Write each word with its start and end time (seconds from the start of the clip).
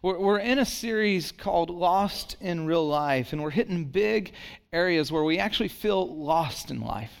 We're, 0.00 0.18
we're 0.18 0.38
in 0.38 0.60
a 0.60 0.64
series 0.64 1.32
called 1.32 1.70
Lost 1.70 2.36
in 2.40 2.66
Real 2.66 2.86
Life, 2.86 3.32
and 3.32 3.42
we're 3.42 3.50
hitting 3.50 3.84
big 3.84 4.32
areas 4.72 5.10
where 5.10 5.24
we 5.24 5.38
actually 5.38 5.68
feel 5.68 6.16
lost 6.16 6.70
in 6.70 6.80
life 6.80 7.12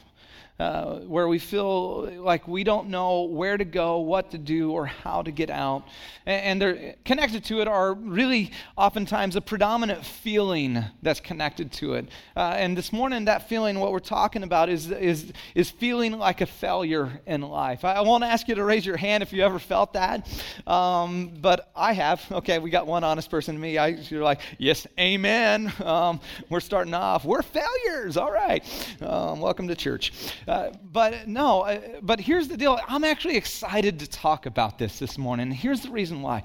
uh, 0.58 0.98
where 1.00 1.28
we 1.28 1.38
feel 1.38 2.10
like 2.22 2.48
we 2.48 2.64
don't 2.64 2.88
know 2.88 3.22
where 3.22 3.56
to 3.56 3.64
go, 3.64 3.98
what 3.98 4.32
to 4.32 4.38
do, 4.38 4.72
or 4.72 4.86
how 4.86 5.22
to 5.22 5.30
get 5.30 5.50
out. 5.50 5.84
And, 6.26 6.42
and 6.44 6.62
they're 6.62 6.94
connected 7.04 7.44
to 7.44 7.60
it 7.60 7.68
are 7.68 7.94
really 7.94 8.50
oftentimes 8.76 9.36
a 9.36 9.40
predominant 9.40 10.04
feeling 10.04 10.84
that's 11.02 11.20
connected 11.20 11.70
to 11.72 11.94
it. 11.94 12.08
Uh, 12.36 12.54
and 12.56 12.76
this 12.76 12.92
morning, 12.92 13.26
that 13.26 13.48
feeling, 13.48 13.78
what 13.78 13.92
we're 13.92 14.00
talking 14.00 14.42
about, 14.42 14.68
is, 14.68 14.90
is, 14.90 15.32
is 15.54 15.70
feeling 15.70 16.18
like 16.18 16.40
a 16.40 16.46
failure 16.46 17.20
in 17.26 17.40
life. 17.42 17.84
I, 17.84 17.94
I 17.94 18.00
won't 18.00 18.24
ask 18.24 18.48
you 18.48 18.56
to 18.56 18.64
raise 18.64 18.84
your 18.84 18.96
hand 18.96 19.22
if 19.22 19.32
you 19.32 19.44
ever 19.44 19.60
felt 19.60 19.92
that, 19.92 20.28
um, 20.66 21.34
but 21.40 21.70
I 21.76 21.92
have. 21.92 22.24
Okay, 22.32 22.58
we 22.58 22.70
got 22.70 22.86
one 22.86 23.04
honest 23.04 23.30
person, 23.30 23.58
me. 23.60 23.78
I, 23.78 23.88
you're 23.88 24.24
like, 24.24 24.40
yes, 24.58 24.86
amen. 24.98 25.72
Um, 25.88 26.20
we're 26.50 26.60
starting 26.60 26.92
off. 26.92 27.24
We're 27.24 27.40
failures. 27.40 28.18
All 28.18 28.30
right. 28.30 28.62
Um, 29.00 29.40
welcome 29.40 29.68
to 29.68 29.74
church. 29.74 30.12
Uh, 30.48 30.70
but 30.82 31.28
no, 31.28 31.60
uh, 31.60 31.78
but 32.00 32.18
here's 32.18 32.48
the 32.48 32.56
deal. 32.56 32.80
I'm 32.88 33.04
actually 33.04 33.36
excited 33.36 34.00
to 34.00 34.06
talk 34.06 34.46
about 34.46 34.78
this 34.78 34.98
this 34.98 35.18
morning. 35.18 35.50
Here's 35.50 35.82
the 35.82 35.90
reason 35.90 36.22
why. 36.22 36.42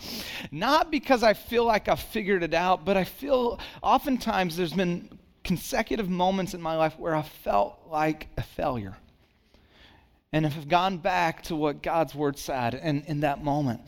Not 0.52 0.92
because 0.92 1.24
I 1.24 1.34
feel 1.34 1.64
like 1.64 1.88
I've 1.88 2.02
figured 2.02 2.44
it 2.44 2.54
out, 2.54 2.84
but 2.84 2.98
I 2.98 3.06
feel 3.06 3.60
oftentimes 3.82 4.58
there's 4.58 4.74
been 4.74 5.18
consecutive 5.46 6.10
moments 6.10 6.54
in 6.54 6.62
my 6.62 6.76
life 6.76 7.00
where 7.00 7.16
I 7.16 7.22
felt 7.22 7.80
like 7.90 8.28
a 8.38 8.44
failure. 8.44 8.98
And 10.34 10.46
I've 10.46 10.68
gone 10.68 10.98
back 10.98 11.44
to 11.44 11.56
what 11.56 11.82
God's 11.82 12.14
word 12.14 12.38
said 12.38 12.74
in, 12.74 13.04
in 13.04 13.22
that 13.22 13.42
moment. 13.42 13.82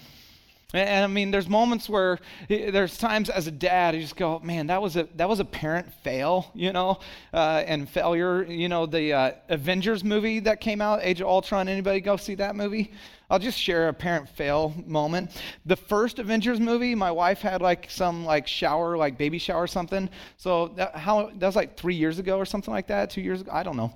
And 0.74 1.04
I 1.04 1.08
mean, 1.08 1.32
there's 1.32 1.48
moments 1.48 1.88
where 1.88 2.20
there's 2.50 2.98
times 2.98 3.30
as 3.30 3.48
a 3.48 3.52
dad, 3.52 3.96
you 3.96 4.02
just 4.02 4.16
go, 4.16 4.40
man, 4.40 4.68
that 4.68 4.82
was 4.82 4.98
a 4.98 5.08
that 5.16 5.30
was 5.30 5.40
a 5.40 5.46
parent 5.46 5.94
fail, 6.04 6.52
you 6.54 6.74
know, 6.74 7.00
uh, 7.34 7.64
and 7.66 7.88
failure. 7.88 8.44
You 8.44 8.68
know, 8.68 8.86
the 8.86 9.14
uh, 9.14 9.32
Avengers 9.50 10.04
movie 10.04 10.40
that 10.42 10.60
came 10.60 10.82
out, 10.82 11.00
Age 11.04 11.22
of 11.22 11.28
Ultron. 11.28 11.68
Anybody 11.68 12.02
go 12.02 12.18
see 12.18 12.36
that 12.36 12.56
movie? 12.56 12.92
I'll 13.30 13.40
just 13.40 13.58
share 13.58 13.88
a 13.88 13.94
parent 13.94 14.30
fail 14.30 14.74
moment. 14.86 15.32
The 15.66 15.76
first 15.76 16.20
Avengers 16.20 16.60
movie, 16.60 16.94
my 16.94 17.12
wife 17.12 17.42
had 17.42 17.62
like 17.62 17.90
some 17.90 18.26
like 18.26 18.48
shower, 18.48 18.98
like 18.98 19.18
baby 19.18 19.38
shower 19.38 19.64
or 19.64 19.68
something. 19.68 20.10
So 20.38 20.70
that, 20.70 20.96
how 20.96 21.32
that 21.36 21.46
was 21.46 21.56
like 21.56 21.78
three 21.78 21.96
years 21.96 22.20
ago 22.20 22.38
or 22.38 22.46
something 22.46 22.74
like 22.74 22.88
that, 22.88 23.10
two 23.10 23.22
years 23.22 23.42
ago. 23.42 23.52
I 23.54 23.64
don't 23.64 23.78
know, 23.78 23.94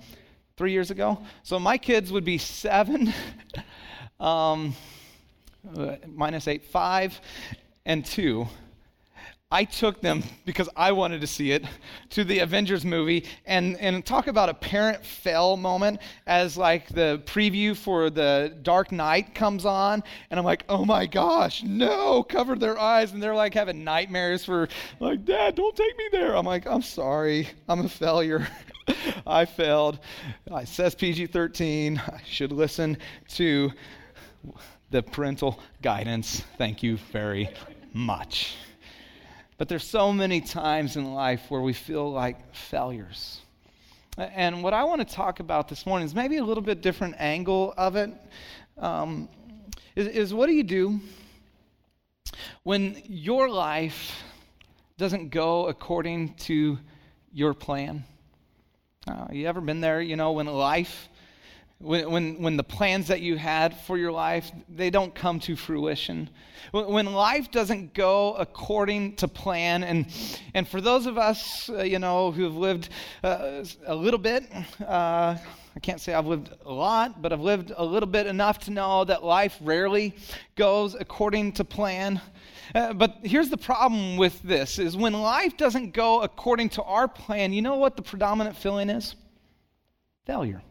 three 0.55 0.71
years 0.71 0.91
ago. 0.91 1.19
So 1.43 1.59
my 1.59 1.77
kids 1.77 2.11
would 2.11 2.25
be 2.25 2.37
seven. 2.37 3.13
um, 4.19 4.73
minus 6.07 6.47
8, 6.47 6.63
5 6.65 7.21
and 7.85 8.05
2. 8.05 8.47
I 9.51 9.63
took 9.63 9.99
them 9.99 10.23
because 10.45 10.69
I 10.75 10.91
wanted 10.91 11.21
to 11.21 11.27
see 11.27 11.51
it 11.53 11.65
to 12.11 12.23
the 12.23 12.37
Avengers 12.39 12.85
movie 12.85 13.25
and, 13.47 13.77
and 13.79 14.05
talk 14.05 14.27
about 14.27 14.47
a 14.47 14.53
parent 14.53 15.03
fail 15.03 15.57
moment 15.57 16.01
as 16.27 16.55
like 16.55 16.87
the 16.89 17.23
preview 17.25 17.75
for 17.75 18.11
the 18.11 18.55
Dark 18.61 18.91
Knight 18.91 19.33
comes 19.33 19.65
on 19.65 20.03
and 20.29 20.39
I'm 20.39 20.45
like, 20.45 20.65
oh 20.69 20.85
my 20.85 21.07
gosh, 21.07 21.63
no, 21.63 22.21
cover 22.21 22.55
their 22.55 22.77
eyes 22.77 23.11
and 23.11 23.23
they're 23.23 23.33
like 23.33 23.55
having 23.55 23.83
nightmares 23.83 24.45
for 24.45 24.67
like, 24.99 25.25
Dad, 25.25 25.55
don't 25.55 25.75
take 25.75 25.97
me 25.97 26.09
there. 26.11 26.37
I'm 26.37 26.45
like, 26.45 26.67
I'm 26.67 26.83
sorry, 26.83 27.49
I'm 27.67 27.79
a 27.79 27.89
failure. 27.89 28.47
I 29.25 29.45
failed. 29.45 29.97
I 30.51 30.65
says 30.65 30.93
PG-13. 30.93 31.99
I 32.07 32.21
should 32.23 32.51
listen 32.51 32.99
to 33.29 33.71
the 34.91 35.03
parental 35.03 35.59
guidance. 35.81 36.43
Thank 36.57 36.83
you 36.83 36.97
very 37.11 37.49
much. 37.93 38.55
But 39.57 39.67
there's 39.67 39.83
so 39.83 40.13
many 40.13 40.41
times 40.41 40.95
in 40.95 41.13
life 41.13 41.41
where 41.49 41.61
we 41.61 41.73
feel 41.73 42.11
like 42.11 42.55
failures. 42.55 43.41
And 44.17 44.63
what 44.63 44.73
I 44.73 44.83
want 44.83 45.07
to 45.07 45.15
talk 45.15 45.39
about 45.39 45.67
this 45.67 45.85
morning 45.85 46.05
is 46.05 46.15
maybe 46.15 46.37
a 46.37 46.43
little 46.43 46.63
bit 46.63 46.81
different 46.81 47.15
angle 47.19 47.73
of 47.77 47.95
it. 47.95 48.11
Um, 48.77 49.29
is, 49.95 50.07
is 50.07 50.33
what 50.33 50.47
do 50.47 50.53
you 50.53 50.63
do 50.63 50.99
when 52.63 53.01
your 53.05 53.49
life 53.49 54.23
doesn't 54.97 55.29
go 55.29 55.67
according 55.67 56.33
to 56.35 56.77
your 57.31 57.53
plan? 57.53 58.03
Uh, 59.07 59.27
you 59.31 59.47
ever 59.47 59.61
been 59.61 59.81
there, 59.81 60.01
you 60.01 60.15
know, 60.15 60.31
when 60.33 60.45
life 60.47 61.09
when, 61.79 62.11
when, 62.11 62.41
when 62.41 62.57
the 62.57 62.63
plans 62.63 63.07
that 63.07 63.21
you 63.21 63.37
had 63.37 63.73
for 63.73 63.97
your 63.97 64.11
life 64.11 64.51
they 64.67 64.89
don't 64.89 65.15
come 65.15 65.39
to 65.39 65.55
fruition. 65.55 66.29
When 66.73 67.13
life 67.13 67.51
doesn't 67.51 67.93
go 67.93 68.33
according 68.33 69.15
to 69.17 69.27
plan 69.29 69.83
and, 69.83 70.05
and 70.53 70.67
for 70.67 70.81
those 70.81 71.05
of 71.05 71.17
us 71.17 71.69
uh, 71.69 71.83
you 71.83 71.99
know 71.99 72.31
who 72.31 72.43
have 72.43 72.55
lived 72.55 72.89
uh, 73.23 73.63
a 73.85 73.95
little 73.95 74.19
bit 74.19 74.43
uh, 74.81 75.37
i 75.75 75.79
can't 75.81 76.01
say 76.01 76.13
i've 76.13 76.25
lived 76.25 76.49
a 76.65 76.71
lot 76.71 77.21
but 77.21 77.31
i've 77.31 77.39
lived 77.39 77.71
a 77.75 77.85
little 77.85 78.09
bit 78.09 78.27
enough 78.27 78.59
to 78.59 78.71
know 78.71 79.05
that 79.05 79.23
life 79.23 79.57
rarely 79.61 80.13
goes 80.55 80.95
according 80.95 81.53
to 81.53 81.63
plan. 81.63 82.21
Uh, 82.75 82.93
but 82.93 83.17
here's 83.23 83.49
the 83.49 83.57
problem 83.57 84.17
with 84.17 84.39
this 84.43 84.79
is 84.79 84.97
when 84.97 85.13
life 85.13 85.55
doesn't 85.55 85.91
go 85.91 86.21
according 86.21 86.67
to 86.69 86.83
our 86.83 87.07
plan 87.07 87.53
you 87.53 87.61
know 87.61 87.77
what 87.77 87.95
the 87.95 88.01
predominant 88.01 88.55
feeling 88.57 88.89
is? 88.89 89.15
Failure 90.25 90.61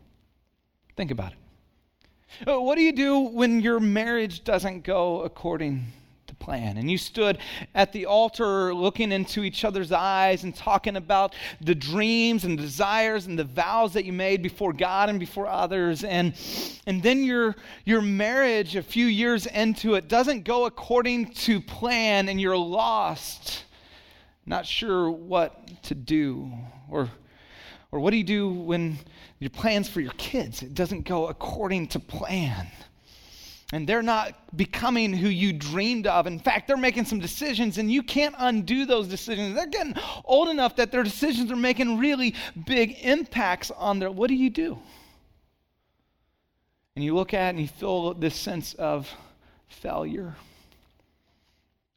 Think 0.99 1.13
about 1.13 1.31
it. 1.31 2.49
Uh, 2.49 2.61
what 2.61 2.75
do 2.75 2.83
you 2.83 2.91
do 2.91 3.21
when 3.21 3.61
your 3.61 3.79
marriage 3.79 4.43
doesn't 4.43 4.83
go 4.83 5.23
according 5.23 5.87
to 6.27 6.35
plan? 6.35 6.77
And 6.77 6.91
you 6.91 6.99
stood 6.99 7.39
at 7.73 7.93
the 7.93 8.07
altar 8.07 8.75
looking 8.75 9.13
into 9.13 9.45
each 9.45 9.65
other's 9.65 9.93
eyes 9.93 10.43
and 10.43 10.53
talking 10.53 10.97
about 10.97 11.37
the 11.61 11.77
dreams 11.77 12.43
and 12.43 12.59
desires 12.59 13.27
and 13.27 13.39
the 13.39 13.45
vows 13.45 13.93
that 13.93 14.07
you 14.07 14.13
made 14.13 14.43
before 14.43 14.73
God 14.73 15.09
and 15.09 15.21
before 15.21 15.47
others. 15.47 16.03
And, 16.03 16.35
and 16.85 17.01
then 17.01 17.23
your, 17.23 17.55
your 17.85 18.03
marriage, 18.03 18.75
a 18.75 18.83
few 18.83 19.07
years 19.07 19.47
into 19.47 19.95
it, 19.95 20.09
doesn't 20.09 20.43
go 20.43 20.67
according 20.67 21.27
to 21.27 21.61
plan 21.61 22.29
and 22.29 22.41
you're 22.41 22.57
lost, 22.57 23.63
not 24.45 24.67
sure 24.67 25.09
what 25.09 25.81
to 25.85 25.95
do. 25.95 26.51
Or, 26.91 27.09
or 27.91 28.01
what 28.01 28.11
do 28.11 28.17
you 28.17 28.25
do 28.25 28.49
when 28.49 28.99
your 29.41 29.51
plans 29.51 29.89
for 29.89 30.01
your 30.01 30.13
kids. 30.13 30.63
It 30.63 30.75
doesn't 30.75 31.03
go 31.07 31.29
according 31.29 31.89
to 31.89 32.01
plan. 32.01 32.67
And 33.73 33.87
they're 33.87 34.03
not 34.03 34.57
becoming 34.57 35.13
who 35.13 35.29
you 35.29 35.53
dreamed 35.53 36.07
of. 36.07 36.27
In 36.27 36.39
fact, 36.39 36.67
they're 36.67 36.79
making 36.79 37.05
some 37.05 37.19
decisions, 37.19 37.77
and 37.77 37.93
you 37.93 38.03
can't 38.03 38.35
undo 38.39 38.87
those 38.87 39.09
decisions. 39.09 39.55
They're 39.55 39.67
getting 39.67 39.95
old 40.25 40.49
enough 40.49 40.77
that 40.77 40.91
their 40.91 41.03
decisions 41.03 41.53
are 41.53 41.57
making 41.57 41.99
really 41.99 42.35
big 42.67 42.97
impacts 43.03 43.71
on 43.71 43.99
their. 43.99 44.11
What 44.11 44.29
do 44.29 44.35
you 44.35 44.49
do? 44.49 44.79
And 46.97 47.05
you 47.05 47.15
look 47.15 47.35
at 47.35 47.49
it 47.49 47.51
and 47.51 47.61
you 47.61 47.69
feel 47.69 48.15
this 48.15 48.35
sense 48.35 48.73
of 48.75 49.09
failure. 49.69 50.35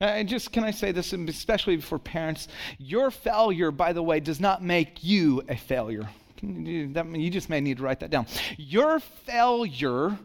And 0.01 0.27
just 0.27 0.51
can 0.51 0.63
I 0.63 0.71
say 0.71 0.91
this, 0.91 1.13
especially 1.13 1.79
for 1.79 1.99
parents? 1.99 2.47
Your 2.79 3.11
failure, 3.11 3.69
by 3.69 3.93
the 3.93 4.01
way, 4.01 4.19
does 4.19 4.39
not 4.39 4.63
make 4.63 5.03
you 5.03 5.43
a 5.47 5.55
failure. 5.55 6.09
You 6.41 7.29
just 7.29 7.49
may 7.49 7.61
need 7.61 7.77
to 7.77 7.83
write 7.83 7.99
that 7.99 8.09
down. 8.09 8.25
Your 8.57 8.99
failure 8.99 10.17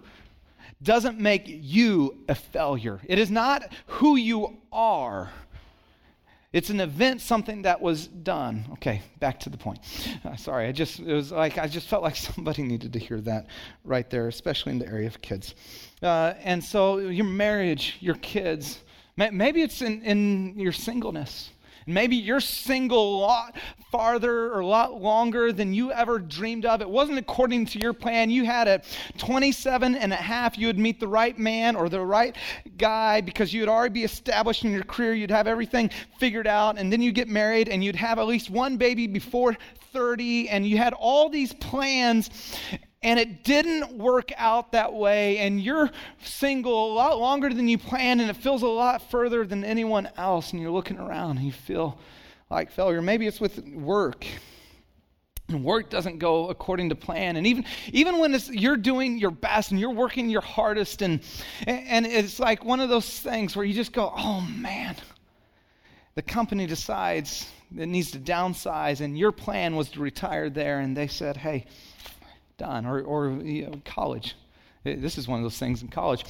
doesn't 0.83 1.19
make 1.19 1.45
you 1.47 2.25
a 2.27 2.35
failure. 2.35 3.01
It 3.05 3.19
is 3.19 3.31
not 3.31 3.71
who 3.87 4.17
you 4.17 4.57
are. 4.73 5.31
It's 6.55 6.71
an 6.71 6.81
event, 6.81 7.21
something 7.21 7.63
that 7.63 7.83
was 7.83 8.07
done. 8.07 8.65
Okay, 8.75 9.03
back 9.21 9.41
to 9.41 9.51
the 9.51 9.59
point. 9.59 9.81
Uh, 10.25 10.37
sorry, 10.37 10.69
I 10.69 10.73
just 10.73 11.01
it 11.01 11.13
was 11.13 11.33
like 11.33 11.59
I 11.59 11.67
just 11.67 11.87
felt 11.87 12.03
like 12.03 12.17
somebody 12.35 12.63
needed 12.63 12.95
to 12.95 12.99
hear 12.99 13.21
that 13.23 13.49
right 13.85 14.09
there, 14.09 14.29
especially 14.29 14.73
in 14.73 14.79
the 14.79 14.87
area 14.87 15.07
of 15.07 15.21
kids. 15.21 15.55
Uh, 16.03 16.33
and 16.41 16.65
so 16.65 16.97
your 16.99 17.27
marriage, 17.27 17.97
your 18.01 18.15
kids, 18.17 18.81
maybe 19.17 19.63
it's 19.63 19.83
in, 19.83 20.03
in 20.03 20.59
your 20.59 20.73
singleness. 20.73 21.51
Maybe 21.89 22.17
you're 22.17 22.41
single 22.41 23.17
a 23.17 23.21
lot 23.21 23.57
farther 23.93 24.53
or 24.53 24.59
a 24.59 24.67
lot 24.67 25.01
longer 25.01 25.53
than 25.53 25.73
you 25.73 25.93
ever 25.93 26.19
dreamed 26.19 26.67
of. 26.67 26.81
It 26.81 26.91
wasn't 26.91 27.19
according 27.19 27.67
to 27.67 27.79
your 27.79 27.93
plan. 27.93 28.29
You 28.29 28.45
had 28.45 28.67
at 28.67 28.85
27 29.19 29.95
and 29.95 30.13
a 30.13 30.17
half, 30.17 30.59
you 30.59 30.67
would 30.67 30.81
meet 30.81 30.99
the 30.99 31.07
right 31.07 31.39
man 31.39 31.77
or 31.77 31.89
the 31.89 32.01
right 32.01 32.35
guy 32.77 33.21
because 33.21 33.55
you'd 33.55 33.69
already 33.69 33.93
be 33.93 34.05
established 34.05 34.65
in 34.65 34.73
your 34.73 34.83
career. 34.83 35.15
You'd 35.15 35.31
have 35.31 35.47
everything 35.47 35.91
figured 36.19 36.49
out. 36.49 36.77
And 36.77 36.93
then 36.93 37.01
you 37.01 37.13
get 37.13 37.29
married 37.29 37.69
and 37.69 37.85
you'd 37.85 37.95
have 37.95 38.19
at 38.19 38.27
least 38.27 38.51
one 38.51 38.77
baby 38.77 39.07
before 39.07 39.57
30. 39.93 40.49
And 40.49 40.67
you 40.67 40.79
had 40.79 40.93
all 40.93 41.29
these 41.29 41.55
plans 41.55 42.31
and 43.03 43.21
it 43.21 43.45
didn't 43.45 43.93
work 43.97 44.33
out 44.37 44.73
that 44.73 44.93
way, 44.93 45.39
and 45.39 45.61
you're 45.63 45.91
single 46.23 46.93
a 46.93 46.95
lot 46.95 47.19
longer 47.19 47.53
than 47.53 47.69
you 47.69 47.79
planned, 47.79 48.21
and 48.21 48.31
it 48.31 48.37
feels 48.37 48.63
a 48.63 48.69
lot 48.69 49.11
further 49.11 49.45
than 49.45 49.65
anyone 49.65 50.09
else, 50.17 50.53
and 50.53 50.61
you're 50.61 50.71
looking 50.71 50.99
around 50.99 51.37
and 51.37 51.47
you 51.47 51.53
feel 51.53 51.99
like 52.51 52.71
failure. 52.71 53.03
Maybe 53.03 53.27
it's 53.27 53.41
with 53.41 53.65
work. 53.69 54.27
And 55.49 55.63
work 55.63 55.91
doesn't 55.91 56.19
go 56.19 56.49
according 56.49 56.89
to 56.89 56.97
plan. 56.97 57.37
And 57.37 57.47
even, 57.47 57.65
even 57.93 58.19
when 58.19 58.37
you're 58.51 58.77
doing 58.77 59.19
your 59.19 59.31
best 59.31 59.71
and 59.71 59.79
you're 59.79 59.91
working 59.91 60.29
your 60.29 60.41
hardest, 60.41 61.03
and, 61.03 61.21
and 61.69 62.05
it's 62.05 62.41
like 62.41 62.65
one 62.65 62.81
of 62.81 62.89
those 62.89 63.21
things 63.21 63.55
where 63.55 63.65
you 63.65 63.73
just 63.73 63.93
go, 63.93 64.13
oh 64.17 64.41
man, 64.41 64.97
the 66.17 66.23
company 66.23 66.67
decides 66.67 67.49
it 67.77 67.87
needs 67.87 68.11
to 68.13 68.19
downsize, 68.19 69.01
and 69.01 69.17
your 69.17 69.31
plan 69.33 69.77
was 69.77 69.89
to 69.91 70.01
retire 70.01 70.51
there, 70.51 70.81
and 70.81 70.97
they 70.97 71.07
said, 71.07 71.37
hey, 71.37 71.67
done. 72.57 72.87
Or, 72.87 73.03
or 73.03 73.31
you 73.43 73.67
know, 73.67 73.81
college. 73.85 74.35
This 74.85 75.19
is 75.19 75.27
one 75.27 75.39
of 75.39 75.45
those 75.45 75.59
things 75.59 75.83
in 75.83 75.89
college. 75.89 76.25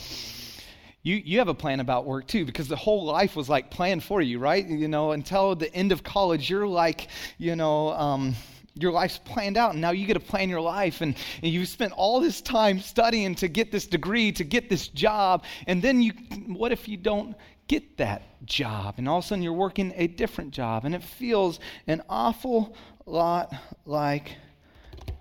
You, 1.02 1.16
you 1.16 1.38
have 1.38 1.48
a 1.48 1.54
plan 1.54 1.78
about 1.80 2.04
work 2.04 2.26
too, 2.26 2.44
because 2.44 2.68
the 2.68 2.76
whole 2.76 3.04
life 3.04 3.36
was 3.36 3.48
like 3.48 3.70
planned 3.70 4.02
for 4.02 4.20
you, 4.20 4.38
right? 4.38 4.66
You 4.66 4.88
know, 4.88 5.12
until 5.12 5.54
the 5.54 5.72
end 5.72 5.92
of 5.92 6.02
college, 6.02 6.50
you're 6.50 6.66
like, 6.66 7.08
you 7.38 7.54
know, 7.54 7.92
um, 7.92 8.34
your 8.74 8.92
life's 8.92 9.18
planned 9.18 9.56
out 9.56 9.72
and 9.72 9.80
now 9.80 9.90
you 9.90 10.06
get 10.06 10.14
to 10.14 10.20
plan 10.20 10.50
your 10.50 10.60
life 10.60 11.00
and, 11.00 11.16
and 11.42 11.52
you've 11.52 11.68
spent 11.68 11.92
all 11.92 12.20
this 12.20 12.40
time 12.40 12.80
studying 12.80 13.34
to 13.36 13.48
get 13.48 13.72
this 13.72 13.86
degree 13.86 14.32
to 14.32 14.44
get 14.44 14.68
this 14.68 14.88
job 14.88 15.44
and 15.66 15.80
then 15.80 16.02
you 16.02 16.12
what 16.46 16.72
if 16.72 16.86
you 16.86 16.98
don't 16.98 17.34
get 17.68 17.96
that 17.96 18.22
job 18.44 18.94
and 18.98 19.08
all 19.08 19.18
of 19.18 19.24
a 19.24 19.28
sudden 19.28 19.42
you're 19.42 19.54
working 19.54 19.94
a 19.96 20.06
different 20.06 20.50
job 20.50 20.84
and 20.84 20.94
it 20.94 21.02
feels 21.02 21.58
an 21.86 22.02
awful 22.10 22.76
lot 23.06 23.50
like 23.86 24.36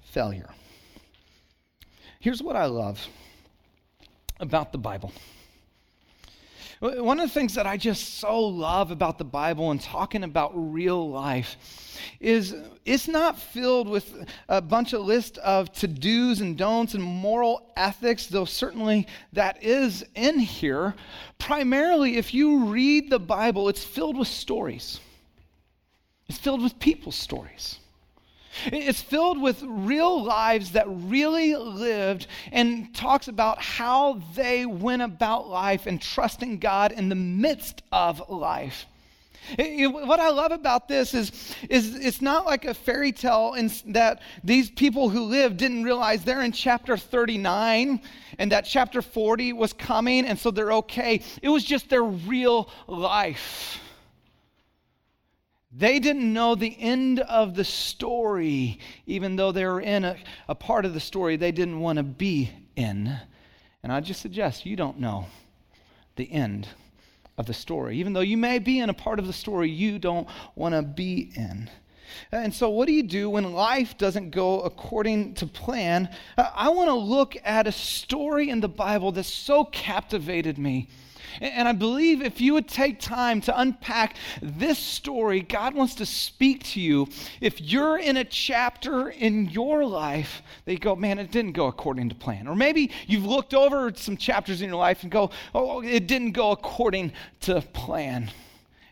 failure 0.03 0.49
here's 2.25 2.41
what 2.41 2.55
i 2.55 2.65
love 2.65 3.07
about 4.39 4.71
the 4.71 4.79
bible 4.79 5.13
one 6.79 7.19
of 7.19 7.29
the 7.29 7.33
things 7.33 7.55
that 7.55 7.65
I 7.65 7.77
just 7.77 8.15
so 8.15 8.37
love 8.37 8.91
about 8.91 9.17
the 9.17 9.23
Bible 9.23 9.71
and 9.71 9.79
talking 9.79 10.25
about 10.25 10.51
real 10.53 11.09
life 11.09 11.55
is 12.19 12.53
it's 12.83 13.07
not 13.07 13.39
filled 13.39 13.87
with 13.87 14.27
a 14.49 14.61
bunch 14.61 14.91
of 14.91 15.01
list 15.01 15.37
of 15.37 15.71
to-dos 15.71 16.41
and 16.41 16.57
don'ts 16.57 16.93
and 16.93 17.01
moral 17.01 17.71
ethics, 17.77 18.27
though 18.27 18.43
certainly 18.43 19.07
that 19.31 19.63
is 19.63 20.05
in 20.15 20.37
here. 20.37 20.95
Primarily, 21.39 22.17
if 22.17 22.33
you 22.33 22.65
read 22.65 23.09
the 23.09 23.19
Bible, 23.19 23.69
it's 23.69 23.83
filled 23.83 24.17
with 24.17 24.27
stories. 24.27 24.99
It's 26.27 26.37
filled 26.37 26.61
with 26.61 26.77
people's 26.77 27.15
stories. 27.15 27.79
It's 28.65 29.01
filled 29.01 29.41
with 29.41 29.61
real 29.63 30.23
lives 30.23 30.71
that 30.71 30.85
really 30.87 31.55
lived 31.55 32.27
and 32.51 32.93
talks 32.95 33.27
about 33.27 33.61
how 33.61 34.21
they 34.35 34.65
went 34.65 35.01
about 35.01 35.49
life 35.49 35.85
and 35.85 36.01
trusting 36.01 36.59
God 36.59 36.91
in 36.91 37.09
the 37.09 37.15
midst 37.15 37.83
of 37.91 38.29
life. 38.29 38.85
What 39.57 40.19
I 40.19 40.29
love 40.29 40.51
about 40.51 40.87
this 40.87 41.13
is, 41.13 41.55
is 41.69 41.95
it's 41.95 42.21
not 42.21 42.45
like 42.45 42.65
a 42.65 42.73
fairy 42.73 43.11
tale 43.11 43.53
in 43.53 43.71
that 43.87 44.21
these 44.43 44.71
people 44.71 45.09
who 45.09 45.25
lived 45.25 45.57
didn't 45.57 45.83
realize 45.83 46.23
they're 46.23 46.41
in 46.41 46.51
chapter 46.51 46.97
39 46.97 48.01
and 48.39 48.51
that 48.51 48.65
chapter 48.65 49.01
40 49.03 49.53
was 49.53 49.71
coming 49.73 50.25
and 50.25 50.39
so 50.39 50.49
they're 50.49 50.73
okay. 50.73 51.21
It 51.43 51.49
was 51.49 51.63
just 51.63 51.89
their 51.89 52.03
real 52.03 52.69
life. 52.87 53.79
They 55.77 55.99
didn't 55.99 56.31
know 56.31 56.55
the 56.55 56.75
end 56.79 57.19
of 57.19 57.55
the 57.55 57.65
story, 57.65 58.79
even 59.05 59.35
though 59.35 59.51
they 59.51 59.65
were 59.65 59.81
in 59.81 60.05
a, 60.05 60.15
a 60.47 60.55
part 60.55 60.85
of 60.85 60.93
the 60.93 61.01
story 61.01 61.35
they 61.35 61.51
didn't 61.51 61.81
want 61.81 61.97
to 61.97 62.03
be 62.03 62.49
in. 62.77 63.17
And 63.83 63.91
I 63.91 63.99
just 63.99 64.21
suggest 64.21 64.65
you 64.65 64.77
don't 64.77 64.99
know 64.99 65.27
the 66.15 66.31
end 66.31 66.69
of 67.37 67.45
the 67.45 67.53
story. 67.53 67.97
Even 67.97 68.13
though 68.13 68.21
you 68.21 68.37
may 68.37 68.57
be 68.57 68.79
in 68.79 68.89
a 68.89 68.93
part 68.93 69.19
of 69.19 69.27
the 69.27 69.33
story 69.33 69.69
you 69.69 69.99
don't 69.99 70.29
want 70.55 70.73
to 70.75 70.81
be 70.81 71.31
in. 71.35 71.69
And 72.31 72.53
so, 72.53 72.69
what 72.69 72.87
do 72.87 72.93
you 72.93 73.03
do 73.03 73.29
when 73.29 73.51
life 73.51 73.97
doesn't 73.97 74.29
go 74.29 74.61
according 74.61 75.33
to 75.35 75.45
plan? 75.45 76.07
I 76.37 76.69
want 76.69 76.89
to 76.89 76.95
look 76.95 77.35
at 77.43 77.67
a 77.67 77.71
story 77.71 78.49
in 78.49 78.61
the 78.61 78.69
Bible 78.69 79.11
that 79.13 79.25
so 79.25 79.65
captivated 79.65 80.57
me 80.57 80.87
and 81.41 81.67
I 81.67 81.71
believe 81.71 82.21
if 82.21 82.41
you 82.41 82.53
would 82.53 82.67
take 82.67 82.99
time 82.99 83.41
to 83.41 83.59
unpack 83.59 84.15
this 84.41 84.77
story, 84.77 85.41
God 85.41 85.73
wants 85.73 85.95
to 85.95 86.05
speak 86.05 86.63
to 86.65 86.81
you. 86.81 87.07
If 87.41 87.61
you're 87.61 87.97
in 87.97 88.17
a 88.17 88.23
chapter 88.23 89.09
in 89.09 89.49
your 89.49 89.85
life 89.85 90.41
that 90.65 90.73
you 90.73 90.79
go, 90.79 90.95
man, 90.95 91.19
it 91.19 91.31
didn't 91.31 91.53
go 91.53 91.67
according 91.67 92.09
to 92.09 92.15
plan. 92.15 92.47
Or 92.47 92.55
maybe 92.55 92.91
you've 93.07 93.25
looked 93.25 93.53
over 93.53 93.91
some 93.95 94.17
chapters 94.17 94.61
in 94.61 94.69
your 94.69 94.77
life 94.77 95.03
and 95.03 95.11
go, 95.11 95.31
oh, 95.53 95.81
it 95.81 96.07
didn't 96.07 96.31
go 96.31 96.51
according 96.51 97.11
to 97.41 97.61
plan. 97.61 98.31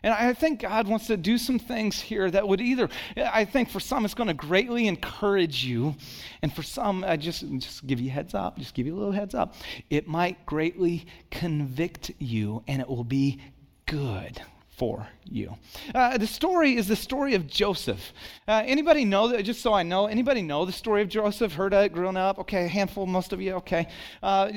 And 0.04 0.12
I 0.12 0.34
think 0.34 0.60
God 0.60 0.86
wants 0.86 1.06
to 1.06 1.16
do 1.16 1.38
some 1.38 1.58
things 1.58 1.98
here 1.98 2.30
that 2.30 2.46
would 2.46 2.60
either, 2.60 2.90
I 3.16 3.46
think 3.46 3.70
for 3.70 3.80
some 3.80 4.04
it's 4.04 4.12
going 4.12 4.28
to 4.28 4.34
greatly 4.34 4.86
encourage 4.86 5.64
you. 5.64 5.96
And 6.42 6.52
for 6.52 6.62
some, 6.62 7.02
I 7.04 7.16
just, 7.16 7.40
just 7.58 7.86
give 7.86 8.00
you 8.00 8.10
heads 8.10 8.34
up, 8.34 8.58
just 8.58 8.74
give 8.74 8.86
you 8.86 8.94
a 8.94 8.98
little 8.98 9.12
heads 9.12 9.34
up. 9.34 9.54
It 9.88 10.06
might 10.06 10.44
greatly 10.44 11.06
convict 11.30 12.10
you 12.18 12.62
and 12.68 12.82
it 12.82 12.88
will 12.88 13.02
be 13.02 13.40
good 13.86 14.42
for 14.76 15.06
you. 15.24 15.54
Uh, 15.94 16.18
the 16.18 16.26
story 16.26 16.76
is 16.76 16.88
the 16.88 16.96
story 16.96 17.34
of 17.34 17.46
Joseph. 17.46 18.12
Uh, 18.48 18.62
anybody 18.64 19.04
know 19.04 19.28
that? 19.28 19.42
Just 19.42 19.60
so 19.60 19.72
I 19.72 19.82
know, 19.82 20.06
anybody 20.06 20.42
know 20.42 20.64
the 20.64 20.72
story 20.72 21.02
of 21.02 21.08
Joseph? 21.08 21.52
Heard 21.52 21.72
it 21.72 21.92
growing 21.92 22.16
up? 22.16 22.38
Okay, 22.40 22.64
a 22.64 22.68
handful, 22.68 23.06
most 23.06 23.32
of 23.32 23.40
you. 23.40 23.54
Okay. 23.54 23.86
Uh, 24.22 24.50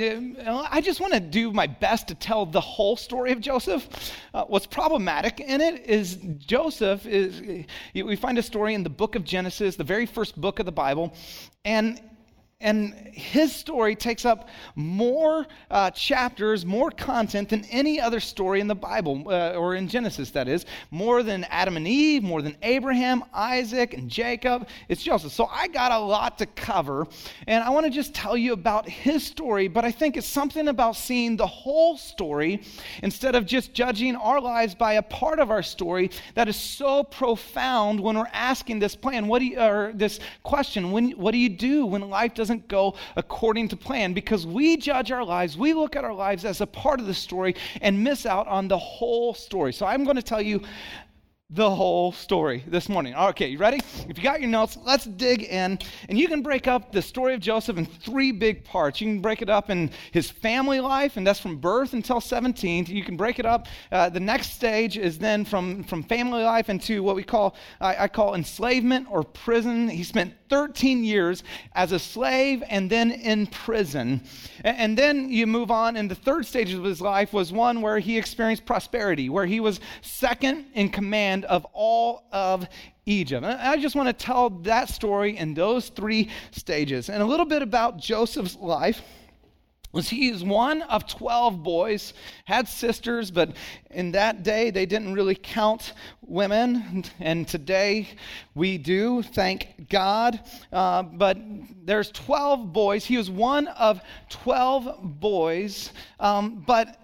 I 0.72 0.82
just 0.82 1.00
want 1.00 1.14
to 1.14 1.20
do 1.20 1.52
my 1.52 1.68
best 1.68 2.08
to 2.08 2.16
tell 2.16 2.46
the 2.46 2.62
whole 2.62 2.98
story 2.98 3.32
of 3.32 3.40
Joseph. 3.40 3.88
Uh, 4.34 4.46
what's 4.46 4.66
problematic 4.66 5.40
in 5.40 5.62
it 5.62 5.86
is 5.86 6.18
Joseph 6.38 7.06
is. 7.06 7.66
We 7.94 8.16
find 8.16 8.38
a 8.38 8.44
story 8.44 8.74
in 8.74 8.84
the 8.84 8.90
book 8.90 9.16
of 9.16 9.24
Genesis, 9.24 9.76
the 9.76 9.84
very 9.84 10.06
first 10.06 10.40
book 10.40 10.60
of 10.60 10.66
the 10.66 10.72
Bible, 10.72 11.14
and 11.64 12.02
and 12.60 12.92
his 13.14 13.56
story 13.56 13.96
takes 13.96 14.26
up 14.26 14.50
more 14.76 15.46
uh, 15.70 15.92
chapters, 15.92 16.66
more 16.66 16.90
content 16.90 17.50
than 17.50 17.64
any 17.66 18.02
other 18.02 18.20
story 18.20 18.62
in 18.62 18.68
the 18.68 18.76
Bible, 18.76 19.24
uh, 19.28 19.52
or 19.52 19.76
in 19.76 19.88
Genesis, 19.88 20.32
that 20.32 20.48
is. 20.48 20.66
More 20.90 21.22
than 21.22 21.44
Adam 21.46 21.78
and 21.78 21.88
Eve, 21.88 22.24
more 22.24 22.42
than 22.42 22.58
Abraham, 22.64 23.24
Isaac, 23.32 23.94
and 23.94 24.10
Jacob. 24.10 24.68
It's 24.90 25.04
Joseph. 25.04 25.34
So 25.34 25.46
I 25.46 25.68
got 25.68 25.92
a 25.92 26.00
lot 26.00 26.40
to 26.40 26.48
cover. 26.48 27.08
And 27.46 27.64
I 27.64 27.70
want 27.70 27.86
to 27.86 27.92
just 27.92 28.16
tell 28.16 28.36
you 28.36 28.54
about 28.54 28.90
his 28.90 29.24
story, 29.24 29.68
but 29.68 29.86
I 29.86 29.92
think 29.92 30.18
it's 30.18 30.26
something 30.26 30.68
about 30.68 30.96
seeing 30.96 31.38
the 31.38 31.46
whole 31.46 31.96
story 31.96 32.64
instead 33.04 33.36
of 33.36 33.46
just 33.46 33.72
judging 33.76 34.16
our 34.16 34.42
lives 34.42 34.74
by 34.74 34.94
a 34.94 35.04
part 35.04 35.40
of 35.40 35.52
our 35.52 35.62
story 35.62 36.10
that 36.34 36.48
is 36.48 36.56
so 36.56 37.04
profound 37.04 38.00
when 38.00 38.18
we're 38.18 38.26
asking 38.34 38.80
this 38.80 38.96
plan, 38.96 39.28
what 39.28 39.40
do 39.40 39.46
you, 39.46 39.60
or 39.60 39.92
this 39.94 40.20
question, 40.42 40.92
when, 40.92 41.12
what 41.12 41.34
do 41.34 41.38
you 41.38 41.50
do 41.50 41.86
when 41.86 42.10
life 42.10 42.34
doesn't 42.34 42.47
doesn't 42.48 42.70
go 42.70 42.96
according 43.18 43.68
to 43.68 43.76
plan 43.76 44.14
because 44.14 44.48
we 44.48 44.78
judge 44.78 45.12
our 45.12 45.24
lives, 45.24 45.58
we 45.58 45.74
look 45.74 45.98
at 45.98 46.06
our 46.06 46.14
lives 46.14 46.46
as 46.46 46.62
a 46.62 46.68
part 46.68 47.02
of 47.02 47.06
the 47.06 47.14
story 47.14 47.54
and 47.82 48.02
miss 48.02 48.26
out 48.26 48.48
on 48.48 48.70
the 48.70 48.78
whole 48.78 49.34
story. 49.34 49.74
So 49.74 49.86
I'm 49.86 50.06
going 50.06 50.16
to 50.16 50.24
tell 50.24 50.42
you 50.42 50.62
the 51.50 51.70
whole 51.70 52.12
story 52.12 52.62
this 52.68 52.90
morning. 52.90 53.16
Okay, 53.16 53.48
you 53.48 53.58
ready? 53.58 53.80
If 54.10 54.18
you 54.18 54.24
got 54.24 54.42
your 54.42 54.50
notes, 54.50 54.78
let's 54.84 55.06
dig 55.06 55.44
in. 55.44 55.80
And 56.10 56.20
you 56.20 56.28
can 56.28 56.42
break 56.42 56.68
up 56.68 56.92
the 56.92 57.02
story 57.02 57.34
of 57.34 57.40
Joseph 57.40 57.78
in 57.78 57.86
three 57.86 58.34
big 58.34 58.66
parts. 58.66 59.00
You 59.00 59.08
can 59.08 59.22
break 59.22 59.42
it 59.42 59.50
up 59.50 59.70
in 59.70 59.92
his 60.12 60.30
family 60.30 60.82
life, 60.82 61.16
and 61.16 61.26
that's 61.26 61.40
from 61.40 61.56
birth 61.56 61.94
until 61.94 62.20
17. 62.20 62.88
You 62.88 63.02
can 63.02 63.16
break 63.16 63.40
it 63.40 63.46
up. 63.46 63.68
Uh, 63.94 64.10
the 64.10 64.20
next 64.20 64.56
stage 64.56 64.98
is 64.98 65.18
then 65.18 65.46
from, 65.46 65.86
from 65.86 66.04
family 66.04 66.44
life 66.44 66.68
into 66.68 67.02
what 67.02 67.16
we 67.16 67.24
call, 67.24 67.56
I, 67.80 68.04
I 68.04 68.08
call 68.10 68.36
enslavement 68.36 69.08
or 69.10 69.24
prison. 69.24 69.88
He 69.88 70.04
spent 70.04 70.47
13 70.50 71.04
years 71.04 71.44
as 71.74 71.92
a 71.92 72.00
slave 72.00 72.64
and 72.70 72.90
then 72.90 73.12
in 73.12 73.48
prison. 73.48 74.22
And, 74.64 74.98
then 74.98 75.30
you 75.30 75.46
move 75.46 75.70
on, 75.70 75.96
and 75.96 76.10
the 76.10 76.16
third 76.16 76.46
stage 76.46 76.74
of 76.74 76.84
his 76.84 77.02
life 77.02 77.34
was 77.34 77.52
one 77.52 77.82
where 77.82 78.00
he 78.00 78.18
experienced 78.18 78.66
prosperity, 78.66 79.30
where 79.30 79.46
he 79.46 79.60
was 79.60 79.80
second 80.02 80.66
in 80.74 80.90
command 80.90 81.46
of 81.46 81.66
all 81.74 82.24
of 82.32 82.68
Egypt. 83.06 83.46
And 83.46 83.60
I 83.60 83.78
just 83.78 83.96
want 83.96 84.08
to 84.08 84.14
tell 84.14 84.50
that 84.50 84.90
story 84.90 85.38
in 85.38 85.54
those 85.54 85.90
three 85.90 86.30
stages. 86.52 87.10
And 87.10 87.22
a 87.22 87.26
little 87.26 87.46
bit 87.46 87.62
about 87.62 87.98
Joseph's 87.98 88.56
life 88.56 89.02
was 89.92 90.10
he 90.10 90.30
is 90.30 90.44
one 90.44 90.82
of 90.84 91.08
12 91.08 91.64
boys 91.64 92.14
had 92.46 92.68
sisters 92.68 93.32
but 93.32 93.56
in 93.92 94.12
that 94.12 94.44
day 94.44 94.70
they 94.70 94.86
didn't 94.86 95.14
really 95.14 95.36
count 95.36 95.94
women. 96.22 97.04
And 97.20 97.48
today 97.48 98.10
we 98.54 98.78
do 98.78 99.22
thank 99.22 99.90
god. 99.90 100.40
Uh, 100.72 101.04
but 101.04 101.38
there's 101.86 102.12
12 102.12 102.74
boys. 102.74 103.06
He 103.06 103.18
was 103.18 103.30
one 103.30 103.68
of 103.68 104.02
12 104.30 105.20
boys 105.20 105.92
um, 106.20 106.64
but 106.68 106.98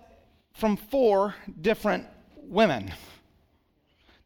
from 0.53 0.77
four 0.77 1.35
different 1.61 2.05
women 2.37 2.93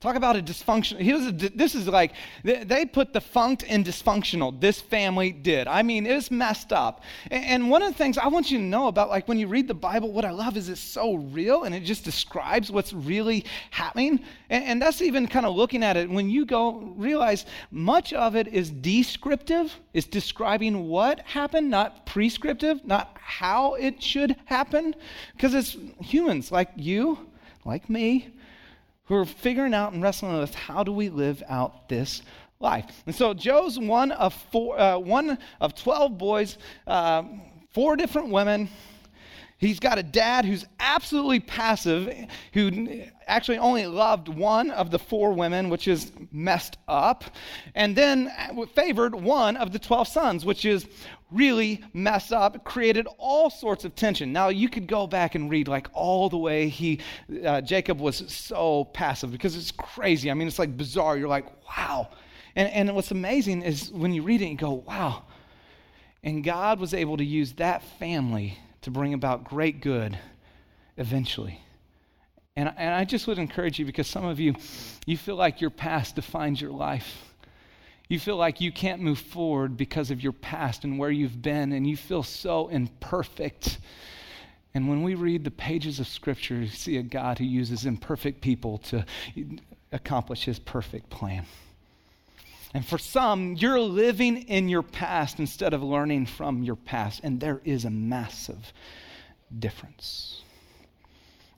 Talk 0.07 0.15
about 0.15 0.37
a 0.37 0.41
dysfunction. 0.41 1.01
A, 1.01 1.49
this 1.49 1.75
is 1.75 1.85
like, 1.85 2.13
they 2.41 2.85
put 2.85 3.11
the 3.11 3.19
funked 3.19 3.63
in 3.63 3.83
dysfunctional. 3.83 4.57
This 4.57 4.79
family 4.79 5.33
did. 5.33 5.67
I 5.67 5.83
mean, 5.83 6.05
it's 6.05 6.31
messed 6.31 6.71
up. 6.71 7.03
And 7.29 7.69
one 7.69 7.81
of 7.81 7.91
the 7.91 7.97
things 7.97 8.17
I 8.17 8.29
want 8.29 8.49
you 8.49 8.57
to 8.57 8.63
know 8.63 8.87
about, 8.87 9.09
like 9.09 9.27
when 9.27 9.37
you 9.37 9.49
read 9.49 9.67
the 9.67 9.73
Bible, 9.73 10.13
what 10.13 10.23
I 10.23 10.29
love 10.29 10.55
is 10.55 10.69
it's 10.69 10.79
so 10.79 11.15
real 11.15 11.63
and 11.63 11.75
it 11.75 11.81
just 11.81 12.05
describes 12.05 12.71
what's 12.71 12.93
really 12.93 13.43
happening. 13.71 14.21
And 14.49 14.81
that's 14.81 15.01
even 15.01 15.27
kind 15.27 15.45
of 15.45 15.53
looking 15.53 15.83
at 15.83 15.97
it. 15.97 16.09
When 16.09 16.29
you 16.29 16.45
go, 16.45 16.93
realize 16.95 17.45
much 17.69 18.13
of 18.13 18.37
it 18.37 18.47
is 18.47 18.69
descriptive, 18.69 19.77
it's 19.93 20.07
describing 20.07 20.87
what 20.87 21.19
happened, 21.19 21.69
not 21.69 22.05
prescriptive, 22.05 22.85
not 22.85 23.17
how 23.19 23.73
it 23.73 24.01
should 24.01 24.37
happen. 24.45 24.95
Because 25.33 25.53
it's 25.53 25.75
humans 25.99 26.49
like 26.49 26.69
you, 26.77 27.27
like 27.65 27.89
me, 27.89 28.29
who 29.07 29.15
are 29.15 29.25
figuring 29.25 29.73
out 29.73 29.93
and 29.93 30.03
wrestling 30.03 30.37
with 30.37 30.53
how 30.53 30.83
do 30.83 30.91
we 30.91 31.09
live 31.09 31.41
out 31.47 31.89
this 31.89 32.21
life. 32.59 33.03
And 33.05 33.15
so 33.15 33.33
Joe's 33.33 33.79
one 33.79 34.11
of 34.11 34.33
four, 34.51 34.79
uh, 34.79 34.97
one 34.97 35.37
of 35.59 35.75
twelve 35.75 36.17
boys, 36.17 36.57
uh, 36.85 37.23
four 37.71 37.95
different 37.95 38.29
women. 38.29 38.69
He's 39.59 39.79
got 39.79 39.97
a 39.97 40.03
dad 40.03 40.45
who's 40.45 40.65
absolutely 40.79 41.39
passive, 41.39 42.13
who 42.53 43.01
actually 43.25 43.57
only 43.57 43.87
loved 43.87 44.27
one 44.27 44.69
of 44.69 44.91
the 44.91 44.99
four 44.99 45.33
women, 45.33 45.69
which 45.69 45.87
is 45.87 46.11
messed 46.31 46.77
up, 46.87 47.23
and 47.73 47.95
then 47.95 48.31
favored 48.75 49.15
one 49.15 49.57
of 49.57 49.71
the 49.71 49.79
12 49.79 50.07
sons, 50.07 50.45
which 50.45 50.63
is 50.63 50.85
really 51.31 51.83
messed 51.91 52.31
up, 52.31 52.63
created 52.65 53.07
all 53.17 53.49
sorts 53.49 53.83
of 53.83 53.95
tension. 53.95 54.31
Now, 54.31 54.49
you 54.49 54.69
could 54.69 54.85
go 54.85 55.07
back 55.07 55.33
and 55.33 55.49
read 55.49 55.67
like 55.67 55.87
all 55.91 56.29
the 56.29 56.37
way 56.37 56.69
he, 56.69 56.99
uh, 57.43 57.61
Jacob 57.61 57.99
was 57.99 58.23
so 58.31 58.85
passive 58.85 59.31
because 59.31 59.55
it's 59.55 59.71
crazy. 59.71 60.29
I 60.29 60.35
mean, 60.35 60.47
it's 60.47 60.59
like 60.59 60.77
bizarre. 60.77 61.17
You're 61.17 61.27
like, 61.27 61.47
wow. 61.67 62.09
And, 62.55 62.69
and 62.69 62.95
what's 62.95 63.09
amazing 63.09 63.63
is 63.63 63.91
when 63.91 64.13
you 64.13 64.21
read 64.21 64.43
it, 64.43 64.49
you 64.49 64.55
go, 64.55 64.83
wow. 64.87 65.23
And 66.23 66.43
God 66.43 66.79
was 66.79 66.93
able 66.93 67.17
to 67.17 67.25
use 67.25 67.53
that 67.53 67.81
family 67.97 68.59
to 68.81 68.91
bring 68.91 69.13
about 69.13 69.43
great 69.43 69.81
good 69.81 70.17
eventually. 70.97 71.61
And, 72.55 72.73
and 72.75 72.93
I 72.93 73.05
just 73.05 73.27
would 73.27 73.37
encourage 73.37 73.77
you 73.77 73.85
because 73.85 74.07
some 74.07 74.25
of 74.25 74.39
you, 74.39 74.55
you 75.05 75.15
feel 75.15 75.35
like 75.35 75.61
your 75.61 75.69
past 75.69 76.15
defines 76.15 76.59
your 76.59 76.71
life. 76.71 77.23
You 78.09 78.19
feel 78.19 78.37
like 78.37 78.61
you 78.61 78.71
can't 78.71 79.01
move 79.01 79.19
forward 79.19 79.77
because 79.77 80.11
of 80.11 80.23
your 80.23 80.31
past 80.31 80.83
and 80.83 80.97
where 80.97 81.11
you've 81.11 81.41
been, 81.41 81.73
and 81.73 81.85
you 81.85 81.97
feel 81.97 82.23
so 82.23 82.67
imperfect. 82.69 83.79
And 84.73 84.87
when 84.87 85.03
we 85.03 85.13
read 85.13 85.43
the 85.43 85.51
pages 85.51 85.99
of 85.99 86.07
Scripture, 86.07 86.55
you 86.55 86.67
see 86.67 86.97
a 86.97 87.03
God 87.03 87.37
who 87.37 87.45
uses 87.45 87.85
imperfect 87.85 88.41
people 88.41 88.77
to 88.79 89.05
accomplish 89.91 90.45
his 90.45 90.57
perfect 90.57 91.09
plan. 91.09 91.45
And 92.77 92.85
for 92.85 92.99
some, 92.99 93.55
you're 93.55 93.79
living 93.79 94.43
in 94.43 94.69
your 94.69 94.83
past 94.83 95.39
instead 95.39 95.73
of 95.73 95.81
learning 95.81 96.27
from 96.27 96.61
your 96.61 96.75
past. 96.75 97.21
And 97.23 97.39
there 97.39 97.59
is 97.65 97.85
a 97.85 97.89
massive 97.89 98.71
difference. 99.57 100.43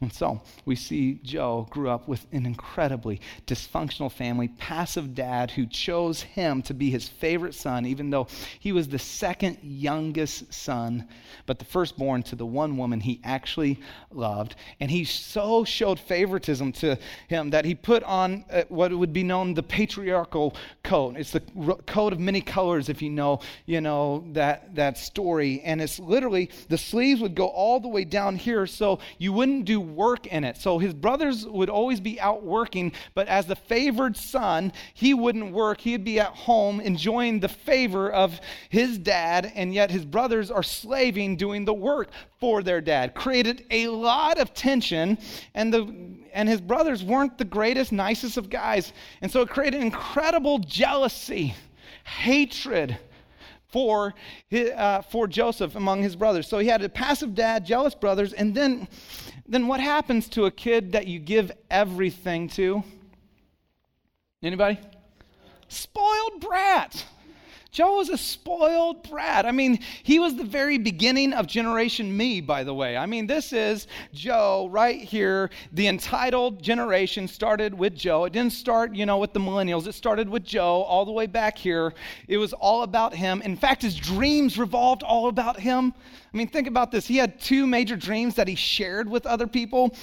And 0.01 0.13
so 0.13 0.41
we 0.65 0.77
see 0.77 1.19
Joe 1.23 1.67
grew 1.69 1.89
up 1.89 2.07
with 2.07 2.25
an 2.31 2.45
incredibly 2.45 3.19
dysfunctional 3.45 4.09
family, 4.09 4.47
passive 4.47 5.13
dad 5.13 5.51
who 5.51 5.65
chose 5.65 6.21
him 6.21 6.61
to 6.63 6.73
be 6.73 6.89
his 6.89 7.09
favorite 7.09 7.53
son, 7.53 7.85
even 7.85 8.09
though 8.09 8.27
he 8.59 8.71
was 8.71 8.87
the 8.87 8.99
second 8.99 9.57
youngest 9.61 10.53
son, 10.53 11.07
but 11.45 11.59
the 11.59 11.65
firstborn 11.65 12.23
to 12.23 12.37
the 12.37 12.45
one 12.45 12.77
woman 12.77 13.01
he 13.01 13.19
actually 13.25 13.79
loved. 14.11 14.55
And 14.79 14.89
he 14.89 15.03
so 15.03 15.65
showed 15.65 15.99
favoritism 15.99 16.71
to 16.73 16.97
him 17.27 17.49
that 17.49 17.65
he 17.65 17.75
put 17.75 18.01
on 18.03 18.45
uh, 18.49 18.63
what 18.69 18.93
would 18.93 19.11
be 19.11 19.23
known 19.23 19.53
the 19.53 19.63
patriarchal 19.63 20.55
coat. 20.81 21.17
It's 21.17 21.31
the 21.31 21.41
coat 21.87 22.13
of 22.13 22.19
many 22.19 22.39
colors, 22.39 22.87
if 22.87 23.01
you 23.01 23.09
know, 23.09 23.41
you 23.65 23.81
know 23.81 24.23
that 24.31 24.75
that 24.75 24.97
story. 24.97 25.61
And 25.61 25.81
it's 25.81 25.99
literally 25.99 26.51
the 26.69 26.77
sleeves 26.77 27.19
would 27.19 27.35
go 27.35 27.47
all 27.47 27.81
the 27.81 27.89
way 27.89 28.05
down 28.05 28.37
here, 28.37 28.65
so 28.65 28.99
you 29.17 29.33
wouldn't 29.33 29.65
do 29.65 29.88
work 29.95 30.27
in 30.27 30.43
it. 30.43 30.57
So 30.57 30.77
his 30.77 30.93
brothers 30.93 31.45
would 31.45 31.69
always 31.69 31.99
be 31.99 32.19
out 32.19 32.43
working, 32.43 32.91
but 33.13 33.27
as 33.27 33.45
the 33.45 33.55
favored 33.55 34.15
son, 34.15 34.73
he 34.93 35.13
wouldn't 35.13 35.51
work. 35.51 35.81
He'd 35.81 36.03
be 36.03 36.19
at 36.19 36.27
home 36.27 36.79
enjoying 36.79 37.39
the 37.39 37.49
favor 37.49 38.11
of 38.11 38.39
his 38.69 38.97
dad, 38.97 39.51
and 39.55 39.73
yet 39.73 39.91
his 39.91 40.05
brothers 40.05 40.51
are 40.51 40.63
slaving 40.63 41.35
doing 41.35 41.65
the 41.65 41.73
work 41.73 42.09
for 42.39 42.63
their 42.63 42.81
dad. 42.81 43.13
Created 43.15 43.65
a 43.71 43.87
lot 43.87 44.39
of 44.39 44.53
tension, 44.53 45.17
and 45.53 45.73
the 45.73 46.19
and 46.33 46.47
his 46.47 46.61
brothers 46.61 47.03
weren't 47.03 47.37
the 47.37 47.45
greatest, 47.45 47.91
nicest 47.91 48.37
of 48.37 48.49
guys. 48.49 48.93
And 49.21 49.31
so 49.31 49.41
it 49.41 49.49
created 49.49 49.81
incredible 49.81 50.59
jealousy, 50.59 51.55
hatred 52.03 52.97
for, 53.71 54.13
his, 54.47 54.71
uh, 54.71 55.01
for 55.01 55.27
Joseph 55.27 55.75
among 55.75 56.01
his 56.01 56.15
brothers. 56.15 56.47
So 56.47 56.59
he 56.59 56.67
had 56.67 56.83
a 56.83 56.89
passive 56.89 57.35
dad, 57.35 57.65
jealous 57.65 57.95
brothers, 57.95 58.33
and 58.33 58.53
then 58.55 58.87
then 59.49 59.67
what 59.67 59.79
happens 59.79 60.29
to 60.29 60.45
a 60.45 60.51
kid 60.51 60.91
that 60.91 61.07
you 61.07 61.19
give 61.19 61.51
everything 61.71 62.47
to? 62.49 62.83
Anybody? 64.43 64.79
Spoiled 65.67 66.39
brat. 66.39 67.05
Joe 67.71 67.97
was 67.97 68.09
a 68.09 68.17
spoiled 68.17 69.07
brat. 69.07 69.45
I 69.45 69.51
mean, 69.51 69.79
he 70.01 70.17
was 70.17 70.35
the 70.35 70.43
very 70.43 70.79
beginning 70.79 71.33
of 71.33 71.45
Generation 71.45 72.15
Me, 72.15 72.41
by 72.41 72.63
the 72.63 72.73
way. 72.73 72.97
I 72.97 73.05
mean, 73.05 73.27
this 73.27 73.53
is 73.53 73.85
Joe 74.11 74.67
right 74.71 74.99
here. 74.99 75.51
The 75.73 75.87
entitled 75.87 76.63
generation 76.63 77.27
started 77.27 77.75
with 77.75 77.93
Joe. 77.93 78.25
It 78.25 78.33
didn't 78.33 78.53
start, 78.53 78.95
you 78.95 79.05
know, 79.05 79.19
with 79.19 79.33
the 79.33 79.39
millennials. 79.39 79.85
It 79.85 79.93
started 79.93 80.27
with 80.27 80.43
Joe 80.43 80.81
all 80.81 81.05
the 81.05 81.11
way 81.11 81.27
back 81.27 81.59
here. 81.59 81.93
It 82.27 82.37
was 82.37 82.53
all 82.53 82.81
about 82.81 83.13
him. 83.13 83.41
In 83.43 83.55
fact, 83.55 83.83
his 83.83 83.95
dreams 83.95 84.57
revolved 84.57 85.03
all 85.03 85.27
about 85.27 85.59
him. 85.59 85.93
I 86.33 86.37
mean, 86.37 86.47
think 86.47 86.67
about 86.67 86.91
this. 86.91 87.07
He 87.07 87.17
had 87.17 87.39
two 87.39 87.67
major 87.67 87.95
dreams 87.95 88.35
that 88.35 88.47
he 88.47 88.55
shared 88.55 89.09
with 89.09 89.25
other 89.27 89.47
people, 89.47 89.95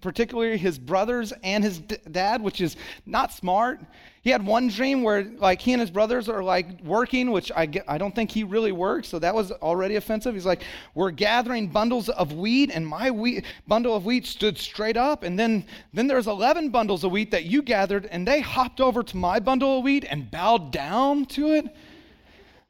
particularly 0.00 0.56
his 0.56 0.78
brothers 0.78 1.32
and 1.42 1.62
his 1.62 1.78
d- 1.78 1.96
dad, 2.10 2.42
which 2.42 2.60
is 2.60 2.76
not 3.06 3.32
smart. 3.32 3.80
He 4.24 4.30
had 4.30 4.44
one 4.44 4.68
dream 4.68 5.02
where, 5.02 5.22
like, 5.22 5.60
he 5.60 5.74
and 5.74 5.80
his 5.82 5.90
brothers 5.90 6.30
are 6.30 6.42
like 6.42 6.80
working, 6.82 7.30
which 7.30 7.52
I, 7.54 7.66
get, 7.66 7.84
I 7.86 7.98
don't 7.98 8.14
think 8.14 8.30
he 8.30 8.42
really 8.42 8.72
worked, 8.72 9.06
so 9.06 9.18
that 9.18 9.34
was 9.34 9.52
already 9.52 9.96
offensive. 9.96 10.32
He's 10.32 10.46
like, 10.46 10.62
We're 10.94 11.10
gathering 11.10 11.68
bundles 11.68 12.08
of 12.08 12.32
wheat, 12.32 12.70
and 12.72 12.86
my 12.86 13.10
wheat, 13.10 13.44
bundle 13.68 13.94
of 13.94 14.06
wheat 14.06 14.24
stood 14.24 14.56
straight 14.56 14.96
up, 14.96 15.24
and 15.24 15.38
then, 15.38 15.66
then 15.92 16.06
there's 16.06 16.26
11 16.26 16.70
bundles 16.70 17.04
of 17.04 17.12
wheat 17.12 17.32
that 17.32 17.44
you 17.44 17.60
gathered, 17.60 18.06
and 18.06 18.26
they 18.26 18.40
hopped 18.40 18.80
over 18.80 19.02
to 19.02 19.16
my 19.18 19.38
bundle 19.38 19.78
of 19.78 19.84
wheat 19.84 20.06
and 20.08 20.30
bowed 20.30 20.72
down 20.72 21.26
to 21.26 21.52
it. 21.52 21.66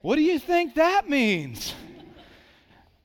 What 0.01 0.17
do 0.17 0.23
you 0.23 0.41
think 0.41 0.75
that 0.75 1.09
means? 1.09 1.73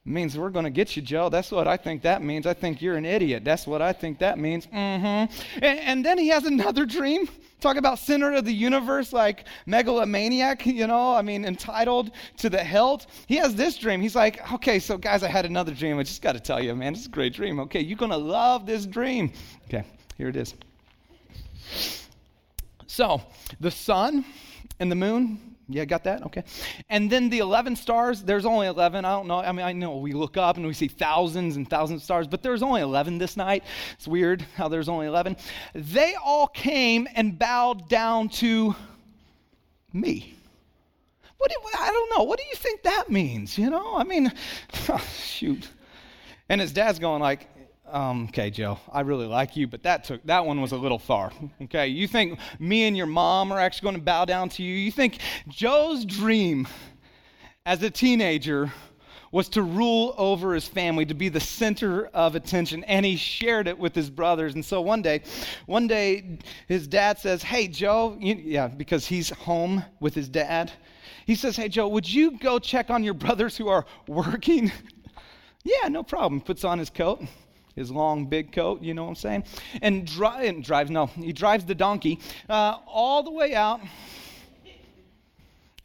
Means 0.09 0.37
we're 0.37 0.49
going 0.49 0.65
to 0.65 0.71
get 0.71 0.95
you, 0.95 1.01
Joe. 1.01 1.29
That's 1.29 1.51
what 1.51 1.67
I 1.67 1.77
think 1.77 2.01
that 2.01 2.21
means. 2.23 2.45
I 2.45 2.53
think 2.53 2.81
you're 2.81 2.95
an 2.95 3.05
idiot. 3.05 3.43
That's 3.45 3.67
what 3.67 3.81
I 3.81 3.93
think 3.93 4.19
that 4.19 4.39
means. 4.39 4.65
Mm-hmm. 4.67 5.63
And, 5.63 5.79
and 5.79 6.05
then 6.05 6.17
he 6.17 6.29
has 6.29 6.45
another 6.45 6.85
dream. 6.85 7.29
Talk 7.59 7.75
about 7.75 7.99
center 7.99 8.33
of 8.33 8.45
the 8.45 8.53
universe, 8.53 9.11
like 9.11 9.45
megalomaniac, 9.65 10.65
you 10.65 10.87
know, 10.87 11.13
I 11.13 11.21
mean, 11.21 11.43
entitled 11.45 12.11
to 12.37 12.49
the 12.49 12.63
hilt. 12.63 13.07
He 13.27 13.35
has 13.35 13.53
this 13.55 13.77
dream. 13.77 14.01
He's 14.01 14.15
like, 14.15 14.51
okay, 14.53 14.79
so 14.79 14.97
guys, 14.97 15.23
I 15.23 15.27
had 15.27 15.45
another 15.45 15.73
dream. 15.73 15.99
I 15.99 16.03
just 16.03 16.21
got 16.21 16.33
to 16.33 16.39
tell 16.39 16.63
you, 16.63 16.73
man, 16.75 16.93
it's 16.93 17.05
a 17.05 17.09
great 17.09 17.33
dream. 17.33 17.59
Okay, 17.61 17.81
you're 17.81 17.97
going 17.97 18.11
to 18.11 18.17
love 18.17 18.65
this 18.65 18.85
dream. 18.85 19.31
Okay, 19.65 19.83
here 20.17 20.29
it 20.29 20.35
is. 20.35 20.55
So, 22.87 23.21
the 23.59 23.71
sun 23.71 24.25
and 24.79 24.91
the 24.91 24.95
moon 24.95 25.48
yeah, 25.71 25.85
got 25.85 26.03
that? 26.05 26.23
Okay. 26.25 26.43
And 26.89 27.11
then 27.11 27.29
the 27.29 27.39
11 27.39 27.75
stars, 27.75 28.23
there's 28.23 28.45
only 28.45 28.65
11. 28.65 29.05
I 29.05 29.11
don't 29.11 29.27
know. 29.27 29.37
I 29.37 29.51
mean, 29.51 29.65
I 29.65 29.71
know 29.71 29.97
we 29.97 30.13
look 30.13 30.35
up 30.35 30.57
and 30.57 30.65
we 30.65 30.73
see 30.73 30.87
thousands 30.87 31.57
and 31.57 31.69
thousands 31.69 32.01
of 32.01 32.05
stars, 32.05 32.27
but 32.27 32.41
there's 32.41 32.63
only 32.63 32.81
11 32.81 33.19
this 33.19 33.37
night. 33.37 33.63
It's 33.93 34.07
weird 34.07 34.41
how 34.55 34.67
there's 34.67 34.89
only 34.89 35.05
11. 35.05 35.37
They 35.75 36.15
all 36.15 36.47
came 36.47 37.07
and 37.15 37.37
bowed 37.37 37.87
down 37.87 38.29
to 38.29 38.75
me. 39.93 40.33
What 41.37 41.51
do, 41.51 41.57
I 41.79 41.91
don't 41.91 42.17
know. 42.17 42.23
What 42.23 42.39
do 42.39 42.45
you 42.49 42.55
think 42.55 42.81
that 42.81 43.11
means? 43.11 43.55
You 43.55 43.69
know, 43.69 43.95
I 43.95 44.03
mean, 44.03 44.31
oh, 44.89 44.97
shoot. 45.23 45.69
And 46.49 46.59
his 46.59 46.73
dad's 46.73 46.97
going 46.97 47.21
like, 47.21 47.47
um, 47.91 48.25
okay, 48.29 48.49
Joe, 48.49 48.79
I 48.91 49.01
really 49.01 49.27
like 49.27 49.55
you, 49.55 49.67
but 49.67 49.83
that 49.83 50.03
took 50.03 50.23
that 50.25 50.45
one 50.45 50.61
was 50.61 50.71
a 50.71 50.77
little 50.77 50.99
far. 50.99 51.31
Okay, 51.63 51.87
you 51.87 52.07
think 52.07 52.39
me 52.57 52.85
and 52.85 52.95
your 52.95 53.05
mom 53.05 53.51
are 53.51 53.59
actually 53.59 53.85
going 53.85 53.95
to 53.95 54.01
bow 54.01 54.25
down 54.25 54.49
to 54.49 54.63
you? 54.63 54.73
You 54.73 54.91
think 54.91 55.19
Joe's 55.47 56.05
dream 56.05 56.67
as 57.65 57.83
a 57.83 57.89
teenager 57.89 58.71
was 59.31 59.49
to 59.49 59.61
rule 59.61 60.15
over 60.17 60.53
his 60.53 60.67
family, 60.67 61.05
to 61.05 61.13
be 61.13 61.29
the 61.29 61.39
center 61.39 62.07
of 62.07 62.35
attention, 62.35 62.83
and 62.85 63.05
he 63.05 63.15
shared 63.15 63.67
it 63.67 63.77
with 63.77 63.93
his 63.93 64.09
brothers. 64.09 64.55
And 64.55 64.65
so 64.65 64.81
one 64.81 65.01
day, 65.01 65.21
one 65.67 65.85
day, 65.87 66.39
his 66.67 66.87
dad 66.87 67.19
says, 67.19 67.43
"Hey, 67.43 67.67
Joe, 67.67 68.17
you, 68.19 68.35
yeah, 68.35 68.67
because 68.67 69.05
he's 69.05 69.29
home 69.29 69.83
with 69.99 70.15
his 70.15 70.29
dad." 70.29 70.71
He 71.25 71.35
says, 71.35 71.55
"Hey, 71.55 71.69
Joe, 71.69 71.87
would 71.89 72.11
you 72.11 72.39
go 72.39 72.57
check 72.57 72.89
on 72.89 73.03
your 73.03 73.13
brothers 73.13 73.55
who 73.57 73.67
are 73.67 73.85
working?" 74.07 74.71
yeah, 75.63 75.87
no 75.89 76.03
problem. 76.03 76.41
Puts 76.41 76.63
on 76.63 76.79
his 76.79 76.89
coat 76.89 77.21
his 77.79 77.89
long 77.89 78.25
big 78.25 78.51
coat, 78.51 78.81
you 78.81 78.93
know 78.93 79.03
what 79.03 79.09
I'm 79.09 79.15
saying? 79.15 79.43
And, 79.81 80.05
dri- 80.05 80.47
and 80.47 80.61
drives, 80.61 80.91
no, 80.91 81.05
he 81.07 81.31
drives 81.31 81.63
the 81.63 81.73
donkey 81.73 82.19
uh, 82.49 82.77
all 82.85 83.23
the 83.23 83.31
way 83.31 83.55
out. 83.55 83.79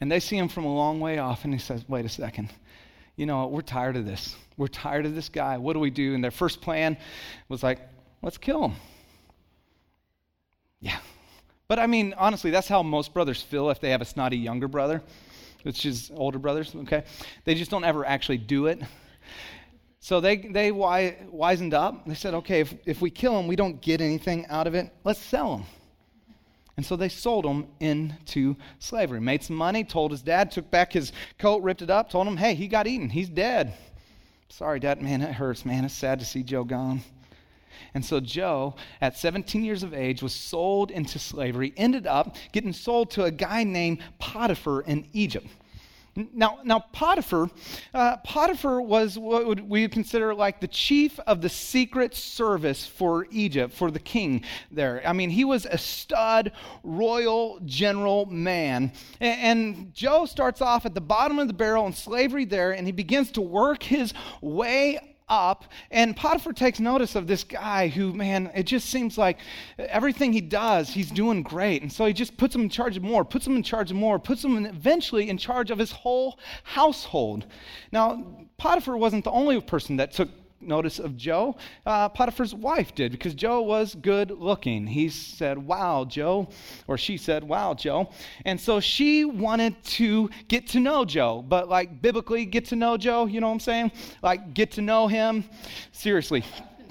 And 0.01 0.11
they 0.11 0.19
see 0.19 0.37
him 0.37 0.49
from 0.49 0.65
a 0.65 0.75
long 0.75 0.99
way 0.99 1.19
off, 1.19 1.45
and 1.45 1.53
he 1.53 1.59
says, 1.59 1.87
Wait 1.87 2.05
a 2.05 2.09
second. 2.09 2.49
You 3.15 3.25
know, 3.25 3.47
we're 3.47 3.61
tired 3.61 3.95
of 3.95 4.05
this. 4.05 4.35
We're 4.57 4.67
tired 4.67 5.05
of 5.05 5.15
this 5.15 5.29
guy. 5.29 5.57
What 5.57 5.71
do 5.71 5.79
we 5.79 5.89
do? 5.89 6.13
And 6.13 6.21
their 6.21 6.31
first 6.31 6.61
plan 6.61 6.97
was 7.47 7.63
like, 7.63 7.79
Let's 8.21 8.37
kill 8.37 8.65
him. 8.65 8.73
Yeah. 10.81 10.97
But 11.69 11.79
I 11.79 11.87
mean, 11.87 12.13
honestly, 12.17 12.51
that's 12.51 12.67
how 12.67 12.83
most 12.83 13.13
brothers 13.13 13.41
feel 13.41 13.69
if 13.69 13.79
they 13.79 13.91
have 13.91 14.01
a 14.01 14.05
snotty 14.05 14.37
younger 14.37 14.67
brother, 14.67 15.01
which 15.63 15.85
is 15.85 16.11
older 16.13 16.39
brothers, 16.39 16.75
okay? 16.75 17.05
They 17.45 17.55
just 17.55 17.71
don't 17.71 17.85
ever 17.85 18.05
actually 18.05 18.37
do 18.37 18.65
it. 18.67 18.81
So 20.05 20.21
they, 20.21 20.37
they 20.37 20.69
wisened 20.69 21.73
up. 21.73 22.05
They 22.05 22.13
said, 22.13 22.35
okay, 22.35 22.59
if, 22.59 22.75
if 22.85 23.01
we 23.01 23.09
kill 23.09 23.39
him, 23.39 23.47
we 23.47 23.55
don't 23.55 23.81
get 23.81 24.01
anything 24.01 24.45
out 24.49 24.67
of 24.67 24.75
it. 24.75 24.93
Let's 25.03 25.19
sell 25.19 25.57
him. 25.57 25.65
And 26.77 26.85
so 26.85 26.95
they 26.95 27.09
sold 27.09 27.43
him 27.43 27.65
into 27.79 28.55
slavery. 28.77 29.19
Made 29.19 29.41
some 29.41 29.55
money, 29.55 29.83
told 29.83 30.11
his 30.11 30.21
dad, 30.21 30.51
took 30.51 30.69
back 30.69 30.93
his 30.93 31.11
coat, 31.39 31.63
ripped 31.63 31.81
it 31.81 31.89
up, 31.89 32.11
told 32.11 32.27
him, 32.27 32.37
hey, 32.37 32.53
he 32.53 32.67
got 32.67 32.85
eaten. 32.85 33.09
He's 33.09 33.29
dead. 33.29 33.73
Sorry, 34.49 34.79
dad. 34.79 35.01
Man, 35.01 35.23
it 35.23 35.33
hurts, 35.33 35.65
man. 35.65 35.83
It's 35.85 35.95
sad 35.95 36.19
to 36.19 36.25
see 36.25 36.43
Joe 36.43 36.65
gone. 36.65 37.01
And 37.95 38.05
so 38.05 38.19
Joe, 38.19 38.75
at 39.01 39.17
17 39.17 39.63
years 39.63 39.81
of 39.81 39.95
age, 39.95 40.21
was 40.21 40.35
sold 40.35 40.91
into 40.91 41.17
slavery, 41.17 41.73
ended 41.77 42.05
up 42.05 42.35
getting 42.51 42.73
sold 42.73 43.09
to 43.11 43.23
a 43.23 43.31
guy 43.31 43.63
named 43.63 44.03
Potiphar 44.19 44.81
in 44.81 45.07
Egypt. 45.13 45.47
Now, 46.15 46.59
now 46.63 46.79
Potiphar, 46.93 47.49
uh, 47.93 48.17
Potiphar 48.17 48.81
was 48.81 49.19
what 49.19 49.45
would 49.45 49.69
we 49.69 49.87
consider 49.89 50.33
like 50.33 50.61
the 50.61 50.67
chief 50.67 51.19
of 51.21 51.41
the 51.41 51.49
secret 51.49 52.15
service 52.15 52.85
for 52.85 53.27
Egypt, 53.31 53.73
for 53.73 53.91
the 53.91 53.99
king 53.99 54.43
there. 54.71 55.01
I 55.05 55.11
mean, 55.11 55.29
he 55.29 55.43
was 55.43 55.65
a 55.65 55.77
stud, 55.77 56.53
royal 56.83 57.59
general 57.65 58.27
man. 58.27 58.93
And, 59.19 59.39
and 59.41 59.93
Joe 59.93 60.25
starts 60.25 60.61
off 60.61 60.85
at 60.85 60.93
the 60.93 61.01
bottom 61.01 61.37
of 61.37 61.47
the 61.47 61.53
barrel 61.53 61.85
in 61.85 61.93
slavery 61.93 62.45
there, 62.45 62.71
and 62.71 62.87
he 62.87 62.93
begins 62.93 63.31
to 63.33 63.41
work 63.41 63.83
his 63.83 64.13
way 64.41 65.14
up, 65.27 65.65
and 65.91 66.15
Potiphar 66.15 66.53
takes 66.53 66.79
notice 66.79 67.15
of 67.15 67.27
this 67.27 67.43
guy 67.43 67.87
who, 67.87 68.13
man, 68.13 68.51
it 68.55 68.63
just 68.63 68.89
seems 68.89 69.17
like 69.17 69.39
everything 69.77 70.33
he 70.33 70.41
does, 70.41 70.89
he's 70.89 71.11
doing 71.11 71.43
great. 71.43 71.81
And 71.81 71.91
so 71.91 72.05
he 72.05 72.13
just 72.13 72.37
puts 72.37 72.53
him 72.55 72.61
in 72.61 72.69
charge 72.69 72.97
of 72.97 73.03
more, 73.03 73.25
puts 73.25 73.47
him 73.47 73.55
in 73.55 73.63
charge 73.63 73.91
of 73.91 73.97
more, 73.97 74.19
puts 74.19 74.43
him 74.43 74.57
in, 74.57 74.65
eventually 74.65 75.29
in 75.29 75.37
charge 75.37 75.71
of 75.71 75.79
his 75.79 75.91
whole 75.91 76.39
household. 76.63 77.45
Now, 77.91 78.47
Potiphar 78.57 78.97
wasn't 78.97 79.23
the 79.23 79.31
only 79.31 79.59
person 79.61 79.97
that 79.97 80.11
took 80.11 80.29
notice 80.65 80.99
of 80.99 81.15
Joe. 81.17 81.55
Uh, 81.85 82.09
Potiphar's 82.09 82.53
wife 82.53 82.95
did 82.95 83.11
because 83.11 83.33
Joe 83.33 83.61
was 83.61 83.95
good 83.95 84.31
looking. 84.31 84.87
He 84.87 85.09
said, 85.09 85.57
Wow, 85.57 86.05
Joe. 86.05 86.49
Or 86.87 86.97
she 86.97 87.17
said, 87.17 87.43
Wow, 87.43 87.73
Joe. 87.73 88.09
And 88.45 88.59
so 88.59 88.79
she 88.79 89.25
wanted 89.25 89.81
to 89.83 90.29
get 90.47 90.67
to 90.69 90.79
know 90.79 91.05
Joe, 91.05 91.43
but 91.47 91.69
like 91.69 92.01
biblically, 92.01 92.45
get 92.45 92.65
to 92.65 92.75
know 92.75 92.97
Joe. 92.97 93.25
You 93.25 93.41
know 93.41 93.47
what 93.47 93.53
I'm 93.53 93.59
saying? 93.59 93.91
Like, 94.21 94.53
get 94.53 94.71
to 94.73 94.81
know 94.81 95.07
him. 95.07 95.45
Seriously. 95.91 96.43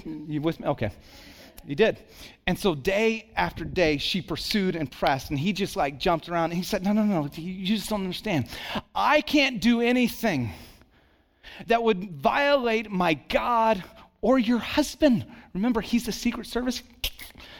You 0.05 0.41
with 0.41 0.59
me? 0.59 0.67
Okay. 0.67 0.91
He 1.67 1.73
did. 1.73 1.97
And 2.47 2.57
so 2.57 2.75
day 2.75 3.31
after 3.35 3.65
day, 3.65 3.97
she 3.97 4.21
pursued 4.21 4.75
and 4.75 4.91
pressed, 4.91 5.31
and 5.31 5.39
he 5.39 5.51
just 5.51 5.75
like 5.75 5.99
jumped 5.99 6.29
around. 6.29 6.51
And 6.51 6.53
he 6.53 6.63
said, 6.63 6.83
No, 6.83 6.93
no, 6.93 7.03
no, 7.03 7.27
you 7.33 7.65
just 7.65 7.89
don't 7.89 8.01
understand. 8.01 8.47
I 8.93 9.21
can't 9.21 9.59
do 9.59 9.81
anything 9.81 10.51
that 11.67 11.81
would 11.81 12.11
violate 12.11 12.91
my 12.91 13.13
God 13.13 13.83
or 14.21 14.39
your 14.39 14.57
husband. 14.57 15.25
Remember, 15.53 15.81
he's 15.81 16.05
the 16.05 16.11
Secret 16.11 16.47
Service. 16.47 16.83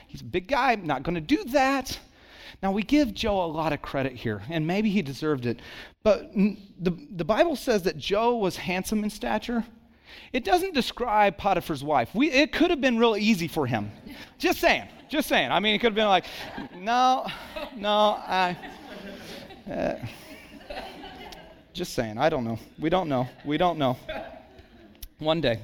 He's 0.07 0.21
a 0.21 0.25
big 0.25 0.47
guy, 0.47 0.75
not 0.75 1.03
going 1.03 1.15
to 1.15 1.21
do 1.21 1.43
that. 1.45 1.99
Now, 2.63 2.71
we 2.71 2.83
give 2.83 3.13
Joe 3.13 3.43
a 3.43 3.45
lot 3.45 3.73
of 3.73 3.81
credit 3.81 4.13
here, 4.13 4.41
and 4.49 4.65
maybe 4.65 4.89
he 4.89 5.01
deserved 5.01 5.45
it. 5.45 5.59
But 6.03 6.31
the, 6.33 6.97
the 7.11 7.25
Bible 7.25 7.55
says 7.55 7.83
that 7.83 7.97
Joe 7.97 8.37
was 8.37 8.57
handsome 8.57 9.03
in 9.03 9.09
stature. 9.09 9.65
It 10.31 10.43
doesn't 10.43 10.73
describe 10.73 11.37
Potiphar's 11.37 11.83
wife. 11.83 12.09
We, 12.15 12.31
it 12.31 12.51
could 12.51 12.69
have 12.69 12.81
been 12.81 12.97
real 12.97 13.17
easy 13.17 13.47
for 13.47 13.67
him. 13.67 13.91
Just 14.37 14.59
saying. 14.59 14.87
Just 15.09 15.27
saying. 15.27 15.51
I 15.51 15.59
mean, 15.59 15.75
it 15.75 15.79
could 15.79 15.87
have 15.87 15.95
been 15.95 16.07
like, 16.07 16.25
no, 16.75 17.27
no, 17.75 17.89
I. 18.25 18.57
Uh, 19.69 19.95
just 21.75 21.93
saying. 21.93 22.17
I 22.17 22.29
don't 22.29 22.45
know. 22.45 22.57
We 22.79 22.89
don't 22.89 23.09
know. 23.09 23.27
We 23.43 23.57
don't 23.57 23.77
know. 23.77 23.97
One 25.19 25.41
day, 25.41 25.59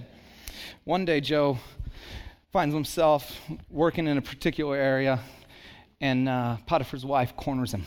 one 0.84 1.06
day, 1.06 1.22
Joe 1.22 1.58
finds 2.52 2.76
himself 2.76 3.40
working 3.70 4.08
in 4.08 4.18
a 4.18 4.22
particular 4.22 4.76
area, 4.76 5.22
and 6.02 6.28
uh, 6.28 6.58
Potiphar's 6.66 7.06
wife 7.06 7.36
corners 7.38 7.74
him, 7.74 7.86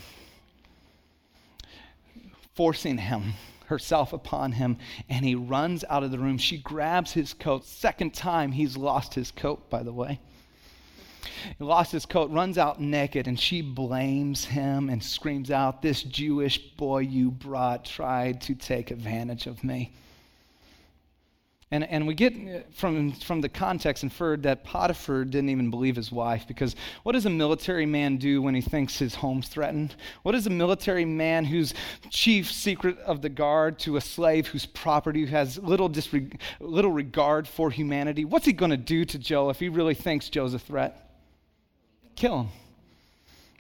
forcing 2.54 2.96
him 2.96 3.34
herself 3.66 4.14
upon 4.14 4.52
him, 4.52 4.78
and 5.10 5.24
he 5.24 5.34
runs 5.34 5.84
out 5.90 6.02
of 6.02 6.10
the 6.10 6.18
room. 6.18 6.38
She 6.38 6.56
grabs 6.56 7.12
his 7.12 7.34
coat. 7.34 7.66
Second 7.66 8.14
time 8.14 8.52
he's 8.52 8.74
lost 8.74 9.12
his 9.12 9.30
coat, 9.30 9.68
by 9.68 9.82
the 9.82 9.92
way. 9.92 10.18
He 11.58 11.64
lost 11.64 11.92
his 11.92 12.06
coat, 12.06 12.30
runs 12.30 12.58
out 12.58 12.80
naked, 12.80 13.26
and 13.26 13.38
she 13.38 13.62
blames 13.62 14.44
him 14.44 14.88
and 14.88 15.02
screams 15.02 15.50
out, 15.50 15.82
This 15.82 16.02
Jewish 16.02 16.58
boy 16.58 17.00
you 17.00 17.30
brought 17.30 17.84
tried 17.84 18.40
to 18.42 18.54
take 18.54 18.90
advantage 18.90 19.46
of 19.46 19.62
me. 19.64 19.92
And, 21.74 21.82
and 21.90 22.06
we 22.06 22.14
get 22.14 22.34
uh, 22.34 22.60
from, 22.72 23.10
from 23.10 23.40
the 23.40 23.48
context 23.48 24.04
inferred 24.04 24.44
that 24.44 24.62
Potiphar 24.62 25.24
didn't 25.24 25.48
even 25.48 25.70
believe 25.70 25.96
his 25.96 26.12
wife 26.12 26.46
because 26.46 26.76
what 27.02 27.12
does 27.12 27.26
a 27.26 27.30
military 27.30 27.84
man 27.84 28.16
do 28.16 28.40
when 28.40 28.54
he 28.54 28.60
thinks 28.60 28.96
his 28.96 29.16
home's 29.16 29.48
threatened? 29.48 29.96
What 30.22 30.32
does 30.32 30.46
a 30.46 30.50
military 30.50 31.04
man 31.04 31.44
who's 31.44 31.74
chief 32.10 32.52
secret 32.52 32.96
of 33.00 33.22
the 33.22 33.28
guard 33.28 33.80
to 33.80 33.96
a 33.96 34.00
slave 34.00 34.46
whose 34.46 34.66
property 34.66 35.26
has 35.26 35.58
little, 35.58 35.90
disreg- 35.90 36.38
little 36.60 36.92
regard 36.92 37.48
for 37.48 37.72
humanity? 37.72 38.24
What's 38.24 38.46
he 38.46 38.52
going 38.52 38.70
to 38.70 38.76
do 38.76 39.04
to 39.06 39.18
Joe 39.18 39.50
if 39.50 39.58
he 39.58 39.68
really 39.68 39.94
thinks 39.94 40.28
Joe's 40.28 40.54
a 40.54 40.60
threat? 40.60 41.03
Kill 42.16 42.42
him. 42.42 42.48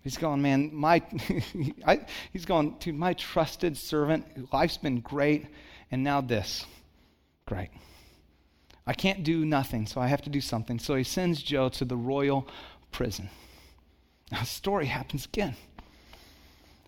He's 0.02 0.18
going, 0.18 0.42
man, 0.42 0.70
my, 0.74 1.02
I, 1.86 2.00
he's 2.32 2.44
going, 2.44 2.76
to 2.80 2.92
my 2.92 3.14
trusted 3.14 3.76
servant, 3.76 4.52
life's 4.52 4.76
been 4.76 5.00
great, 5.00 5.46
and 5.90 6.04
now 6.04 6.20
this. 6.20 6.66
Great. 7.46 7.70
I 8.86 8.92
can't 8.92 9.24
do 9.24 9.46
nothing, 9.46 9.86
so 9.86 10.00
I 10.00 10.08
have 10.08 10.20
to 10.22 10.30
do 10.30 10.42
something. 10.42 10.78
So 10.78 10.94
he 10.94 11.04
sends 11.04 11.42
Joe 11.42 11.70
to 11.70 11.86
the 11.86 11.96
royal 11.96 12.46
prison. 12.92 13.30
Now, 14.30 14.40
the 14.40 14.46
story 14.46 14.86
happens 14.86 15.24
again. 15.24 15.56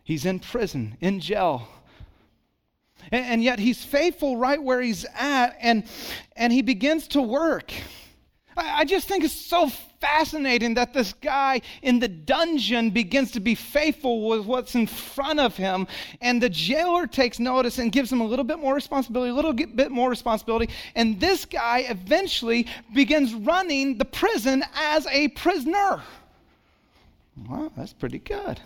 He's 0.05 0.27
in 0.27 0.39
prison, 0.41 0.97
in 1.01 1.21
jail. 1.21 1.67
And, 3.11 3.25
and 3.25 3.43
yet 3.43 3.59
he's 3.59 3.83
faithful 3.83 4.37
right 4.37 4.63
where 4.63 4.81
he's 4.81 5.07
at, 5.15 5.57
and, 5.61 5.85
and 6.37 6.53
he 6.53 6.61
begins 6.61 7.09
to 7.09 7.23
work. 7.23 7.73
I 8.57 8.85
just 8.85 9.07
think 9.07 9.25
it's 9.25 9.35
so 9.35 9.69
fascinating 10.01 10.75
that 10.75 10.93
this 10.93 11.13
guy 11.15 11.61
in 11.83 11.99
the 11.99 12.09
dungeon 12.09 12.91
begins 12.91 13.33
to 13.33 13.41
be 13.41 13.55
faithful 13.55 14.29
with 14.29 14.47
what's 14.47 14.75
in 14.75 14.87
front 14.87 15.41
of 15.41 15.57
him, 15.57 15.87
and 16.21 16.43
the 16.43 16.49
jailer 16.49 17.07
takes 17.07 17.39
notice 17.39 17.79
and 17.79 17.93
gives 17.93 18.11
him 18.11 18.21
a 18.21 18.27
little 18.27 18.45
bit 18.45 18.59
more 18.59 18.75
responsibility, 18.75 19.31
a 19.31 19.35
little 19.35 19.53
bit 19.53 19.91
more 19.91 20.09
responsibility, 20.09 20.73
and 20.95 21.21
this 21.21 21.45
guy 21.45 21.81
eventually 21.89 22.67
begins 22.95 23.35
running 23.35 23.99
the 23.99 24.05
prison 24.05 24.65
as 24.75 25.07
a 25.09 25.29
prisoner. 25.29 26.03
Well, 27.49 27.73
that's 27.77 27.93
pretty 27.93 28.19
good. 28.19 28.61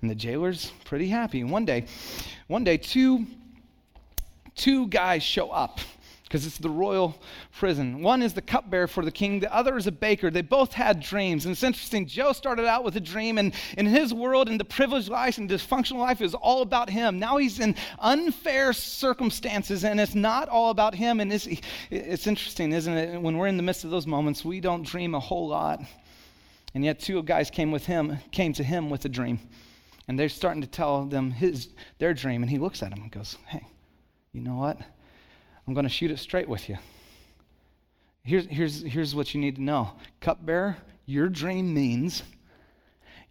And 0.00 0.10
the 0.10 0.14
jailer's 0.14 0.72
pretty 0.84 1.08
happy. 1.08 1.40
And 1.40 1.50
one 1.50 1.64
day, 1.64 1.86
one 2.46 2.64
day, 2.64 2.76
two, 2.76 3.26
two 4.54 4.86
guys 4.88 5.22
show 5.22 5.50
up 5.50 5.80
because 6.26 6.44
it's 6.44 6.58
the 6.58 6.68
royal 6.68 7.16
prison. 7.56 8.02
One 8.02 8.20
is 8.20 8.34
the 8.34 8.42
cupbearer 8.42 8.88
for 8.88 9.04
the 9.04 9.12
king, 9.12 9.38
the 9.38 9.54
other 9.54 9.76
is 9.76 9.86
a 9.86 9.92
baker. 9.92 10.28
They 10.28 10.42
both 10.42 10.72
had 10.72 10.98
dreams. 10.98 11.44
And 11.44 11.52
it's 11.52 11.62
interesting, 11.62 12.06
Joe 12.06 12.32
started 12.32 12.66
out 12.66 12.82
with 12.82 12.96
a 12.96 13.00
dream, 13.00 13.38
and 13.38 13.54
in 13.78 13.86
his 13.86 14.12
world, 14.12 14.48
and 14.48 14.58
the 14.58 14.64
privileged 14.64 15.08
life 15.08 15.38
and 15.38 15.48
dysfunctional 15.48 15.98
life 15.98 16.20
is 16.20 16.34
all 16.34 16.62
about 16.62 16.90
him. 16.90 17.20
Now 17.20 17.36
he's 17.36 17.60
in 17.60 17.76
unfair 18.00 18.72
circumstances, 18.72 19.84
and 19.84 20.00
it's 20.00 20.16
not 20.16 20.48
all 20.48 20.70
about 20.70 20.96
him. 20.96 21.20
And 21.20 21.32
it's, 21.32 21.46
it's 21.90 22.26
interesting, 22.26 22.72
isn't 22.72 22.92
it? 22.92 23.22
When 23.22 23.38
we're 23.38 23.46
in 23.46 23.56
the 23.56 23.62
midst 23.62 23.84
of 23.84 23.90
those 23.90 24.06
moments, 24.06 24.44
we 24.44 24.60
don't 24.60 24.84
dream 24.84 25.14
a 25.14 25.20
whole 25.20 25.46
lot. 25.46 25.80
And 26.74 26.84
yet, 26.84 26.98
two 26.98 27.22
guys 27.22 27.50
came 27.50 27.70
with 27.70 27.86
him, 27.86 28.18
came 28.32 28.52
to 28.54 28.64
him 28.64 28.90
with 28.90 29.04
a 29.04 29.08
dream. 29.08 29.38
And 30.08 30.18
they're 30.18 30.28
starting 30.28 30.62
to 30.62 30.68
tell 30.68 31.04
them 31.04 31.30
his, 31.30 31.68
their 31.98 32.14
dream, 32.14 32.42
and 32.42 32.50
he 32.50 32.58
looks 32.58 32.82
at 32.82 32.90
them 32.90 33.02
and 33.02 33.12
goes, 33.12 33.36
Hey, 33.46 33.64
you 34.32 34.40
know 34.40 34.56
what? 34.56 34.78
I'm 35.66 35.74
going 35.74 35.84
to 35.84 35.90
shoot 35.90 36.10
it 36.10 36.18
straight 36.18 36.48
with 36.48 36.68
you. 36.68 36.78
Here's, 38.22 38.46
here's, 38.46 38.82
here's 38.82 39.14
what 39.14 39.34
you 39.34 39.40
need 39.40 39.56
to 39.56 39.62
know 39.62 39.92
Cupbearer, 40.20 40.76
your 41.06 41.28
dream 41.28 41.72
means 41.72 42.22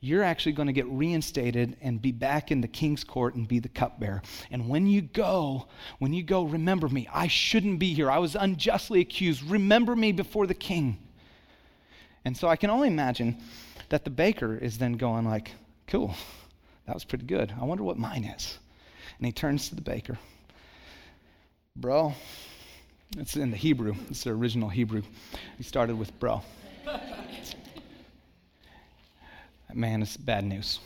you're 0.02 0.24
actually 0.24 0.52
going 0.52 0.68
to 0.68 0.74
get 0.74 0.88
reinstated 0.88 1.78
and 1.82 2.02
be 2.02 2.12
back 2.12 2.52
in 2.52 2.62
the 2.62 2.68
king's 2.68 3.04
court 3.04 3.36
and 3.36 3.48
be 3.48 3.60
the 3.60 3.70
cupbearer. 3.70 4.22
And 4.52 4.70
when 4.70 4.86
you 4.86 5.02
go, 5.02 5.68
when 5.98 6.14
you 6.14 6.22
go, 6.22 6.44
remember 6.44 6.88
me. 6.88 7.10
I 7.12 7.28
shouldn't 7.28 7.80
be 7.80 7.94
here. 7.94 8.12
I 8.12 8.20
was 8.20 8.36
unjustly 8.36 9.02
accused. 9.02 9.42
Remember 9.44 9.96
me 9.96 10.12
before 10.12 10.46
the 10.46 10.54
king. 10.54 11.00
And 12.24 12.38
so 12.38 12.48
I 12.48 12.56
can 12.56 12.70
only 12.70 12.88
imagine 12.88 13.38
that 13.90 14.04
the 14.04 14.12
baker 14.12 14.56
is 14.56 14.78
then 14.78 14.94
going 14.94 15.26
like, 15.26 15.52
cool, 15.88 16.14
that 16.86 16.94
was 16.94 17.04
pretty 17.04 17.26
good. 17.26 17.52
I 17.60 17.64
wonder 17.64 17.84
what 17.84 17.98
mine 17.98 18.26
is. 18.26 18.60
And 19.18 19.26
he 19.26 19.32
turns 19.32 19.70
to 19.70 19.76
the 19.76 19.82
baker 19.82 20.20
Bro, 21.78 22.14
it's 23.18 23.36
in 23.36 23.52
the 23.52 23.58
Hebrew. 23.58 23.96
It's 24.10 24.24
the 24.24 24.30
original 24.30 24.70
Hebrew. 24.70 25.02
He 25.58 25.64
started 25.64 25.98
with 25.98 26.18
bro. 26.20 26.42
Man, 29.74 30.02
it's 30.02 30.16
bad 30.16 30.46
news. 30.46 30.80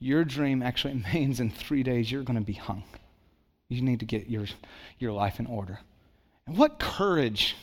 Your 0.00 0.24
dream 0.24 0.60
actually 0.60 1.04
means 1.14 1.38
in 1.38 1.50
three 1.50 1.84
days 1.84 2.10
you're 2.10 2.24
going 2.24 2.38
to 2.38 2.44
be 2.44 2.54
hung. 2.54 2.82
You 3.68 3.80
need 3.82 4.00
to 4.00 4.06
get 4.06 4.28
your, 4.28 4.46
your 4.98 5.12
life 5.12 5.38
in 5.38 5.46
order. 5.46 5.78
And 6.46 6.56
what 6.56 6.80
courage 6.80 7.54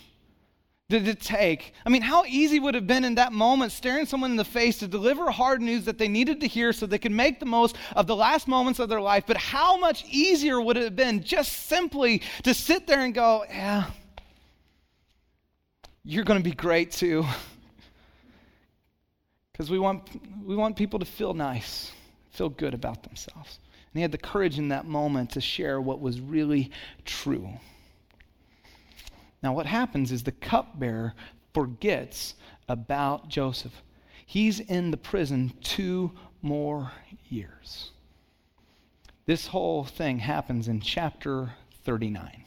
did 0.88 1.08
it 1.08 1.20
take? 1.20 1.74
I 1.84 1.90
mean, 1.90 2.04
how 2.04 2.26
easy 2.26 2.60
would 2.60 2.76
it 2.76 2.80
have 2.80 2.88
been 2.88 3.06
in 3.06 3.16
that 3.16 3.34
moment 3.34 3.72
staring 3.72 4.06
someone 4.06 4.32
in 4.32 4.38
the 4.38 4.46
face 4.46 4.78
to 4.80 4.88
deliver 4.88 5.32
hard 5.32 5.60
news 5.62 5.86
that 5.86 5.98
they 5.98 6.08
needed 6.08 6.42
to 6.42 6.48
hear 6.48 6.74
so 6.74 6.86
they 6.86 7.00
could 7.00 7.12
make 7.12 7.40
the 7.40 7.46
most 7.48 7.76
of 7.96 8.06
the 8.06 8.16
last 8.16 8.48
moments 8.48 8.80
of 8.80 8.88
their 8.88 9.02
life? 9.02 9.24
But 9.26 9.38
how 9.38 9.78
much 9.78 10.06
easier 10.08 10.62
would 10.62 10.78
it 10.78 10.84
have 10.84 10.96
been 10.96 11.24
just 11.24 11.54
simply 11.68 12.22
to 12.44 12.54
sit 12.54 12.86
there 12.86 13.02
and 13.02 13.16
go, 13.16 13.46
Yeah, 13.50 13.90
you're 16.04 16.24
going 16.24 16.40
to 16.40 16.48
be 16.48 16.56
great 16.56 16.92
too. 16.92 17.26
Because 19.52 19.72
we 19.72 19.80
want, 19.80 20.10
we 20.44 20.54
want 20.58 20.76
people 20.76 21.00
to 21.00 21.06
feel 21.06 21.34
nice, 21.34 21.90
feel 22.32 22.50
good 22.50 22.74
about 22.74 23.04
themselves. 23.04 23.60
And 23.94 24.00
he 24.00 24.02
had 24.02 24.12
the 24.12 24.18
courage 24.18 24.60
in 24.60 24.68
that 24.68 24.86
moment 24.86 25.30
to 25.32 25.40
share 25.40 25.80
what 25.80 26.02
was 26.02 26.20
really 26.20 26.72
true. 27.06 27.48
Now, 29.44 29.54
what 29.54 29.66
happens 29.66 30.12
is 30.12 30.24
the 30.24 30.32
cupbearer 30.32 31.14
forgets 31.54 32.36
about 32.68 33.30
Joseph. 33.30 33.82
He's 34.26 34.60
in 34.60 34.92
the 34.92 34.98
prison 34.98 35.54
two 35.62 36.12
more 36.42 36.92
years. 37.30 37.92
This 39.26 39.48
whole 39.48 39.84
thing 39.84 40.20
happens 40.20 40.68
in 40.68 40.82
chapter 40.82 41.54
39. 41.84 42.45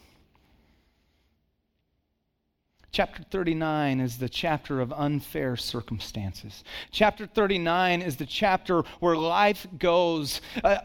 Chapter 2.90 3.22
39 3.22 4.00
is 4.00 4.16
the 4.16 4.30
chapter 4.30 4.80
of 4.80 4.94
unfair 4.94 5.56
circumstances. 5.56 6.64
Chapter 6.90 7.26
39 7.26 8.00
is 8.00 8.16
the 8.16 8.24
chapter 8.24 8.80
where 9.00 9.14
life 9.14 9.66
goes 9.78 10.40
uh, 10.64 10.78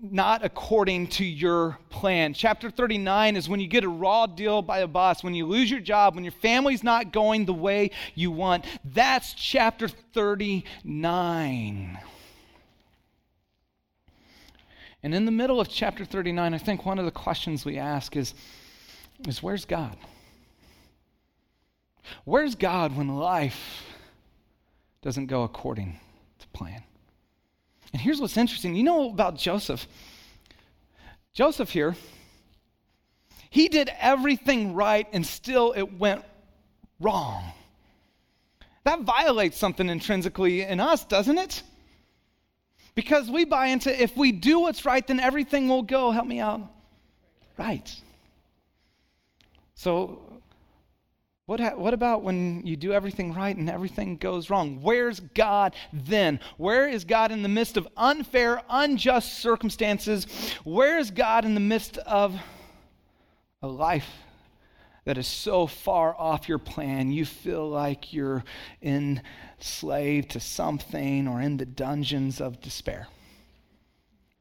not 0.00 0.44
according 0.44 1.08
to 1.08 1.24
your 1.24 1.76
plan. 1.88 2.34
Chapter 2.34 2.70
39 2.70 3.34
is 3.34 3.48
when 3.48 3.58
you 3.58 3.66
get 3.66 3.82
a 3.82 3.88
raw 3.88 4.26
deal 4.26 4.62
by 4.62 4.78
a 4.78 4.86
boss, 4.86 5.24
when 5.24 5.34
you 5.34 5.44
lose 5.44 5.68
your 5.68 5.80
job, 5.80 6.14
when 6.14 6.22
your 6.22 6.32
family's 6.32 6.84
not 6.84 7.12
going 7.12 7.46
the 7.46 7.52
way 7.52 7.90
you 8.14 8.30
want. 8.30 8.64
That's 8.84 9.34
chapter 9.34 9.88
39. 9.88 11.98
And 15.02 15.14
in 15.14 15.24
the 15.24 15.32
middle 15.32 15.60
of 15.60 15.68
chapter 15.68 16.04
39, 16.04 16.54
I 16.54 16.58
think 16.58 16.86
one 16.86 17.00
of 17.00 17.06
the 17.06 17.10
questions 17.10 17.64
we 17.64 17.76
ask 17.76 18.16
is, 18.16 18.34
is 19.26 19.42
where's 19.42 19.64
God? 19.64 19.96
Where's 22.24 22.54
God 22.54 22.96
when 22.96 23.16
life 23.16 23.84
doesn't 25.02 25.26
go 25.26 25.42
according 25.42 25.98
to 26.38 26.48
plan? 26.48 26.82
And 27.92 28.00
here's 28.00 28.20
what's 28.20 28.36
interesting. 28.36 28.74
You 28.74 28.84
know 28.84 29.10
about 29.10 29.36
Joseph? 29.36 29.86
Joseph 31.32 31.70
here, 31.70 31.96
he 33.50 33.68
did 33.68 33.90
everything 33.98 34.74
right 34.74 35.06
and 35.12 35.26
still 35.26 35.72
it 35.72 35.98
went 35.98 36.24
wrong. 37.00 37.42
That 38.84 39.00
violates 39.02 39.58
something 39.58 39.88
intrinsically 39.88 40.62
in 40.62 40.80
us, 40.80 41.04
doesn't 41.04 41.38
it? 41.38 41.62
Because 42.94 43.30
we 43.30 43.44
buy 43.44 43.66
into 43.66 44.02
if 44.02 44.16
we 44.16 44.32
do 44.32 44.60
what's 44.60 44.84
right, 44.84 45.06
then 45.06 45.20
everything 45.20 45.68
will 45.68 45.82
go, 45.82 46.10
help 46.10 46.26
me 46.26 46.40
out, 46.40 46.62
right. 47.56 47.94
So 49.74 50.29
what, 51.50 51.58
ha- 51.58 51.74
what 51.74 51.94
about 51.94 52.22
when 52.22 52.64
you 52.64 52.76
do 52.76 52.92
everything 52.92 53.34
right 53.34 53.56
and 53.56 53.68
everything 53.68 54.16
goes 54.16 54.50
wrong? 54.50 54.80
Where's 54.82 55.18
God 55.18 55.74
then? 55.92 56.38
Where 56.58 56.88
is 56.88 57.04
God 57.04 57.32
in 57.32 57.42
the 57.42 57.48
midst 57.48 57.76
of 57.76 57.88
unfair, 57.96 58.62
unjust 58.70 59.40
circumstances? 59.40 60.28
Where 60.62 60.96
is 60.96 61.10
God 61.10 61.44
in 61.44 61.54
the 61.54 61.60
midst 61.60 61.98
of 61.98 62.36
a 63.62 63.66
life 63.66 64.06
that 65.04 65.18
is 65.18 65.26
so 65.26 65.66
far 65.66 66.14
off 66.16 66.48
your 66.48 66.60
plan, 66.60 67.10
you 67.10 67.24
feel 67.24 67.68
like 67.68 68.12
you're 68.12 68.44
enslaved 68.80 70.30
to 70.30 70.38
something 70.38 71.26
or 71.26 71.40
in 71.40 71.56
the 71.56 71.66
dungeons 71.66 72.40
of 72.40 72.60
despair? 72.60 73.08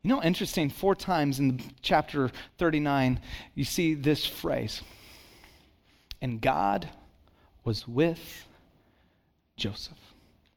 You 0.03 0.09
know, 0.09 0.21
interesting, 0.21 0.69
four 0.69 0.93
times 0.93 1.39
in 1.39 1.59
chapter 1.81 2.29
39, 2.59 3.19
you 3.55 3.63
see 3.63 3.95
this 3.95 4.27
phrase. 4.27 4.83
And 6.21 6.39
God 6.41 6.87
was 7.63 7.87
with 7.87 8.47
Joseph. 9.57 9.97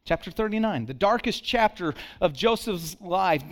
Chapter 0.04 0.32
39, 0.32 0.86
the 0.86 0.94
darkest 0.94 1.44
chapter 1.44 1.94
of 2.20 2.32
Joseph's 2.32 2.96
life, 3.00 3.44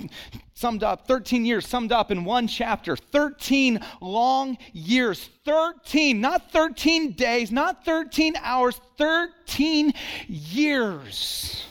summed 0.53 0.83
up 0.83 1.07
13 1.07 1.45
years, 1.45 1.65
summed 1.67 1.93
up 1.93 2.11
in 2.11 2.25
one 2.25 2.49
chapter. 2.49 2.97
13 2.97 3.79
long 4.01 4.59
years. 4.73 5.31
13, 5.45 6.21
not 6.21 6.51
13 6.51 7.13
days, 7.13 7.53
not 7.53 7.85
13 7.85 8.35
hours, 8.43 8.81
13 8.99 9.93
years. 10.27 11.65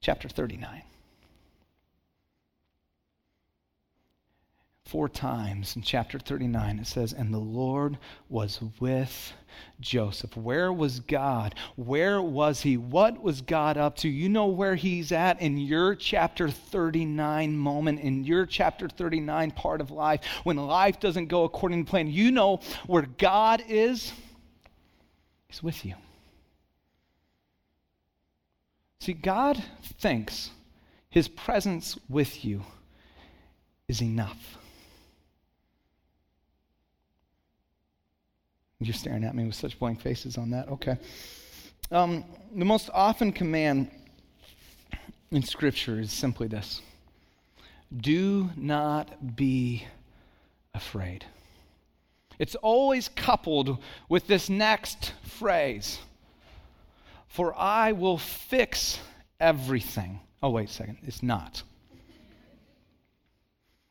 Chapter 0.00 0.30
39. 0.30 0.82
Four 4.88 5.08
times 5.08 5.76
in 5.76 5.82
chapter 5.82 6.18
39 6.18 6.78
it 6.78 6.86
says 6.86 7.12
and 7.12 7.32
the 7.32 7.38
lord 7.38 7.98
was 8.30 8.58
with 8.80 9.32
joseph. 9.80 10.36
Where 10.36 10.72
was 10.72 11.00
god? 11.00 11.54
Where 11.76 12.20
was 12.22 12.62
he? 12.62 12.76
What 12.76 13.22
was 13.22 13.40
god 13.40 13.76
up 13.76 13.96
to? 13.96 14.08
You 14.08 14.28
know 14.28 14.46
where 14.46 14.74
he's 14.74 15.12
at 15.12 15.40
in 15.40 15.58
your 15.58 15.94
chapter 15.94 16.48
39 16.48 17.56
moment 17.56 18.00
in 18.00 18.24
your 18.24 18.46
chapter 18.46 18.88
39 18.88 19.50
part 19.52 19.80
of 19.80 19.90
life. 19.90 20.24
When 20.44 20.56
life 20.56 21.00
doesn't 21.00 21.26
go 21.26 21.44
according 21.44 21.84
to 21.84 21.90
plan 21.90 22.08
you 22.08 22.30
know 22.30 22.60
where 22.86 23.02
god 23.02 23.62
is? 23.68 24.12
He's 25.48 25.62
with 25.62 25.84
you. 25.84 25.94
See 29.00 29.12
god 29.12 29.62
thinks 30.00 30.50
his 31.10 31.28
presence 31.28 31.98
with 32.08 32.44
you 32.44 32.62
is 33.86 34.02
enough 34.02 34.58
You're 38.80 38.94
staring 38.94 39.24
at 39.24 39.34
me 39.34 39.44
with 39.44 39.56
such 39.56 39.78
blank 39.78 40.00
faces 40.00 40.38
on 40.38 40.50
that. 40.50 40.68
Okay. 40.68 40.96
Um, 41.90 42.24
the 42.54 42.64
most 42.64 42.90
often 42.94 43.32
command 43.32 43.90
in 45.30 45.42
Scripture 45.42 45.98
is 45.98 46.12
simply 46.12 46.46
this 46.46 46.80
do 47.96 48.50
not 48.56 49.34
be 49.36 49.86
afraid. 50.74 51.24
It's 52.38 52.54
always 52.54 53.08
coupled 53.08 53.78
with 54.08 54.26
this 54.26 54.48
next 54.48 55.12
phrase 55.22 55.98
For 57.26 57.54
I 57.56 57.92
will 57.92 58.18
fix 58.18 59.00
everything. 59.40 60.20
Oh, 60.42 60.50
wait 60.50 60.68
a 60.68 60.72
second. 60.72 60.98
It's 61.06 61.22
not. 61.22 61.62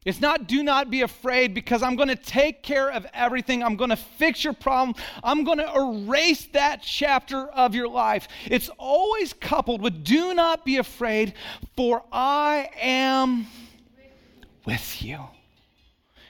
It's 0.08 0.22
not 0.22 0.48
do 0.48 0.64
not 0.64 0.90
be 0.90 1.02
afraid 1.02 1.54
because 1.54 1.84
I'm 1.84 1.98
going 1.98 2.08
to 2.08 2.16
take 2.16 2.64
care 2.64 2.90
of 2.90 3.06
everything. 3.14 3.62
I'm 3.62 3.76
going 3.76 3.90
to 3.90 3.98
fix 3.98 4.42
your 4.42 4.54
problem. 4.54 4.96
I'm 5.22 5.44
going 5.44 5.58
to 5.58 5.70
erase 5.76 6.46
that 6.54 6.82
chapter 6.82 7.48
of 7.48 7.76
your 7.76 7.90
life. 7.90 8.30
It's 8.46 8.70
always 8.78 9.34
coupled 9.34 9.82
with 9.82 10.06
do 10.06 10.34
not 10.34 10.64
be 10.64 10.78
afraid, 10.78 11.34
for 11.76 12.04
I 12.10 12.70
am 12.80 13.48
with 14.66 15.04
you. 15.04 15.20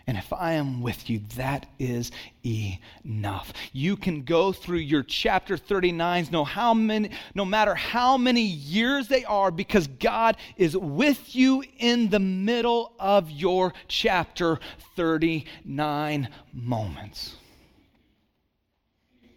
And 0.08 0.18
if 0.18 0.32
I 0.32 0.54
am 0.54 0.82
with 0.82 1.10
you, 1.10 1.20
that 1.36 1.66
is 1.78 2.12
enough. 2.46 3.52
You 3.74 3.98
can 3.98 4.24
go 4.24 4.54
through 4.54 4.78
your 4.78 5.04
chapter 5.04 5.58
39s 5.58 6.32
no, 6.32 6.46
how 6.46 6.74
many, 6.74 7.12
no 7.36 7.44
matter 7.44 7.76
how 7.76 8.18
many 8.18 8.42
years 8.42 9.10
they 9.10 9.26
are, 9.26 9.52
because 9.52 9.88
God 9.88 10.38
is 10.56 10.78
with 10.78 11.36
you 11.36 11.62
in 11.78 12.10
the 12.10 12.20
middle 12.20 12.94
of 12.98 13.30
your 13.30 13.74
chapter 13.90 14.60
39 14.96 16.30
moments. 16.54 17.36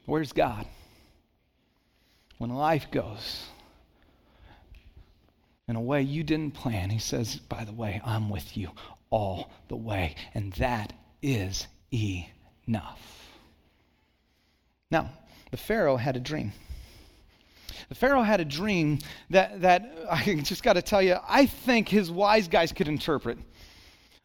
Where's 0.06 0.32
God? 0.32 0.66
When 2.38 2.50
life 2.50 2.86
goes 2.92 3.46
in 5.66 5.74
a 5.74 5.80
way 5.80 6.02
you 6.02 6.22
didn't 6.22 6.52
plan, 6.52 6.90
He 6.90 7.00
says, 7.00 7.36
By 7.36 7.64
the 7.64 7.72
way, 7.72 8.00
I'm 8.04 8.30
with 8.30 8.56
you 8.56 8.70
all 9.10 9.50
the 9.68 9.76
way. 9.76 10.14
And 10.34 10.52
that 10.54 10.92
is 11.22 11.66
enough. 11.92 13.28
Now, 14.90 15.10
the 15.50 15.56
Pharaoh 15.56 15.96
had 15.96 16.16
a 16.16 16.20
dream. 16.20 16.52
The 17.88 17.94
Pharaoh 17.94 18.22
had 18.22 18.40
a 18.40 18.44
dream 18.44 19.00
that, 19.30 19.60
that 19.62 19.92
I 20.10 20.40
just 20.42 20.62
got 20.62 20.74
to 20.74 20.82
tell 20.82 21.02
you, 21.02 21.16
I 21.28 21.46
think 21.46 21.88
his 21.88 22.10
wise 22.10 22.48
guys 22.48 22.72
could 22.72 22.88
interpret. 22.88 23.38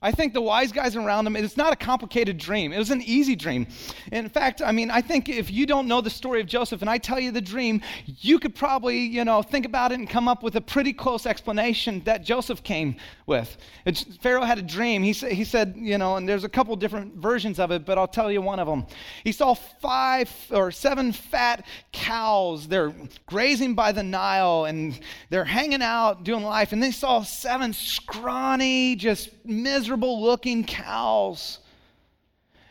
I 0.01 0.11
think 0.11 0.33
the 0.33 0.41
wise 0.41 0.73
guys 0.73 0.95
around 0.97 1.25
him, 1.25 1.35
it's 1.37 1.55
not 1.55 1.71
a 1.71 1.75
complicated 1.75 2.37
dream. 2.37 2.73
It 2.73 2.77
was 2.77 2.91
an 2.91 3.01
easy 3.01 3.35
dream. 3.35 3.65
In 4.11 4.27
fact, 4.27 4.61
I 4.61 4.71
mean, 4.71 4.91
I 4.91 5.01
think 5.01 5.29
if 5.29 5.49
you 5.49 5.65
don't 5.65 5.87
know 5.87 6.01
the 6.01 6.09
story 6.09 6.41
of 6.41 6.47
Joseph 6.47 6.81
and 6.81 6.89
I 6.89 6.97
tell 6.97 7.19
you 7.19 7.31
the 7.31 7.41
dream, 7.41 7.81
you 8.05 8.37
could 8.37 8.53
probably, 8.53 8.99
you 8.99 9.23
know, 9.23 9.41
think 9.41 9.65
about 9.65 9.93
it 9.93 9.95
and 9.99 10.07
come 10.07 10.27
up 10.27 10.43
with 10.43 10.57
a 10.57 10.61
pretty 10.61 10.91
close 10.91 11.25
explanation 11.25 12.01
that 12.03 12.23
Joseph 12.23 12.61
came 12.61 12.97
with. 13.25 13.57
It's, 13.85 14.03
Pharaoh 14.21 14.43
had 14.43 14.59
a 14.59 14.61
dream. 14.61 15.01
He, 15.01 15.13
sa- 15.13 15.27
he 15.27 15.45
said, 15.45 15.75
you 15.77 15.97
know, 15.97 16.17
and 16.17 16.27
there's 16.27 16.43
a 16.43 16.49
couple 16.49 16.75
different 16.75 17.15
versions 17.15 17.57
of 17.57 17.71
it, 17.71 17.85
but 17.85 17.97
I'll 17.97 18.07
tell 18.07 18.31
you 18.31 18.41
one 18.41 18.59
of 18.59 18.67
them. 18.67 18.85
He 19.23 19.31
saw 19.31 19.53
five 19.55 20.29
or 20.51 20.71
seven 20.71 21.13
fat 21.13 21.65
cows. 21.93 22.67
They're 22.67 22.93
grazing 23.25 23.75
by 23.75 23.93
the 23.93 24.03
Nile 24.03 24.65
and 24.65 24.99
they're 25.29 25.45
hanging 25.45 25.81
out 25.81 26.25
doing 26.25 26.43
life. 26.43 26.73
And 26.73 26.83
they 26.83 26.91
saw 26.91 27.23
seven 27.23 27.71
scrawny, 27.73 28.97
just 28.97 29.29
miserable 29.45 29.84
miserable 29.85 30.19
looking 30.19 30.63
cows. 30.63 31.59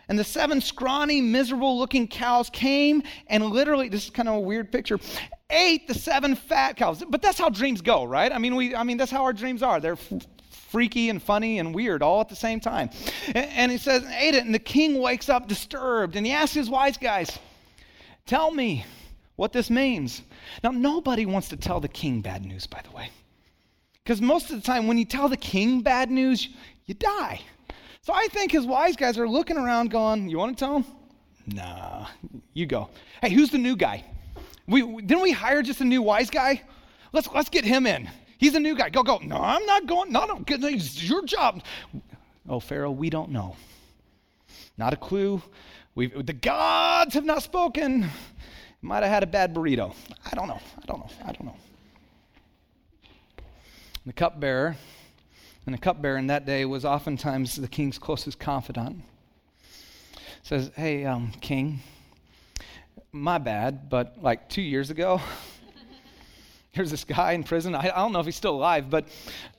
And 0.08 0.18
the 0.18 0.24
seven 0.24 0.60
scrawny, 0.60 1.20
miserable 1.20 1.78
looking 1.78 2.08
cows 2.08 2.50
came 2.50 3.04
and 3.28 3.46
literally, 3.46 3.88
this 3.88 4.06
is 4.06 4.10
kind 4.10 4.28
of 4.28 4.34
a 4.34 4.40
weird 4.40 4.72
picture, 4.72 4.98
ate 5.48 5.86
the 5.86 5.94
seven 5.94 6.34
fat 6.34 6.76
cows. 6.76 7.04
But 7.08 7.22
that's 7.22 7.38
how 7.38 7.50
dreams 7.50 7.82
go, 7.82 8.02
right? 8.02 8.32
I 8.32 8.38
mean, 8.38 8.56
we, 8.56 8.74
I 8.74 8.82
mean, 8.82 8.96
that's 8.96 9.12
how 9.12 9.22
our 9.22 9.32
dreams 9.32 9.62
are. 9.62 9.78
They're 9.78 9.92
f- 9.92 10.26
freaky 10.72 11.08
and 11.08 11.22
funny 11.22 11.60
and 11.60 11.72
weird 11.72 12.02
all 12.02 12.20
at 12.20 12.28
the 12.28 12.34
same 12.34 12.58
time. 12.58 12.90
And, 13.28 13.46
and 13.50 13.70
he 13.70 13.78
says, 13.78 14.04
ate 14.18 14.34
it. 14.34 14.44
And 14.44 14.52
the 14.52 14.58
king 14.58 14.98
wakes 14.98 15.28
up 15.28 15.46
disturbed 15.46 16.16
and 16.16 16.26
he 16.26 16.32
asks 16.32 16.54
his 16.54 16.68
wise 16.68 16.96
guys, 16.96 17.38
Tell 18.26 18.50
me 18.50 18.84
what 19.36 19.52
this 19.52 19.70
means. 19.70 20.22
Now, 20.64 20.70
nobody 20.72 21.26
wants 21.26 21.48
to 21.50 21.56
tell 21.56 21.78
the 21.78 21.88
king 21.88 22.22
bad 22.22 22.44
news, 22.44 22.66
by 22.66 22.80
the 22.82 22.90
way. 22.96 23.10
Because 24.04 24.20
most 24.20 24.50
of 24.50 24.56
the 24.56 24.62
time, 24.62 24.86
when 24.86 24.98
you 24.98 25.06
tell 25.06 25.30
the 25.30 25.36
king 25.36 25.80
bad 25.80 26.10
news, 26.10 26.50
you 26.86 26.94
die. 26.94 27.40
So 28.02 28.12
I 28.12 28.26
think 28.30 28.52
his 28.52 28.66
wise 28.66 28.96
guys 28.96 29.18
are 29.18 29.28
looking 29.28 29.56
around 29.56 29.90
going, 29.90 30.28
You 30.28 30.38
want 30.38 30.56
to 30.56 30.64
tell 30.64 30.76
him? 30.76 30.84
Nah, 31.46 32.06
you 32.52 32.66
go. 32.66 32.90
Hey, 33.20 33.30
who's 33.30 33.50
the 33.50 33.58
new 33.58 33.76
guy? 33.76 34.04
We, 34.66 34.80
didn't 35.02 35.22
we 35.22 35.32
hire 35.32 35.62
just 35.62 35.80
a 35.80 35.84
new 35.84 36.02
wise 36.02 36.30
guy? 36.30 36.62
Let's, 37.12 37.28
let's 37.34 37.50
get 37.50 37.64
him 37.64 37.86
in. 37.86 38.08
He's 38.38 38.54
a 38.54 38.60
new 38.60 38.74
guy. 38.74 38.88
Go, 38.88 39.02
go. 39.02 39.18
No, 39.18 39.36
I'm 39.36 39.64
not 39.66 39.86
going. 39.86 40.10
No, 40.10 40.24
no, 40.24 40.42
it's 40.48 41.02
your 41.02 41.24
job. 41.24 41.62
Oh, 42.48 42.60
Pharaoh, 42.60 42.90
we 42.90 43.10
don't 43.10 43.30
know. 43.30 43.56
Not 44.76 44.92
a 44.92 44.96
clue. 44.96 45.42
We've, 45.94 46.26
the 46.26 46.32
gods 46.32 47.14
have 47.14 47.24
not 47.24 47.42
spoken. 47.42 48.08
Might 48.82 49.02
have 49.02 49.12
had 49.12 49.22
a 49.22 49.26
bad 49.26 49.54
burrito. 49.54 49.94
I 50.30 50.34
don't 50.34 50.48
know. 50.48 50.60
I 50.82 50.86
don't 50.86 50.98
know. 50.98 51.10
I 51.24 51.32
don't 51.32 51.44
know. 51.44 51.56
The 54.04 54.12
cupbearer 54.12 54.76
and 55.66 55.74
the 55.74 55.78
cupbearer 55.78 56.18
in 56.18 56.26
that 56.26 56.44
day 56.44 56.64
was 56.64 56.84
oftentimes 56.84 57.56
the 57.56 57.68
king's 57.68 57.98
closest 57.98 58.38
confidant. 58.38 59.02
Says, 60.42 60.70
Hey, 60.76 61.06
um, 61.06 61.32
king, 61.40 61.80
my 63.12 63.38
bad, 63.38 63.88
but 63.88 64.22
like 64.22 64.48
two 64.48 64.60
years 64.60 64.90
ago, 64.90 65.22
here's 66.72 66.90
this 66.90 67.04
guy 67.04 67.32
in 67.32 67.44
prison. 67.44 67.74
I, 67.74 67.84
I, 67.84 67.96
don't 67.96 68.12
know 68.12 68.20
if 68.20 68.26
he's 68.26 68.36
still 68.36 68.54
alive, 68.56 68.90
but, 68.90 69.08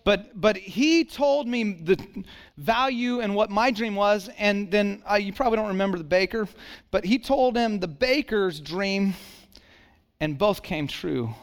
but, 0.04 0.39
but 0.39 0.58
he 0.58 1.06
told 1.06 1.48
me 1.48 1.74
the 1.74 2.24
value 2.58 3.22
and 3.22 3.34
what 3.34 3.50
my 3.50 3.72
dream 3.72 3.96
was. 3.96 4.30
And 4.38 4.70
then 4.70 5.02
uh, 5.10 5.15
you 5.15 5.34
probably 5.34 5.56
don't 5.56 5.70
remember 5.70 5.98
the 5.98 6.04
baker, 6.04 6.48
but 6.91 7.04
he 7.04 7.18
told 7.18 7.58
him 7.58 7.80
the 7.80 7.88
baker's 7.88 8.60
dream, 8.60 9.15
and 10.20 10.38
both 10.38 10.62
came 10.62 10.88
true. 10.88 11.34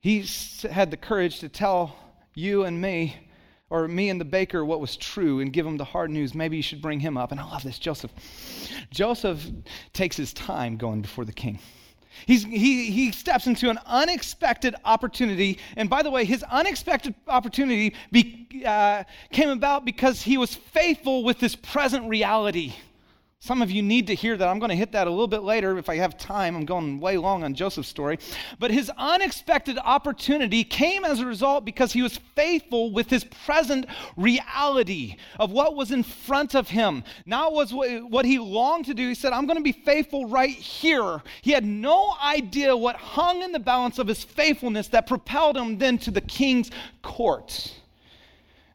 He 0.00 0.26
had 0.68 0.90
the 0.90 0.96
courage 0.96 1.38
to 1.40 1.48
tell 1.48 1.96
you 2.34 2.64
and 2.64 2.80
me 2.80 3.16
or 3.70 3.88
me 3.88 4.10
and 4.10 4.20
the 4.20 4.24
baker 4.24 4.64
what 4.64 4.80
was 4.80 4.96
true 4.96 5.40
and 5.40 5.52
give 5.52 5.66
him 5.66 5.76
the 5.76 5.84
hard 5.84 6.10
news. 6.10 6.34
Maybe 6.34 6.56
you 6.56 6.62
should 6.62 6.82
bring 6.82 7.00
him 7.00 7.16
up. 7.16 7.32
And 7.32 7.40
I 7.40 7.44
love 7.44 7.62
this, 7.62 7.78
Joseph. 7.78 8.12
Joseph 8.90 9.44
takes 9.92 10.16
his 10.16 10.32
time 10.32 10.76
going 10.76 11.02
before 11.02 11.24
the 11.24 11.32
king. 11.32 11.58
He's, 12.26 12.44
he, 12.44 12.90
he 12.90 13.10
steps 13.10 13.46
into 13.46 13.70
an 13.70 13.78
unexpected 13.86 14.76
opportunity. 14.84 15.58
And 15.76 15.90
by 15.90 16.02
the 16.02 16.10
way, 16.10 16.24
his 16.24 16.42
unexpected 16.44 17.14
opportunity 17.26 17.94
be, 18.12 18.64
uh, 18.64 19.04
came 19.32 19.50
about 19.50 19.84
because 19.84 20.22
he 20.22 20.38
was 20.38 20.54
faithful 20.54 21.24
with 21.24 21.40
this 21.40 21.56
present 21.56 22.08
reality. 22.08 22.74
Some 23.44 23.60
of 23.60 23.70
you 23.70 23.82
need 23.82 24.06
to 24.06 24.14
hear 24.14 24.38
that. 24.38 24.48
I'm 24.48 24.58
going 24.58 24.70
to 24.70 24.74
hit 24.74 24.92
that 24.92 25.06
a 25.06 25.10
little 25.10 25.26
bit 25.26 25.42
later 25.42 25.76
if 25.76 25.90
I 25.90 25.96
have 25.96 26.16
time. 26.16 26.56
I'm 26.56 26.64
going 26.64 26.98
way 26.98 27.18
long 27.18 27.44
on 27.44 27.54
Joseph's 27.54 27.90
story. 27.90 28.18
But 28.58 28.70
his 28.70 28.90
unexpected 28.96 29.76
opportunity 29.84 30.64
came 30.64 31.04
as 31.04 31.20
a 31.20 31.26
result 31.26 31.66
because 31.66 31.92
he 31.92 32.00
was 32.00 32.18
faithful 32.34 32.90
with 32.90 33.10
his 33.10 33.24
present 33.44 33.84
reality 34.16 35.16
of 35.38 35.50
what 35.50 35.76
was 35.76 35.90
in 35.90 36.02
front 36.02 36.54
of 36.54 36.70
him. 36.70 37.04
Not 37.26 37.52
was 37.52 37.70
what 37.74 38.24
he 38.24 38.38
longed 38.38 38.86
to 38.86 38.94
do. 38.94 39.08
He 39.08 39.14
said, 39.14 39.34
I'm 39.34 39.44
going 39.44 39.58
to 39.58 39.62
be 39.62 39.72
faithful 39.72 40.24
right 40.24 40.48
here. 40.48 41.20
He 41.42 41.50
had 41.50 41.66
no 41.66 42.14
idea 42.24 42.74
what 42.74 42.96
hung 42.96 43.42
in 43.42 43.52
the 43.52 43.58
balance 43.58 43.98
of 43.98 44.06
his 44.06 44.24
faithfulness 44.24 44.88
that 44.88 45.06
propelled 45.06 45.58
him 45.58 45.76
then 45.76 45.98
to 45.98 46.10
the 46.10 46.22
king's 46.22 46.70
court. 47.02 47.74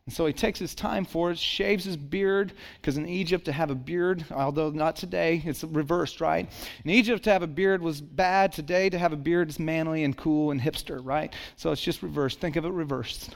And 0.10 0.14
so 0.16 0.26
he 0.26 0.34
takes 0.34 0.58
his 0.58 0.74
time 0.74 1.06
for 1.06 1.30
it, 1.30 1.38
shaves 1.38 1.86
his 1.86 1.96
beard, 1.96 2.54
because 2.82 2.98
in 2.98 3.08
Egypt 3.08 3.46
to 3.46 3.52
have 3.52 3.70
a 3.70 3.76
beard, 3.76 4.26
although 4.32 4.72
not 4.72 4.96
today, 4.96 5.40
it's 5.46 5.64
reversed, 5.64 6.20
right? 6.20 6.50
In 6.84 6.90
Egypt 6.90 7.26
to 7.26 7.30
have 7.30 7.44
a 7.44 7.48
beard 7.48 7.84
was 7.84 8.02
bad. 8.02 8.52
Today 8.52 8.90
to 8.90 8.98
have 8.98 9.14
a 9.14 9.16
beard 9.16 9.50
is 9.50 9.60
manly 9.60 10.04
and 10.04 10.18
cool 10.18 10.50
and 10.50 10.60
hipster, 10.60 11.00
right? 11.04 11.32
So 11.58 11.72
it's 11.72 11.84
just 11.84 12.02
reversed. 12.02 12.40
Think 12.40 12.56
of 12.56 12.66
it 12.66 12.72
reversed. 12.72 13.28
And 13.28 13.36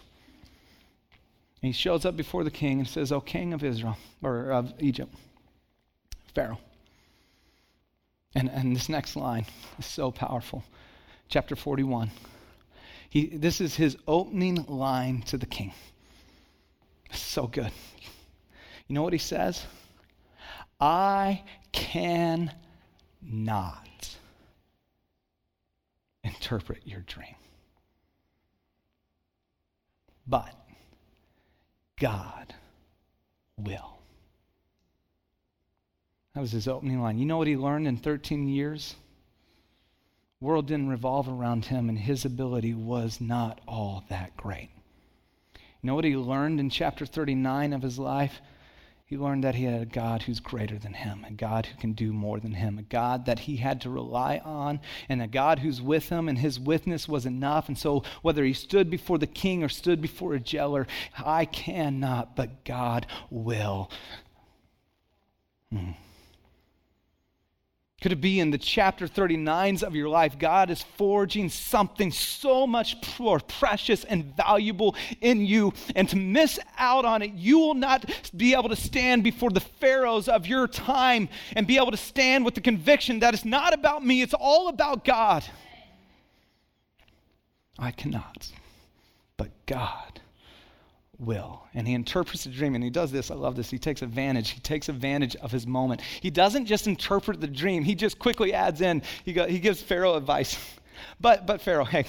he 1.62 1.74
shows 1.74 2.06
up 2.06 2.18
before 2.18 2.44
the 2.44 2.50
king 2.50 2.80
and 2.80 2.88
says, 2.88 3.12
O 3.12 3.22
king 3.22 3.54
of 3.54 3.64
Israel, 3.64 4.00
or 4.24 4.52
of 4.52 4.74
Egypt, 4.80 5.14
Pharaoh. 6.34 6.58
And, 8.34 8.50
and 8.50 8.76
this 8.76 8.90
next 8.90 9.16
line 9.16 9.46
is 9.78 9.86
so 9.86 10.10
powerful. 10.10 10.64
Chapter 11.30 11.56
41. 11.56 12.10
He, 13.12 13.28
this 13.28 13.62
is 13.62 13.76
his 13.76 13.96
opening 14.08 14.66
line 14.68 15.22
to 15.28 15.38
the 15.38 15.46
king. 15.46 15.72
So 17.18 17.48
good. 17.48 17.72
You 18.88 18.96
know 18.96 19.04
what 19.04 19.14
he 19.14 19.20
says? 19.20 19.66
I 20.80 21.44
can 21.72 22.52
not 23.22 24.18
interpret 26.24 26.86
your 26.86 27.02
dream. 27.02 27.36
But 30.28 30.54
God 32.00 32.54
will. 33.58 33.98
That 36.34 36.42
was 36.42 36.52
his 36.52 36.68
opening 36.68 37.02
line. 37.02 37.20
You 37.20 37.26
know 37.26 37.38
what 37.38 37.48
he 37.48 37.56
learned 37.56 37.88
in 37.88 37.98
13 37.98 38.48
years? 38.48 38.96
World 40.42 40.68
didn't 40.68 40.90
revolve 40.90 41.30
around 41.30 41.66
him, 41.66 41.90
and 41.90 41.98
his 41.98 42.26
ability 42.26 42.74
was 42.74 43.22
not 43.22 43.62
all 43.68 44.04
that 44.10 44.36
great. 44.36 44.70
You 45.84 45.88
know 45.88 45.96
what 45.96 46.06
he 46.06 46.16
learned 46.16 46.62
in 46.62 46.70
chapter 46.70 47.06
39 47.06 47.74
of 47.74 47.82
his 47.82 48.00
life? 48.00 48.40
He 49.06 49.18
learned 49.18 49.44
that 49.44 49.56
he 49.56 49.66
had 49.66 49.82
a 49.82 49.86
God 49.86 50.22
who's 50.22 50.40
greater 50.40 50.80
than 50.80 50.94
him, 50.94 51.26
a 51.28 51.34
God 51.34 51.66
who 51.66 51.78
can 51.78 51.92
do 51.92 52.14
more 52.14 52.40
than 52.40 52.54
him, 52.54 52.80
a 52.80 52.84
God 52.84 53.26
that 53.26 53.40
he 53.40 53.58
had 53.58 53.82
to 53.82 53.90
rely 53.90 54.38
on, 54.46 54.80
and 55.10 55.22
a 55.22 55.28
God 55.28 55.60
who's 55.60 55.82
with 55.82 56.08
him, 56.08 56.30
and 56.30 56.38
his 56.38 56.58
witness 56.58 57.10
was 57.10 57.26
enough. 57.26 57.68
And 57.68 57.78
so, 57.78 58.02
whether 58.22 58.46
he 58.46 58.54
stood 58.54 58.90
before 58.90 59.18
the 59.18 59.28
king 59.28 59.62
or 59.62 59.68
stood 59.68 60.02
before 60.02 60.34
a 60.34 60.40
jailer, 60.40 60.88
I 61.18 61.44
cannot, 61.44 62.34
but 62.38 62.64
God 62.64 63.06
will. 63.30 63.92
Hmm. 65.70 65.92
Could 68.04 68.12
it 68.12 68.20
be 68.20 68.42
in 68.42 68.52
the 68.52 68.58
chapter 68.58 69.08
39s 69.08 69.82
of 69.82 69.96
your 69.96 70.10
life, 70.10 70.38
God 70.38 70.70
is 70.70 70.84
forging 70.98 71.48
something 71.48 72.12
so 72.12 72.68
much 72.68 72.98
more 73.18 73.40
precious 73.40 74.04
and 74.04 74.36
valuable 74.36 74.98
in 75.22 75.46
you, 75.46 75.72
and 75.96 76.10
to 76.10 76.18
miss 76.18 76.60
out 76.78 77.06
on 77.06 77.22
it, 77.22 77.32
you 77.32 77.60
will 77.60 77.76
not 77.76 78.04
be 78.36 78.56
able 78.56 78.68
to 78.68 78.76
stand 78.76 79.24
before 79.24 79.52
the 79.52 79.62
pharaohs 79.62 80.28
of 80.28 80.46
your 80.46 80.68
time 80.68 81.30
and 81.56 81.66
be 81.66 81.78
able 81.78 81.92
to 81.92 81.98
stand 81.98 82.44
with 82.44 82.56
the 82.56 82.60
conviction 82.60 83.22
that 83.22 83.34
it's 83.34 83.46
not 83.46 83.74
about 83.74 84.06
me, 84.06 84.22
it's 84.22 84.34
all 84.38 84.68
about 84.68 85.06
God. 85.06 85.46
I 87.80 87.92
cannot, 87.92 88.52
but 89.38 89.66
God 89.66 90.13
will. 91.20 91.64
And 91.74 91.88
he 91.88 91.94
interprets 91.94 92.44
the 92.44 92.50
dream, 92.50 92.76
and 92.76 92.84
he 92.84 92.90
does 92.90 93.12
this. 93.12 93.32
I 93.32 93.36
love 93.36 93.56
this. 93.56 93.70
He 93.70 93.80
takes 93.80 94.02
advantage. 94.02 94.50
He 94.50 94.60
takes 94.60 94.90
advantage 94.90 95.36
of 95.38 95.52
his 95.52 95.66
moment. 95.68 96.02
He 96.22 96.30
doesn't 96.30 96.66
just 96.66 96.88
interpret 96.88 97.42
the 97.42 97.48
dream, 97.48 97.84
he 97.84 97.96
just 97.96 98.20
quickly 98.20 98.54
adds 98.54 98.82
in, 98.82 99.02
he, 99.24 99.34
go, 99.34 99.48
he 99.48 99.60
gives 99.60 99.82
Pharaoh 99.82 100.16
advice. 100.16 100.58
But, 101.20 101.48
but 101.48 101.60
Pharaoh, 101.60 101.86
hey, 101.86 102.06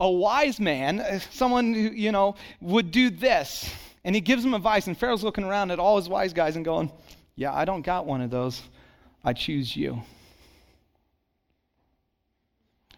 a 0.00 0.10
wise 0.10 0.58
man, 0.58 1.00
uh, 1.00 1.20
someone 1.30 1.72
who, 1.72 1.80
you 1.80 2.10
know, 2.10 2.34
would 2.60 2.90
do 2.90 3.08
this. 3.08 3.72
And 4.04 4.14
he 4.14 4.20
gives 4.20 4.44
him 4.44 4.52
advice, 4.52 4.88
and 4.88 4.98
Pharaoh's 4.98 5.22
looking 5.22 5.44
around 5.44 5.70
at 5.70 5.78
all 5.78 5.96
his 5.96 6.08
wise 6.08 6.32
guys 6.32 6.56
and 6.56 6.64
going, 6.64 6.90
Yeah, 7.36 7.54
I 7.54 7.64
don't 7.64 7.82
got 7.82 8.04
one 8.04 8.20
of 8.20 8.30
those. 8.30 8.62
I 9.24 9.32
choose 9.32 9.76
you. 9.76 10.02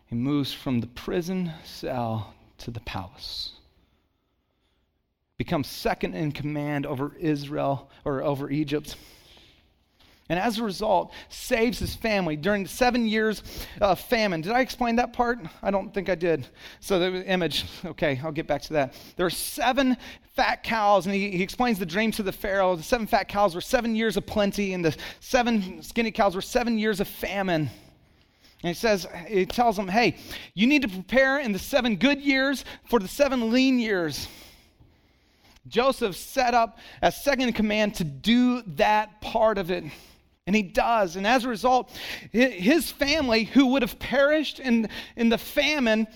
He 0.06 0.14
moves 0.14 0.52
from 0.52 0.80
the 0.80 0.86
prison 0.88 1.52
cell 1.62 2.34
to 2.58 2.70
the 2.70 2.80
palace 2.80 3.52
becomes 5.40 5.68
second 5.68 6.12
in 6.12 6.32
command 6.32 6.84
over 6.84 7.16
Israel 7.18 7.90
or 8.04 8.22
over 8.22 8.50
Egypt. 8.50 8.94
And 10.28 10.38
as 10.38 10.58
a 10.58 10.62
result, 10.62 11.14
saves 11.30 11.78
his 11.78 11.94
family 11.94 12.36
during 12.36 12.64
the 12.64 12.68
seven 12.68 13.08
years 13.08 13.42
of 13.80 13.98
famine. 13.98 14.42
Did 14.42 14.52
I 14.52 14.60
explain 14.60 14.96
that 14.96 15.14
part? 15.14 15.38
I 15.62 15.70
don't 15.70 15.94
think 15.94 16.10
I 16.10 16.14
did. 16.14 16.46
So 16.80 16.98
the 16.98 17.24
image, 17.24 17.64
okay, 17.86 18.20
I'll 18.22 18.32
get 18.32 18.46
back 18.46 18.60
to 18.64 18.74
that. 18.74 18.94
There 19.16 19.24
are 19.24 19.30
seven 19.30 19.96
fat 20.36 20.62
cows, 20.62 21.06
and 21.06 21.14
he, 21.14 21.30
he 21.30 21.42
explains 21.42 21.78
the 21.78 21.86
dream 21.86 22.10
to 22.12 22.22
the 22.22 22.32
Pharaoh. 22.32 22.76
The 22.76 22.82
seven 22.82 23.06
fat 23.06 23.28
cows 23.28 23.54
were 23.54 23.62
seven 23.62 23.96
years 23.96 24.18
of 24.18 24.26
plenty, 24.26 24.74
and 24.74 24.84
the 24.84 24.94
seven 25.20 25.82
skinny 25.82 26.10
cows 26.10 26.34
were 26.34 26.42
seven 26.42 26.76
years 26.76 27.00
of 27.00 27.08
famine. 27.08 27.70
And 28.62 28.68
he 28.68 28.74
says, 28.74 29.06
he 29.26 29.46
tells 29.46 29.74
them, 29.74 29.88
hey, 29.88 30.18
you 30.52 30.66
need 30.66 30.82
to 30.82 30.88
prepare 30.88 31.38
in 31.38 31.52
the 31.52 31.58
seven 31.58 31.96
good 31.96 32.20
years 32.20 32.66
for 32.90 33.00
the 33.00 33.08
seven 33.08 33.50
lean 33.50 33.78
years. 33.78 34.28
Joseph 35.66 36.16
set 36.16 36.54
up 36.54 36.78
as 37.02 37.22
second 37.22 37.48
in 37.48 37.52
command 37.52 37.96
to 37.96 38.04
do 38.04 38.62
that 38.62 39.20
part 39.20 39.58
of 39.58 39.70
it. 39.70 39.84
And 40.46 40.56
he 40.56 40.62
does. 40.62 41.16
And 41.16 41.26
as 41.26 41.44
a 41.44 41.48
result, 41.48 41.92
his 42.32 42.90
family, 42.90 43.44
who 43.44 43.66
would 43.66 43.82
have 43.82 43.98
perished 43.98 44.58
in, 44.58 44.88
in 45.14 45.28
the 45.28 45.38
famine, 45.38 46.06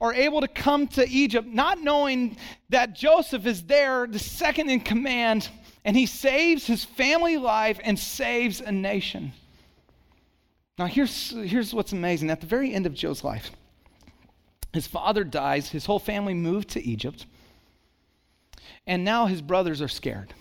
are 0.00 0.12
able 0.12 0.40
to 0.40 0.48
come 0.48 0.86
to 0.88 1.08
Egypt, 1.08 1.48
not 1.48 1.80
knowing 1.80 2.36
that 2.68 2.94
Joseph 2.94 3.46
is 3.46 3.62
there, 3.62 4.06
the 4.06 4.18
second 4.18 4.70
in 4.70 4.80
command, 4.80 5.48
and 5.84 5.96
he 5.96 6.06
saves 6.06 6.66
his 6.66 6.84
family 6.84 7.36
life 7.36 7.78
and 7.82 7.98
saves 7.98 8.60
a 8.60 8.72
nation. 8.72 9.32
Now, 10.78 10.86
here's, 10.86 11.30
here's 11.30 11.72
what's 11.72 11.92
amazing. 11.92 12.30
At 12.30 12.40
the 12.40 12.46
very 12.46 12.74
end 12.74 12.86
of 12.86 12.94
Joe's 12.94 13.22
life, 13.22 13.50
his 14.72 14.86
father 14.86 15.22
dies, 15.22 15.70
his 15.70 15.86
whole 15.86 16.00
family 16.00 16.34
moved 16.34 16.70
to 16.70 16.82
Egypt, 16.82 17.26
and 18.86 19.04
now 19.04 19.26
his 19.26 19.42
brothers 19.42 19.80
are 19.80 19.88
scared. 19.88 20.32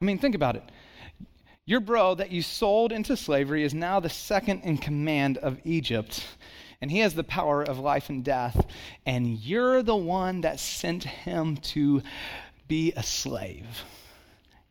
I 0.00 0.04
mean, 0.04 0.18
think 0.18 0.34
about 0.34 0.56
it. 0.56 0.62
Your 1.66 1.80
bro 1.80 2.14
that 2.14 2.30
you 2.30 2.42
sold 2.42 2.90
into 2.90 3.16
slavery 3.16 3.62
is 3.62 3.74
now 3.74 4.00
the 4.00 4.08
second 4.08 4.62
in 4.62 4.78
command 4.78 5.38
of 5.38 5.60
Egypt, 5.64 6.26
and 6.80 6.90
he 6.90 6.98
has 7.00 7.14
the 7.14 7.22
power 7.22 7.62
of 7.62 7.78
life 7.78 8.08
and 8.08 8.24
death, 8.24 8.66
and 9.06 9.38
you're 9.38 9.82
the 9.82 9.96
one 9.96 10.40
that 10.40 10.58
sent 10.58 11.04
him 11.04 11.58
to 11.58 12.02
be 12.66 12.92
a 12.96 13.02
slave. 13.02 13.84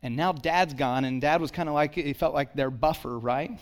And 0.02 0.16
now 0.16 0.32
dad's 0.32 0.74
gone, 0.74 1.06
and 1.06 1.22
dad 1.22 1.42
was 1.42 1.52
kind 1.52 1.70
of 1.70 1.76
like, 1.76 1.96
he 1.96 2.14
felt 2.14 2.34
like 2.34 2.54
their 2.54 2.72
buffer, 2.72 3.18
right? 3.18 3.60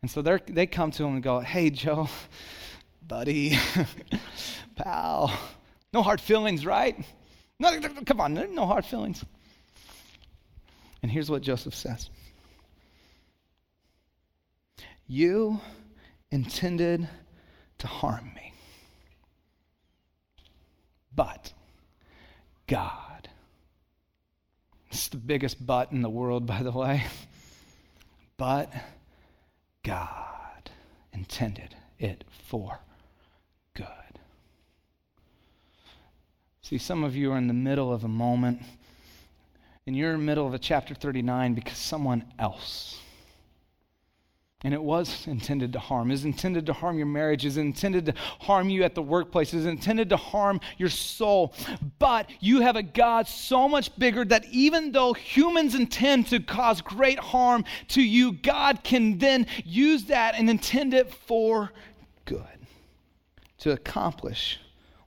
And 0.00 0.10
so 0.10 0.22
they 0.22 0.66
come 0.66 0.90
to 0.92 1.04
him 1.04 1.14
and 1.14 1.22
go, 1.22 1.40
Hey, 1.40 1.70
Joe, 1.70 2.08
buddy, 3.08 3.58
pal, 4.76 5.32
no 5.94 6.02
hard 6.02 6.20
feelings, 6.20 6.66
right? 6.66 6.98
No, 7.60 7.80
come 8.04 8.20
on, 8.20 8.34
no 8.34 8.66
hard 8.66 8.84
feelings. 8.84 9.24
And 11.02 11.10
here's 11.10 11.30
what 11.30 11.40
Joseph 11.40 11.74
says 11.74 12.10
You 15.06 15.60
intended 16.30 17.08
to 17.78 17.86
harm 17.86 18.32
me, 18.34 18.52
but 21.14 21.52
God. 22.66 23.28
It's 24.90 25.08
the 25.08 25.16
biggest 25.16 25.64
but 25.64 25.90
in 25.90 26.02
the 26.02 26.10
world, 26.10 26.46
by 26.46 26.62
the 26.62 26.70
way. 26.70 27.04
But 28.36 28.72
God 29.82 30.70
intended 31.12 31.74
it 31.98 32.24
for 32.48 32.78
good. 33.74 34.03
See, 36.64 36.78
some 36.78 37.04
of 37.04 37.14
you 37.14 37.30
are 37.30 37.36
in 37.36 37.46
the 37.46 37.52
middle 37.52 37.92
of 37.92 38.04
a 38.04 38.08
moment 38.08 38.62
and 39.86 39.94
you're 39.94 40.14
in 40.14 40.20
the 40.20 40.24
middle 40.24 40.46
of 40.46 40.54
a 40.54 40.58
chapter 40.58 40.94
39 40.94 41.52
because 41.52 41.76
someone 41.76 42.24
else. 42.38 42.98
And 44.62 44.72
it 44.72 44.82
was 44.82 45.26
intended 45.26 45.74
to 45.74 45.78
harm. 45.78 46.10
Is 46.10 46.24
intended 46.24 46.64
to 46.64 46.72
harm 46.72 46.96
your 46.96 47.06
marriage. 47.06 47.44
Is 47.44 47.58
intended 47.58 48.06
to 48.06 48.14
harm 48.40 48.70
you 48.70 48.82
at 48.82 48.94
the 48.94 49.02
workplace. 49.02 49.52
Is 49.52 49.66
intended 49.66 50.08
to 50.08 50.16
harm 50.16 50.58
your 50.78 50.88
soul. 50.88 51.52
But 51.98 52.30
you 52.40 52.62
have 52.62 52.76
a 52.76 52.82
God 52.82 53.28
so 53.28 53.68
much 53.68 53.94
bigger 53.98 54.24
that 54.24 54.46
even 54.46 54.90
though 54.90 55.12
humans 55.12 55.74
intend 55.74 56.28
to 56.28 56.40
cause 56.40 56.80
great 56.80 57.18
harm 57.18 57.66
to 57.88 58.00
you, 58.00 58.32
God 58.32 58.82
can 58.82 59.18
then 59.18 59.48
use 59.66 60.04
that 60.04 60.34
and 60.34 60.48
intend 60.48 60.94
it 60.94 61.12
for 61.12 61.72
good 62.24 62.40
to 63.58 63.72
accomplish 63.72 64.60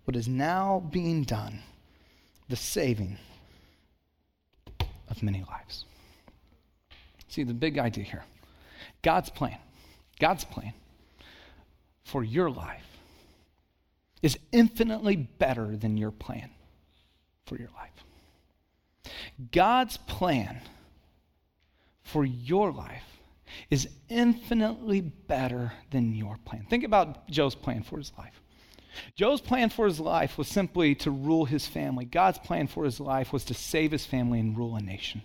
what 0.08 0.16
is 0.16 0.30
now 0.30 0.82
being 0.90 1.24
done 1.24 1.60
the 2.48 2.56
saving 2.56 3.18
of 5.10 5.22
many 5.22 5.44
lives. 5.50 5.84
See, 7.28 7.44
the 7.44 7.54
big 7.54 7.78
idea 7.78 8.06
here 8.06 8.24
God's 9.02 9.30
plan, 9.30 9.58
God's 10.18 10.46
plan 10.46 10.72
for 12.06 12.24
your 12.24 12.50
life 12.50 12.88
is 14.22 14.40
infinitely 14.54 15.18
better 15.18 15.76
than 15.76 15.98
your 15.98 16.12
plan 16.12 16.52
for 17.46 17.58
your 17.58 17.70
life. 17.76 19.12
God's 19.52 19.98
plan 19.98 20.62
for 22.04 22.24
your 22.24 22.72
life 22.72 23.20
is 23.70 23.90
infinitely 24.08 25.02
better 25.02 25.74
than 25.92 26.16
your 26.16 26.38
plan. 26.46 26.66
Think 26.70 26.86
about 26.86 27.30
Joe's 27.30 27.56
plan 27.56 27.84
for 27.84 27.98
his 27.98 28.14
life. 28.18 28.42
Joe's 29.16 29.42
plan 29.42 29.70
for 29.70 29.86
his 29.86 30.00
life 30.00 30.38
was 30.38 30.48
simply 30.48 30.96
to 30.96 31.12
rule 31.12 31.46
his 31.46 31.68
family. 31.68 32.06
God's 32.06 32.40
plan 32.40 32.68
for 32.68 32.84
his 32.84 33.00
life 33.00 33.34
was 33.34 33.46
to 33.46 33.54
save 33.54 33.92
his 33.92 34.06
family 34.06 34.40
and 34.40 34.58
rule 34.58 34.76
a 34.76 34.82
nation. 34.82 35.22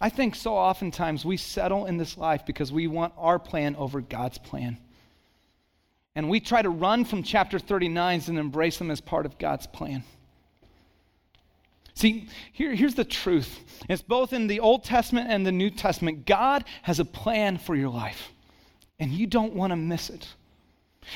I 0.00 0.08
think 0.08 0.34
so 0.34 0.56
oftentimes 0.56 1.24
we 1.24 1.36
settle 1.36 1.86
in 1.86 1.96
this 1.96 2.18
life 2.18 2.44
because 2.44 2.72
we 2.72 2.88
want 2.88 3.14
our 3.16 3.38
plan 3.38 3.76
over 3.76 4.00
God's 4.00 4.38
plan. 4.38 4.78
And 6.14 6.28
we 6.28 6.40
try 6.40 6.60
to 6.60 6.68
run 6.68 7.04
from 7.04 7.22
chapter 7.22 7.58
39 7.58 8.22
and 8.26 8.38
embrace 8.38 8.78
them 8.78 8.90
as 8.90 9.00
part 9.00 9.26
of 9.26 9.38
God's 9.38 9.66
plan. 9.66 10.02
See, 11.94 12.26
here, 12.52 12.74
here's 12.74 12.94
the 12.94 13.04
truth 13.04 13.60
it's 13.88 14.02
both 14.02 14.32
in 14.32 14.46
the 14.46 14.60
Old 14.60 14.84
Testament 14.84 15.30
and 15.30 15.46
the 15.46 15.52
New 15.52 15.70
Testament. 15.70 16.26
God 16.26 16.64
has 16.82 16.98
a 17.00 17.04
plan 17.04 17.58
for 17.58 17.74
your 17.74 17.90
life, 17.90 18.32
and 18.98 19.12
you 19.12 19.26
don't 19.26 19.54
want 19.54 19.70
to 19.70 19.76
miss 19.76 20.10
it. 20.10 20.26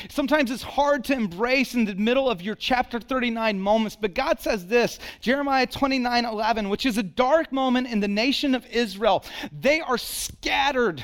Sometimes 0.08 0.50
it's 0.50 0.62
hard 0.62 1.04
to 1.04 1.14
embrace 1.14 1.74
in 1.74 1.84
the 1.84 1.94
middle 1.94 2.28
of 2.28 2.42
your 2.42 2.54
chapter 2.54 2.98
39 3.00 3.60
moments, 3.60 3.96
but 3.98 4.14
God 4.14 4.40
says 4.40 4.66
this 4.66 4.98
Jeremiah 5.20 5.66
29 5.66 6.24
11, 6.24 6.68
which 6.68 6.86
is 6.86 6.98
a 6.98 7.02
dark 7.02 7.52
moment 7.52 7.86
in 7.86 8.00
the 8.00 8.08
nation 8.08 8.54
of 8.54 8.66
Israel. 8.66 9.24
They 9.52 9.80
are 9.80 9.98
scattered. 9.98 11.02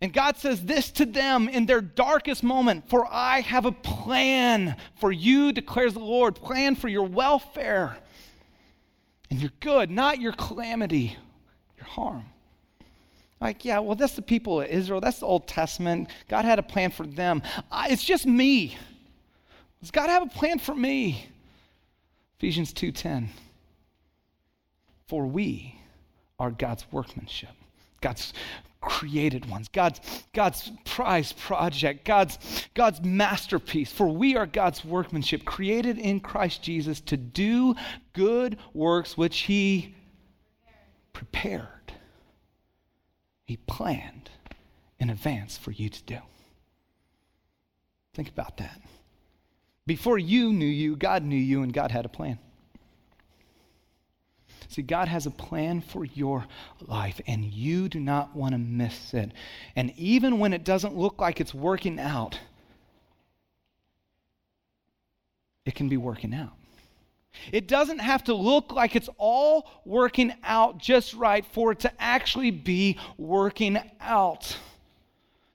And 0.00 0.12
God 0.12 0.36
says 0.36 0.64
this 0.64 0.90
to 0.92 1.06
them 1.06 1.48
in 1.48 1.66
their 1.66 1.80
darkest 1.80 2.42
moment 2.42 2.88
For 2.88 3.06
I 3.10 3.40
have 3.40 3.64
a 3.64 3.72
plan 3.72 4.76
for 4.96 5.10
you, 5.10 5.52
declares 5.52 5.94
the 5.94 6.00
Lord, 6.00 6.36
plan 6.36 6.76
for 6.76 6.88
your 6.88 7.06
welfare 7.06 7.96
and 9.30 9.40
your 9.40 9.52
good, 9.60 9.90
not 9.90 10.20
your 10.20 10.32
calamity, 10.32 11.16
your 11.76 11.86
harm. 11.86 12.26
Like, 13.44 13.62
yeah, 13.62 13.78
well, 13.80 13.94
that's 13.94 14.16
the 14.16 14.22
people 14.22 14.62
of 14.62 14.68
Israel. 14.68 15.02
That's 15.02 15.18
the 15.18 15.26
Old 15.26 15.46
Testament. 15.46 16.08
God 16.28 16.46
had 16.46 16.58
a 16.58 16.62
plan 16.62 16.90
for 16.90 17.06
them. 17.06 17.42
I, 17.70 17.90
it's 17.90 18.02
just 18.02 18.24
me. 18.24 18.74
Does 19.82 19.90
God 19.90 20.08
have 20.08 20.22
a 20.22 20.30
plan 20.30 20.58
for 20.58 20.74
me? 20.74 21.26
Ephesians 22.38 22.72
2:10. 22.72 23.28
For 25.08 25.26
we 25.26 25.78
are 26.38 26.50
God's 26.50 26.86
workmanship, 26.90 27.50
God's 28.00 28.32
created 28.80 29.44
ones, 29.50 29.68
God's, 29.68 30.00
God's 30.32 30.72
prize 30.86 31.32
project, 31.32 32.06
God's, 32.06 32.38
God's 32.72 33.02
masterpiece. 33.02 33.92
For 33.92 34.06
we 34.06 34.36
are 34.36 34.46
God's 34.46 34.82
workmanship, 34.86 35.44
created 35.44 35.98
in 35.98 36.20
Christ 36.20 36.62
Jesus 36.62 36.98
to 37.02 37.18
do 37.18 37.74
good 38.14 38.56
works 38.72 39.18
which 39.18 39.40
He 39.40 39.94
prepared 41.12 41.73
he 43.44 43.56
planned 43.56 44.30
in 44.98 45.10
advance 45.10 45.56
for 45.56 45.70
you 45.70 45.88
to 45.88 46.02
do. 46.02 46.18
Think 48.14 48.28
about 48.28 48.56
that. 48.58 48.80
Before 49.86 50.18
you 50.18 50.52
knew 50.52 50.66
you, 50.66 50.96
God 50.96 51.24
knew 51.24 51.36
you, 51.36 51.62
and 51.62 51.72
God 51.72 51.90
had 51.90 52.06
a 52.06 52.08
plan. 52.08 52.38
See, 54.68 54.82
God 54.82 55.08
has 55.08 55.26
a 55.26 55.30
plan 55.30 55.82
for 55.82 56.04
your 56.04 56.46
life, 56.80 57.20
and 57.26 57.44
you 57.44 57.88
do 57.88 58.00
not 58.00 58.34
want 58.34 58.52
to 58.52 58.58
miss 58.58 59.12
it. 59.12 59.30
And 59.76 59.92
even 59.96 60.38
when 60.38 60.52
it 60.52 60.64
doesn't 60.64 60.96
look 60.96 61.20
like 61.20 61.40
it's 61.40 61.52
working 61.52 62.00
out, 62.00 62.40
it 65.66 65.74
can 65.74 65.88
be 65.88 65.96
working 65.96 66.34
out. 66.34 66.54
It 67.52 67.68
doesn't 67.68 67.98
have 67.98 68.24
to 68.24 68.34
look 68.34 68.72
like 68.72 68.96
it's 68.96 69.08
all 69.18 69.68
working 69.84 70.32
out 70.42 70.78
just 70.78 71.14
right 71.14 71.44
for 71.44 71.72
it 71.72 71.80
to 71.80 71.92
actually 72.00 72.50
be 72.50 72.98
working 73.18 73.78
out. 74.00 74.56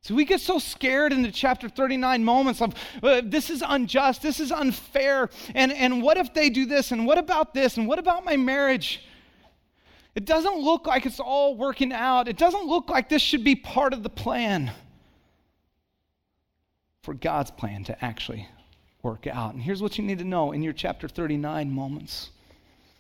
So 0.02 0.16
we 0.16 0.26
get 0.26 0.42
so 0.42 0.60
scared 0.60 1.12
in 1.12 1.22
the 1.22 1.32
chapter 1.32 1.70
39 1.70 2.24
moments 2.24 2.62
of 2.62 2.74
uh, 3.04 3.22
this 3.24 3.50
is 3.50 3.64
unjust, 3.66 4.22
this 4.22 4.40
is 4.40 4.52
unfair, 4.52 5.30
and, 5.54 5.72
and 5.72 6.02
what 6.02 6.18
if 6.18 6.34
they 6.34 6.50
do 6.50 6.66
this, 6.66 6.92
and 6.92 7.06
what 7.06 7.18
about 7.18 7.54
this, 7.54 7.78
and 7.78 7.88
what 7.88 8.00
about 8.00 8.24
my 8.24 8.38
marriage? 8.38 9.06
It 10.16 10.26
doesn't 10.26 10.58
look 10.58 10.88
like 10.88 11.06
it's 11.06 11.20
all 11.20 11.56
working 11.56 11.94
out. 11.94 12.28
It 12.28 12.38
doesn't 12.38 12.66
look 12.66 12.90
like 12.90 13.10
this 13.10 13.22
should 13.22 13.44
be 13.44 13.56
part 13.56 13.94
of 13.94 14.04
the 14.04 14.10
plan 14.10 14.72
for 17.04 17.14
God's 17.14 17.52
plan 17.52 17.84
to 17.86 18.04
actually 18.04 18.48
work 19.02 19.28
out. 19.28 19.54
And 19.54 19.62
here's 19.62 19.82
what 19.82 19.98
you 19.98 20.04
need 20.04 20.20
to 20.20 20.26
know 20.26 20.52
in 20.52 20.62
your 20.62 20.74
chapter 20.74 21.08
39 21.08 21.72
moments 21.72 22.30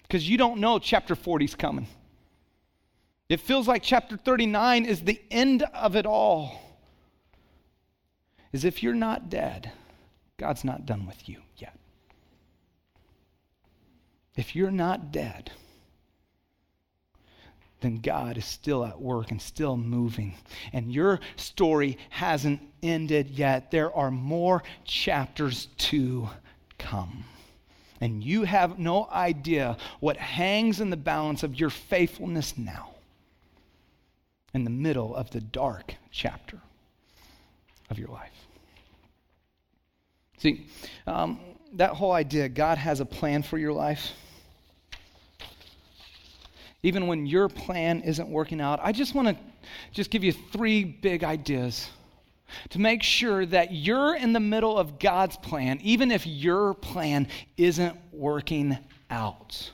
because 0.03 0.27
you 0.27 0.37
don't 0.37 0.59
know 0.59 0.79
chapter 0.79 1.15
40 1.15 1.45
is 1.45 1.55
coming. 1.55 1.87
It 3.27 3.39
feels 3.39 3.67
like 3.67 3.83
chapter 3.83 4.17
39 4.17 4.85
is 4.85 5.01
the 5.01 5.21
end 5.29 5.63
of 5.73 5.95
it 5.95 6.05
all. 6.05 6.59
Is 8.51 8.65
if 8.65 8.81
you're 8.81 8.95
not 8.95 9.29
dead, 9.29 9.71
God's 10.37 10.63
not 10.63 10.87
done 10.87 11.05
with 11.05 11.29
you 11.29 11.41
yet. 11.57 11.77
If 14.35 14.55
you're 14.55 14.71
not 14.71 15.11
dead, 15.11 15.51
then 17.81 17.99
God 18.01 18.37
is 18.37 18.45
still 18.45 18.83
at 18.83 18.99
work 18.99 19.31
and 19.31 19.41
still 19.41 19.77
moving. 19.77 20.35
And 20.73 20.91
your 20.91 21.19
story 21.37 21.97
hasn't 22.09 22.61
ended 22.83 23.29
yet. 23.29 23.71
There 23.71 23.95
are 23.95 24.11
more 24.11 24.63
chapters 24.83 25.67
to 25.77 26.29
come. 26.77 27.23
And 28.01 28.23
you 28.23 28.43
have 28.43 28.79
no 28.79 29.07
idea 29.11 29.77
what 29.99 30.17
hangs 30.17 30.79
in 30.79 30.89
the 30.89 30.97
balance 30.97 31.43
of 31.43 31.59
your 31.59 31.69
faithfulness 31.69 32.57
now 32.57 32.91
in 34.53 34.63
the 34.63 34.69
middle 34.69 35.15
of 35.15 35.29
the 35.31 35.41
dark 35.41 35.95
chapter 36.11 36.59
of 37.89 37.99
your 37.99 38.09
life. 38.09 38.31
See, 40.37 40.67
um, 41.05 41.39
that 41.73 41.91
whole 41.91 42.13
idea, 42.13 42.47
God 42.49 42.77
has 42.77 42.99
a 42.99 43.05
plan 43.05 43.43
for 43.43 43.57
your 43.57 43.73
life 43.73 44.11
even 46.83 47.07
when 47.07 47.25
your 47.25 47.49
plan 47.49 48.01
isn't 48.01 48.29
working 48.29 48.61
out, 48.61 48.79
I 48.81 48.91
just 48.91 49.13
want 49.13 49.27
to 49.29 49.37
just 49.91 50.09
give 50.09 50.23
you 50.23 50.31
three 50.31 50.83
big 50.83 51.23
ideas 51.23 51.89
to 52.69 52.79
make 52.79 53.03
sure 53.03 53.45
that 53.45 53.73
you're 53.73 54.15
in 54.15 54.33
the 54.33 54.39
middle 54.39 54.77
of 54.77 54.99
God's 54.99 55.37
plan, 55.37 55.79
even 55.81 56.11
if 56.11 56.25
your 56.25 56.73
plan 56.73 57.27
isn't 57.57 57.95
working 58.11 58.77
out. 59.09 59.71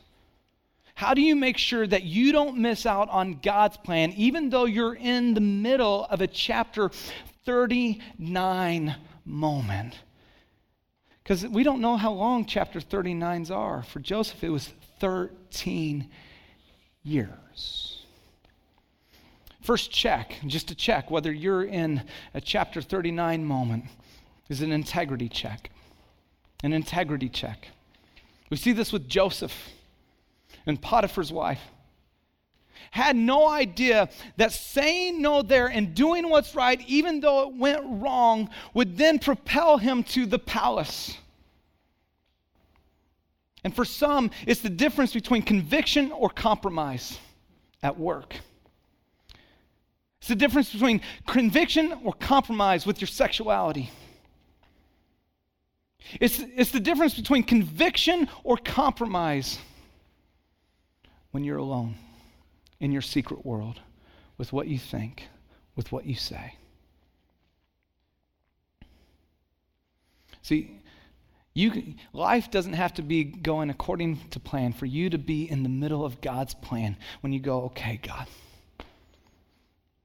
How 0.95 1.13
do 1.13 1.21
you 1.21 1.35
make 1.35 1.57
sure 1.57 1.85
that 1.85 2.03
you 2.03 2.31
don't 2.31 2.57
miss 2.57 2.85
out 2.85 3.09
on 3.09 3.39
God's 3.43 3.77
plan, 3.77 4.13
even 4.13 4.49
though 4.49 4.65
you're 4.65 4.95
in 4.95 5.33
the 5.33 5.41
middle 5.41 6.05
of 6.05 6.21
a 6.21 6.27
chapter 6.27 6.89
39 7.45 8.95
moment? 9.25 9.99
Because 11.21 11.45
we 11.45 11.63
don't 11.63 11.81
know 11.81 11.97
how 11.97 12.13
long 12.13 12.45
chapter 12.45 12.79
39s 12.79 13.51
are. 13.51 13.83
For 13.83 13.99
Joseph, 13.99 14.43
it 14.43 14.49
was 14.49 14.71
13 14.99 16.09
years. 17.05 18.03
First 19.61 19.91
check, 19.91 20.35
just 20.45 20.67
to 20.67 20.75
check 20.75 21.09
whether 21.09 21.31
you're 21.31 21.63
in 21.63 22.03
a 22.33 22.41
chapter 22.41 22.81
39 22.81 23.45
moment, 23.45 23.85
is 24.49 24.61
an 24.61 24.71
integrity 24.71 25.29
check. 25.29 25.71
An 26.63 26.73
integrity 26.73 27.29
check. 27.29 27.69
We 28.49 28.57
see 28.57 28.73
this 28.73 28.91
with 28.91 29.07
Joseph 29.07 29.53
and 30.65 30.81
Potiphar's 30.81 31.31
wife. 31.31 31.61
Had 32.91 33.15
no 33.15 33.49
idea 33.49 34.09
that 34.37 34.51
saying 34.51 35.21
no 35.21 35.41
there 35.41 35.67
and 35.67 35.95
doing 35.95 36.29
what's 36.29 36.53
right, 36.53 36.79
even 36.87 37.19
though 37.19 37.49
it 37.49 37.55
went 37.55 37.81
wrong, 37.83 38.49
would 38.73 38.97
then 38.97 39.19
propel 39.19 39.77
him 39.77 40.03
to 40.03 40.25
the 40.25 40.39
palace. 40.39 41.17
And 43.65 43.75
for 43.75 43.83
some, 43.83 44.29
it's 44.45 44.61
the 44.61 44.69
difference 44.69 45.11
between 45.11 45.41
conviction 45.41 46.11
or 46.11 46.29
compromise 46.29 47.17
at 47.81 47.97
work. 47.97 48.35
It's 50.19 50.27
the 50.27 50.35
difference 50.35 50.71
between 50.71 51.01
conviction 51.25 51.91
or 52.03 52.13
compromise 52.13 52.85
with 52.85 53.01
your 53.01 53.07
sexuality. 53.07 53.89
It's, 56.21 56.39
it's 56.55 56.69
the 56.69 56.79
difference 56.79 57.15
between 57.15 57.41
conviction 57.41 58.29
or 58.43 58.57
compromise 58.57 59.57
when 61.31 61.43
you're 61.43 61.57
alone 61.57 61.95
in 62.79 62.91
your 62.91 63.01
secret 63.01 63.43
world 63.43 63.79
with 64.37 64.53
what 64.53 64.67
you 64.67 64.77
think, 64.77 65.23
with 65.75 65.91
what 65.91 66.05
you 66.05 66.13
say. 66.13 66.53
See, 70.43 70.79
you, 71.55 71.95
life 72.11 72.51
doesn't 72.51 72.73
have 72.73 72.93
to 72.95 73.01
be 73.01 73.23
going 73.23 73.69
according 73.69 74.19
to 74.31 74.41
plan 74.41 74.73
for 74.73 74.85
you 74.85 75.09
to 75.09 75.17
be 75.17 75.49
in 75.49 75.63
the 75.63 75.69
middle 75.69 76.03
of 76.03 76.19
God's 76.19 76.53
plan 76.53 76.97
when 77.21 77.31
you 77.31 77.39
go, 77.39 77.63
okay, 77.63 77.97
God, 78.03 78.27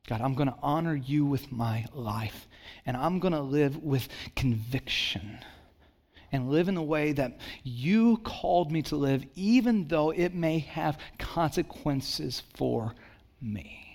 God, 0.06 0.20
I'm 0.20 0.34
going 0.34 0.48
to 0.48 0.56
honor 0.62 0.94
you 0.94 1.26
with 1.26 1.50
my 1.50 1.86
life, 1.92 2.46
and 2.86 2.96
I'm 2.96 3.18
going 3.18 3.34
to 3.34 3.40
live 3.40 3.82
with 3.82 4.08
conviction 4.36 5.40
and 6.30 6.50
live 6.50 6.68
in 6.68 6.76
the 6.76 6.82
way 6.82 7.12
that 7.12 7.40
you 7.64 8.18
called 8.18 8.70
me 8.70 8.82
to 8.82 8.94
live, 8.94 9.24
even 9.34 9.88
though 9.88 10.10
it 10.10 10.32
may 10.32 10.60
have 10.60 10.98
consequences 11.18 12.44
for 12.54 12.94
me. 13.42 13.89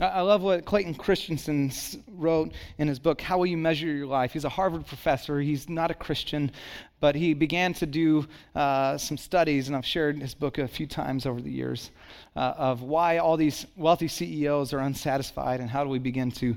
I 0.00 0.22
love 0.22 0.42
what 0.42 0.64
Clayton 0.64 0.96
Christensen 0.96 1.70
wrote 2.08 2.52
in 2.78 2.88
his 2.88 2.98
book, 2.98 3.20
How 3.20 3.38
Will 3.38 3.46
You 3.46 3.56
Measure 3.56 3.86
Your 3.86 4.08
Life? 4.08 4.32
He's 4.32 4.44
a 4.44 4.48
Harvard 4.48 4.88
professor. 4.88 5.40
He's 5.40 5.68
not 5.68 5.92
a 5.92 5.94
Christian, 5.94 6.50
but 6.98 7.14
he 7.14 7.32
began 7.32 7.74
to 7.74 7.86
do 7.86 8.26
uh, 8.56 8.98
some 8.98 9.16
studies, 9.16 9.68
and 9.68 9.76
I've 9.76 9.86
shared 9.86 10.20
his 10.20 10.34
book 10.34 10.58
a 10.58 10.66
few 10.66 10.88
times 10.88 11.26
over 11.26 11.40
the 11.40 11.52
years, 11.52 11.92
uh, 12.34 12.54
of 12.56 12.82
why 12.82 13.18
all 13.18 13.36
these 13.36 13.66
wealthy 13.76 14.08
CEOs 14.08 14.72
are 14.72 14.80
unsatisfied 14.80 15.60
and 15.60 15.70
how 15.70 15.84
do 15.84 15.90
we 15.90 16.00
begin 16.00 16.32
to 16.32 16.56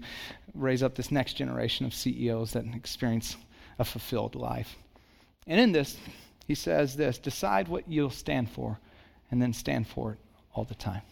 raise 0.56 0.82
up 0.82 0.96
this 0.96 1.12
next 1.12 1.34
generation 1.34 1.86
of 1.86 1.94
CEOs 1.94 2.54
that 2.54 2.66
experience 2.74 3.38
a 3.78 3.86
fulfilled 3.86 4.34
life. 4.34 4.76
And 5.46 5.60
in 5.60 5.74
this, 5.74 5.96
he 6.48 6.56
says 6.56 6.96
this 6.96 7.20
decide 7.20 7.68
what 7.68 7.88
you'll 7.88 8.10
stand 8.10 8.50
for, 8.50 8.80
and 9.30 9.40
then 9.40 9.54
stand 9.54 9.88
for 9.88 10.14
it 10.14 10.20
all 10.56 10.64
the 10.64 10.74
time 10.74 11.04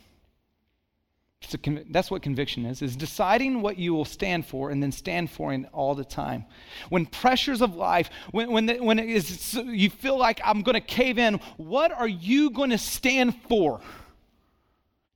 that's 1.90 2.12
what 2.12 2.22
conviction 2.22 2.66
is, 2.66 2.82
is 2.82 2.96
deciding 2.96 3.62
what 3.62 3.78
you 3.78 3.94
will 3.94 4.06
stand 4.06 4.46
for 4.46 4.70
and 4.70 4.82
then 4.82 4.92
stand 4.92 5.30
for 5.30 5.54
it 5.54 5.66
all 5.74 5.96
the 5.96 6.06
time. 6.06 6.46
When 6.90 7.06
pressures 7.06 7.62
of 7.62 7.76
life, 7.76 8.10
when, 8.32 8.52
when, 8.52 8.66
the, 8.66 8.78
when 8.80 9.00
it 9.00 9.10
is, 9.10 9.54
you 9.54 9.90
feel 9.90 10.18
like 10.18 10.40
I'm 10.44 10.62
going 10.62 10.76
to 10.76 10.82
cave 10.82 11.18
in, 11.18 11.40
what 11.58 11.92
are 11.92 12.08
you 12.08 12.50
going 12.50 12.70
to 12.72 12.78
stand 12.78 13.36
for? 13.48 13.82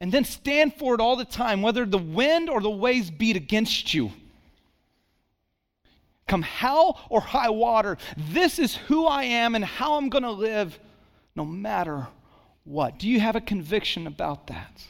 And 0.02 0.12
then 0.12 0.24
stand 0.24 0.76
for 0.76 0.96
it 0.96 1.02
all 1.02 1.16
the 1.16 1.26
time, 1.26 1.62
whether 1.62 1.86
the 1.86 1.98
wind 1.98 2.50
or 2.50 2.62
the 2.62 2.70
waves 2.70 3.12
beat 3.12 3.36
against 3.36 3.94
you. 3.94 4.12
Come 6.28 6.42
hell 6.44 7.00
or 7.10 7.22
high 7.22 7.50
water, 7.50 7.98
this 8.16 8.60
is 8.60 8.76
who 8.76 9.06
I 9.08 9.24
am 9.24 9.56
and 9.56 9.66
how 9.66 9.96
I'm 9.96 10.10
going 10.10 10.24
to 10.24 10.32
live 10.32 10.80
no 11.36 11.44
matter 11.44 12.08
what. 12.64 13.00
Do 13.00 13.10
you 13.10 13.20
have 13.20 13.36
a 13.36 13.42
conviction 13.42 14.06
about 14.06 14.48
that? 14.48 14.82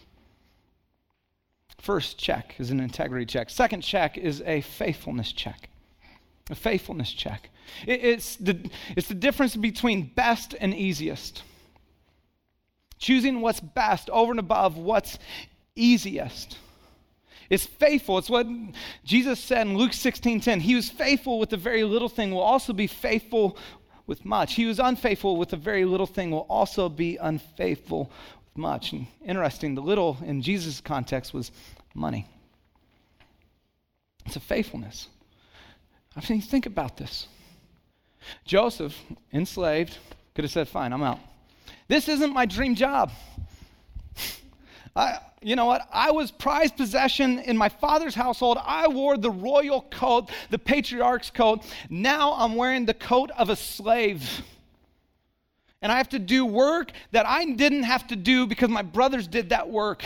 First 1.79 2.17
check 2.17 2.55
is 2.59 2.71
an 2.71 2.81
integrity 2.81 3.25
check. 3.25 3.49
Second 3.49 3.81
check 3.81 4.17
is 4.17 4.41
a 4.45 4.61
faithfulness 4.61 5.31
check. 5.31 5.69
A 6.49 6.55
faithfulness 6.55 7.11
check. 7.11 7.49
It, 7.87 8.03
it's, 8.03 8.35
the, 8.35 8.69
it's 8.97 9.07
the 9.07 9.15
difference 9.15 9.55
between 9.55 10.11
best 10.13 10.53
and 10.59 10.73
easiest. 10.73 11.43
Choosing 12.97 13.39
what's 13.39 13.61
best 13.61 14.09
over 14.09 14.31
and 14.31 14.41
above 14.41 14.77
what's 14.77 15.19
easiest. 15.73 16.57
It's 17.49 17.65
faithful. 17.65 18.17
It's 18.17 18.29
what 18.29 18.45
Jesus 19.05 19.39
said 19.39 19.65
in 19.65 19.77
Luke 19.77 19.93
16 19.93 20.41
10. 20.41 20.59
He 20.59 20.75
was 20.75 20.89
faithful 20.89 21.39
with 21.39 21.49
the 21.49 21.57
very 21.57 21.85
little 21.85 22.09
thing, 22.09 22.31
will 22.31 22.41
also 22.41 22.73
be 22.73 22.87
faithful 22.87 23.57
with 24.05 24.25
much. 24.25 24.55
He 24.55 24.65
was 24.65 24.79
unfaithful 24.79 25.37
with 25.37 25.53
a 25.53 25.57
very 25.57 25.85
little 25.85 26.05
thing, 26.05 26.31
will 26.31 26.39
also 26.49 26.89
be 26.89 27.15
unfaithful 27.15 28.11
much. 28.55 28.91
And 28.91 29.07
interesting, 29.25 29.75
the 29.75 29.81
little 29.81 30.17
in 30.23 30.41
Jesus' 30.41 30.81
context 30.81 31.33
was 31.33 31.51
money. 31.93 32.27
It's 34.25 34.35
a 34.35 34.39
faithfulness. 34.39 35.07
I 36.15 36.21
mean, 36.29 36.41
think 36.41 36.65
about 36.65 36.97
this. 36.97 37.27
Joseph, 38.45 38.95
enslaved, 39.33 39.97
could 40.35 40.43
have 40.43 40.51
said, 40.51 40.67
Fine, 40.67 40.93
I'm 40.93 41.03
out. 41.03 41.19
This 41.87 42.07
isn't 42.07 42.33
my 42.33 42.45
dream 42.45 42.75
job. 42.75 43.11
I, 44.95 45.19
you 45.41 45.55
know 45.55 45.65
what? 45.65 45.87
I 45.91 46.11
was 46.11 46.31
prized 46.31 46.75
possession 46.75 47.39
in 47.39 47.57
my 47.57 47.69
father's 47.69 48.15
household. 48.15 48.57
I 48.61 48.87
wore 48.87 49.17
the 49.17 49.31
royal 49.31 49.81
coat, 49.81 50.29
the 50.49 50.59
patriarch's 50.59 51.31
coat. 51.31 51.63
Now 51.89 52.33
I'm 52.33 52.55
wearing 52.55 52.85
the 52.85 52.93
coat 52.93 53.31
of 53.37 53.49
a 53.49 53.55
slave 53.55 54.43
and 55.81 55.91
I 55.91 55.97
have 55.97 56.09
to 56.09 56.19
do 56.19 56.45
work 56.45 56.91
that 57.11 57.25
I 57.25 57.45
didn't 57.45 57.83
have 57.83 58.07
to 58.07 58.15
do 58.15 58.45
because 58.45 58.69
my 58.69 58.81
brothers 58.81 59.27
did 59.27 59.49
that 59.49 59.69
work. 59.69 60.03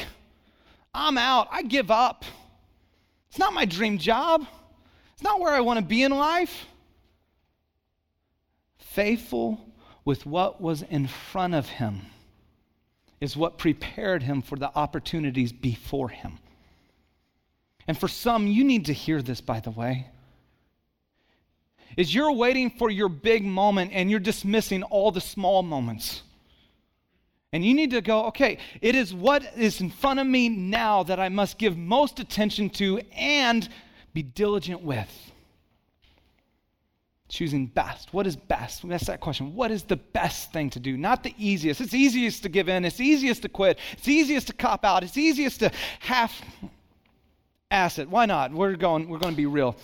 I'm 0.94 1.18
out. 1.18 1.48
I 1.52 1.64
give 1.64 1.90
up. 1.90 2.26
It's 3.30 3.40
not 3.40 3.54
my 3.54 3.66
dream 3.66 3.98
job. 3.98 4.46
It's 5.14 5.24
not 5.24 5.40
where 5.40 5.54
I 5.54 5.62
want 5.62 5.80
to 5.80 5.86
be 5.86 6.04
in 6.04 6.12
life. 6.12 6.66
Faithful 8.78 9.60
with 10.06 10.26
what 10.26 10.62
was 10.62 10.84
in 10.84 11.08
front 11.08 11.56
of 11.56 11.68
him 11.68 12.02
is 13.20 13.36
what 13.36 13.58
prepared 13.58 14.22
him 14.22 14.42
for 14.42 14.58
the 14.58 14.70
opportunities 14.76 15.52
before 15.52 16.10
him. 16.10 16.38
And 17.88 17.98
for 17.98 18.08
some, 18.08 18.48
you 18.48 18.64
need 18.64 18.86
to 18.86 18.94
hear 18.94 19.22
this, 19.22 19.42
by 19.42 19.60
the 19.60 19.72
way. 19.72 20.08
Is 21.98 22.14
you're 22.14 22.32
waiting 22.32 22.72
for 22.72 22.90
your 22.90 23.10
big 23.10 23.46
moment 23.46 23.92
and 23.94 24.10
you're 24.10 24.20
dismissing 24.20 24.84
all 24.84 25.12
the 25.12 25.22
small 25.22 25.64
moments. 25.64 26.24
And 27.54 27.64
you 27.64 27.76
need 27.76 27.92
to 27.92 28.02
go, 28.02 28.26
okay, 28.26 28.58
it 28.82 28.96
is 28.96 29.14
what 29.14 29.44
is 29.56 29.80
in 29.80 29.92
front 29.92 30.20
of 30.20 30.26
me 30.26 30.50
now 30.50 31.04
that 31.04 31.20
I 31.20 31.30
must 31.30 31.60
give 31.60 31.78
most 31.78 32.20
attention 32.20 32.72
to 32.72 33.00
and 33.16 33.70
be 34.14 34.24
diligent 34.24 34.82
with. 34.82 35.08
Choosing 37.30 37.68
best. 37.68 38.12
What 38.12 38.26
is 38.26 38.36
best? 38.36 38.88
That's 38.88 39.06
that 39.06 39.20
question. 39.20 39.56
What 39.56 39.70
is 39.70 39.84
the 39.84 39.98
best 39.98 40.52
thing 40.52 40.72
to 40.72 40.80
do? 40.80 40.98
Not 40.98 41.24
the 41.24 41.34
easiest. 41.38 41.80
It's 41.80 41.94
easiest 41.94 42.44
to 42.44 42.50
give 42.50 42.70
in. 42.70 42.86
It's 42.86 43.00
easiest 43.00 43.44
to 43.44 43.50
quit. 43.50 43.78
It's 43.94 44.08
easiest 44.08 44.48
to 44.48 44.54
cop 44.54 44.84
out. 44.84 45.04
It's 45.04 45.18
easiest 45.18 45.60
to 45.60 45.72
half 46.00 46.42
ass 47.70 48.00
it. 48.00 48.10
Why 48.10 48.26
not? 48.26 48.52
We're 48.52 48.76
going, 48.76 49.10
we're 49.10 49.20
going 49.20 49.34
to 49.34 49.38
be 49.38 49.46
real. 49.46 49.76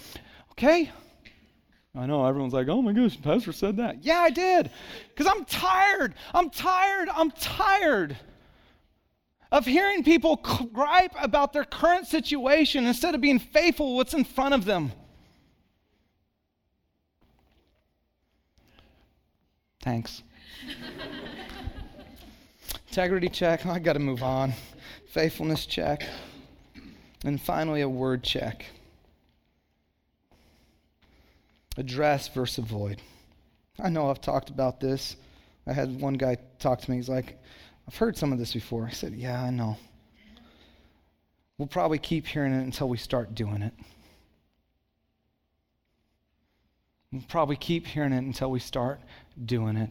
Okay? 0.51 0.91
I 1.95 2.05
know 2.05 2.25
everyone's 2.25 2.53
like, 2.53 2.67
oh 2.67 2.81
my 2.81 2.93
gosh, 2.93 3.19
Pastor 3.21 3.51
said 3.51 3.77
that. 3.77 4.03
Yeah, 4.03 4.19
I 4.19 4.29
did. 4.29 4.69
Because 5.09 5.27
I'm 5.27 5.43
tired. 5.45 6.13
I'm 6.33 6.49
tired. 6.49 7.09
I'm 7.09 7.31
tired 7.31 8.15
of 9.51 9.65
hearing 9.65 10.03
people 10.03 10.35
gripe 10.71 11.13
about 11.19 11.51
their 11.51 11.63
current 11.63 12.05
situation 12.05 12.85
instead 12.85 13.15
of 13.15 13.21
being 13.21 13.39
faithful 13.39 13.95
what's 13.95 14.13
in 14.13 14.23
front 14.23 14.53
of 14.53 14.65
them. 14.65 14.91
Thanks. 19.81 20.21
Integrity 22.89 23.29
check. 23.29 23.65
I 23.65 23.79
got 23.79 23.93
to 23.93 23.99
move 23.99 24.21
on. 24.21 24.53
Faithfulness 25.07 25.65
check. 25.65 26.03
And 27.23 27.41
finally, 27.41 27.81
a 27.81 27.89
word 27.89 28.23
check 28.23 28.65
address 31.80 32.27
versus 32.27 32.59
avoid. 32.59 33.01
I 33.80 33.89
know 33.89 34.09
I've 34.09 34.21
talked 34.21 34.49
about 34.49 34.80
this. 34.80 35.15
I 35.65 35.73
had 35.73 35.99
one 35.99 36.15
guy 36.15 36.38
talk 36.59 36.82
to 36.82 36.91
me. 36.91 36.97
He's 36.97 37.09
like, 37.09 37.38
I've 37.88 37.95
heard 37.95 38.17
some 38.17 38.34
of 38.34 38.38
this 38.38 38.53
before. 38.53 38.86
I 38.86 38.91
said, 38.91 39.13
Yeah, 39.13 39.41
I 39.41 39.49
know. 39.49 39.77
We'll 41.57 41.67
probably 41.67 41.97
keep 41.97 42.27
hearing 42.27 42.53
it 42.53 42.63
until 42.63 42.88
we 42.88 42.97
start 42.97 43.34
doing 43.34 43.61
it. 43.61 43.73
We'll 47.11 47.23
probably 47.27 47.55
keep 47.55 47.88
hearing 47.88 48.13
it 48.13 48.23
until 48.23 48.51
we 48.51 48.59
start 48.59 48.99
doing 49.43 49.75
it. 49.75 49.89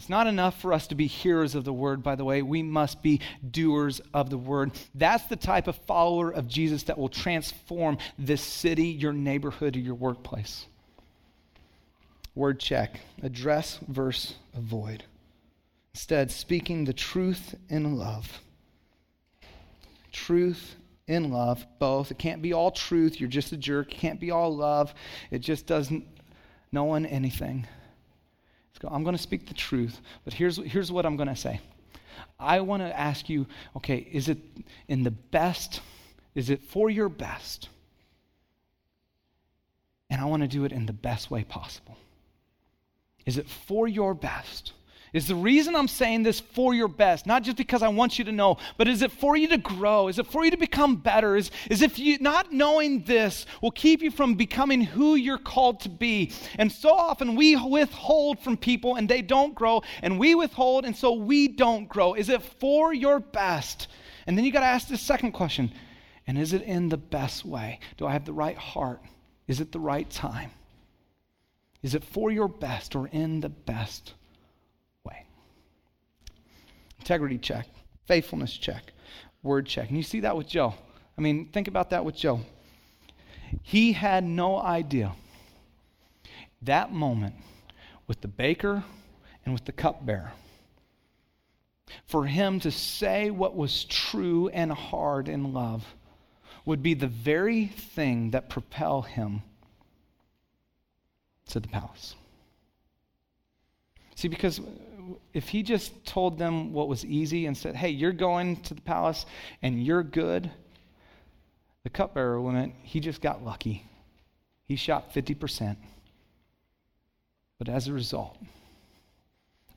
It's 0.00 0.08
not 0.08 0.26
enough 0.26 0.58
for 0.58 0.72
us 0.72 0.86
to 0.86 0.94
be 0.94 1.06
hearers 1.06 1.54
of 1.54 1.64
the 1.64 1.74
word, 1.74 2.02
by 2.02 2.14
the 2.14 2.24
way. 2.24 2.40
We 2.40 2.62
must 2.62 3.02
be 3.02 3.20
doers 3.50 4.00
of 4.14 4.30
the 4.30 4.38
word. 4.38 4.72
That's 4.94 5.26
the 5.26 5.36
type 5.36 5.68
of 5.68 5.76
follower 5.76 6.30
of 6.30 6.48
Jesus 6.48 6.84
that 6.84 6.96
will 6.96 7.10
transform 7.10 7.98
this 8.18 8.40
city, 8.40 8.86
your 8.86 9.12
neighborhood, 9.12 9.76
or 9.76 9.80
your 9.80 9.94
workplace. 9.94 10.64
Word 12.34 12.60
check 12.60 12.98
address, 13.22 13.78
verse, 13.88 14.36
avoid. 14.56 15.04
Instead, 15.92 16.30
speaking 16.30 16.86
the 16.86 16.94
truth 16.94 17.54
in 17.68 17.98
love. 17.98 18.40
Truth 20.12 20.76
in 21.08 21.30
love, 21.30 21.66
both. 21.78 22.10
It 22.10 22.18
can't 22.18 22.40
be 22.40 22.54
all 22.54 22.70
truth. 22.70 23.20
You're 23.20 23.28
just 23.28 23.52
a 23.52 23.58
jerk. 23.58 23.92
It 23.92 23.98
can't 23.98 24.18
be 24.18 24.30
all 24.30 24.56
love. 24.56 24.94
It 25.30 25.40
just 25.40 25.66
doesn't 25.66 26.06
no 26.72 26.84
one 26.84 27.04
anything. 27.04 27.66
I'm 28.88 29.02
going 29.02 29.16
to 29.16 29.22
speak 29.22 29.46
the 29.46 29.54
truth, 29.54 30.00
but 30.24 30.32
here's, 30.32 30.56
here's 30.56 30.90
what 30.90 31.04
I'm 31.04 31.16
going 31.16 31.28
to 31.28 31.36
say. 31.36 31.60
I 32.38 32.60
want 32.60 32.82
to 32.82 32.98
ask 32.98 33.28
you 33.28 33.46
okay, 33.76 34.06
is 34.10 34.28
it 34.28 34.38
in 34.88 35.02
the 35.02 35.10
best? 35.10 35.80
Is 36.34 36.50
it 36.50 36.62
for 36.62 36.88
your 36.88 37.08
best? 37.08 37.68
And 40.08 40.20
I 40.20 40.24
want 40.24 40.42
to 40.42 40.48
do 40.48 40.64
it 40.64 40.72
in 40.72 40.86
the 40.86 40.92
best 40.92 41.30
way 41.30 41.44
possible. 41.44 41.96
Is 43.26 43.38
it 43.38 43.48
for 43.48 43.86
your 43.86 44.14
best? 44.14 44.72
Is 45.12 45.26
the 45.26 45.34
reason 45.34 45.74
I'm 45.74 45.88
saying 45.88 46.22
this 46.22 46.38
for 46.38 46.72
your 46.72 46.86
best, 46.86 47.26
not 47.26 47.42
just 47.42 47.56
because 47.56 47.82
I 47.82 47.88
want 47.88 48.18
you 48.18 48.24
to 48.26 48.32
know, 48.32 48.58
but 48.76 48.86
is 48.86 49.02
it 49.02 49.10
for 49.10 49.36
you 49.36 49.48
to 49.48 49.58
grow? 49.58 50.06
Is 50.06 50.20
it 50.20 50.26
for 50.26 50.44
you 50.44 50.52
to 50.52 50.56
become 50.56 50.96
better? 50.96 51.36
Is, 51.36 51.50
is 51.68 51.82
if 51.82 51.98
you 51.98 52.18
not 52.20 52.52
knowing 52.52 53.02
this 53.02 53.44
will 53.60 53.72
keep 53.72 54.02
you 54.02 54.12
from 54.12 54.34
becoming 54.34 54.82
who 54.82 55.16
you're 55.16 55.38
called 55.38 55.80
to 55.80 55.88
be. 55.88 56.32
And 56.58 56.70
so 56.70 56.90
often 56.90 57.34
we 57.34 57.56
withhold 57.56 58.38
from 58.38 58.56
people 58.56 58.94
and 58.94 59.08
they 59.08 59.20
don't 59.20 59.54
grow, 59.54 59.82
and 60.00 60.18
we 60.18 60.36
withhold 60.36 60.84
and 60.84 60.94
so 60.94 61.12
we 61.12 61.48
don't 61.48 61.88
grow. 61.88 62.14
Is 62.14 62.28
it 62.28 62.42
for 62.42 62.94
your 62.94 63.18
best? 63.18 63.88
And 64.26 64.38
then 64.38 64.44
you 64.44 64.52
got 64.52 64.60
to 64.60 64.66
ask 64.66 64.86
this 64.86 65.00
second 65.00 65.32
question 65.32 65.72
and 66.26 66.38
is 66.38 66.52
it 66.52 66.62
in 66.62 66.88
the 66.88 66.96
best 66.96 67.44
way? 67.44 67.80
Do 67.96 68.06
I 68.06 68.12
have 68.12 68.24
the 68.24 68.32
right 68.32 68.56
heart? 68.56 69.02
Is 69.48 69.60
it 69.60 69.72
the 69.72 69.80
right 69.80 70.08
time? 70.08 70.52
Is 71.82 71.96
it 71.96 72.04
for 72.04 72.30
your 72.30 72.46
best 72.46 72.94
or 72.94 73.08
in 73.08 73.40
the 73.40 73.48
best 73.48 74.14
integrity 77.00 77.38
check, 77.38 77.66
faithfulness 78.06 78.56
check, 78.56 78.92
word 79.42 79.66
check. 79.66 79.88
And 79.88 79.96
you 79.96 80.02
see 80.02 80.20
that 80.20 80.36
with 80.36 80.48
Joe. 80.48 80.74
I 81.16 81.20
mean, 81.20 81.46
think 81.46 81.66
about 81.66 81.90
that 81.90 82.04
with 82.04 82.14
Joe. 82.14 82.40
He 83.62 83.92
had 83.92 84.22
no 84.22 84.58
idea 84.60 85.12
that 86.62 86.92
moment 86.92 87.34
with 88.06 88.20
the 88.20 88.28
baker 88.28 88.84
and 89.44 89.54
with 89.54 89.64
the 89.64 89.72
cupbearer. 89.72 90.32
For 92.06 92.26
him 92.26 92.60
to 92.60 92.70
say 92.70 93.30
what 93.30 93.56
was 93.56 93.84
true 93.84 94.48
and 94.48 94.70
hard 94.70 95.28
in 95.28 95.52
love 95.52 95.84
would 96.64 96.82
be 96.82 96.94
the 96.94 97.08
very 97.08 97.66
thing 97.66 98.30
that 98.30 98.48
propel 98.48 99.02
him 99.02 99.42
to 101.48 101.58
the 101.58 101.68
palace. 101.68 102.14
See, 104.14 104.28
because 104.28 104.60
if 105.32 105.48
he 105.48 105.62
just 105.62 106.04
told 106.04 106.38
them 106.38 106.72
what 106.72 106.88
was 106.88 107.04
easy 107.04 107.46
and 107.46 107.56
said, 107.56 107.76
hey, 107.76 107.90
you're 107.90 108.12
going 108.12 108.56
to 108.62 108.74
the 108.74 108.80
palace 108.80 109.26
and 109.62 109.84
you're 109.84 110.02
good, 110.02 110.50
the 111.82 111.90
cupbearer 111.90 112.40
went, 112.40 112.74
he 112.82 113.00
just 113.00 113.20
got 113.20 113.44
lucky. 113.44 113.84
He 114.66 114.76
shot 114.76 115.12
50%. 115.14 115.76
But 117.58 117.68
as 117.68 117.88
a 117.88 117.92
result, 117.92 118.38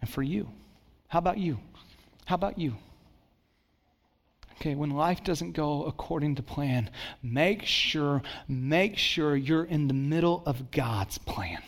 and 0.02 0.10
for 0.10 0.22
you, 0.22 0.50
how 1.08 1.20
about 1.20 1.38
you? 1.38 1.60
How 2.26 2.36
about 2.36 2.58
you? 2.58 2.76
Okay, 4.56 4.76
when 4.76 4.92
life 4.92 5.24
doesn't 5.24 5.52
go 5.54 5.84
according 5.84 6.36
to 6.36 6.44
plan, 6.44 6.90
make 7.22 7.64
sure, 7.64 8.22
make 8.48 8.98
sure 8.98 9.36
you're 9.36 9.66
in 9.66 9.88
the 9.88 9.94
middle 9.94 10.44
of 10.46 10.72
God's 10.72 11.18
plan. 11.18 11.62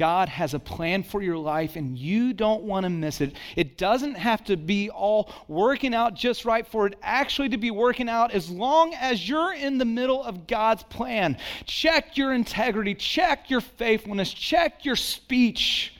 God 0.00 0.30
has 0.30 0.54
a 0.54 0.58
plan 0.58 1.02
for 1.02 1.20
your 1.20 1.36
life 1.36 1.76
and 1.76 1.98
you 1.98 2.32
don't 2.32 2.62
want 2.62 2.84
to 2.84 2.90
miss 2.90 3.20
it. 3.20 3.36
It 3.54 3.76
doesn't 3.76 4.14
have 4.14 4.42
to 4.44 4.56
be 4.56 4.88
all 4.88 5.30
working 5.46 5.92
out 5.92 6.14
just 6.14 6.46
right 6.46 6.66
for 6.66 6.86
it 6.86 6.94
actually 7.02 7.50
to 7.50 7.58
be 7.58 7.70
working 7.70 8.08
out 8.08 8.32
as 8.32 8.48
long 8.48 8.94
as 8.94 9.28
you're 9.28 9.52
in 9.52 9.76
the 9.76 9.84
middle 9.84 10.24
of 10.24 10.46
God's 10.46 10.84
plan. 10.84 11.36
Check 11.66 12.16
your 12.16 12.32
integrity, 12.32 12.94
check 12.94 13.50
your 13.50 13.60
faithfulness, 13.60 14.32
check 14.32 14.86
your 14.86 14.96
speech. 14.96 15.92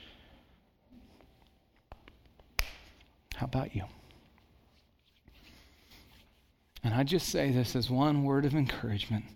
How 3.37 3.45
about 3.45 3.77
you? 3.77 3.85
And 6.83 6.95
I 6.95 7.05
just 7.05 7.29
say 7.29 7.53
this 7.53 7.77
as 7.77 7.91
one 7.91 8.25
word 8.25 8.47
of 8.47 8.55
encouragement. 8.55 9.27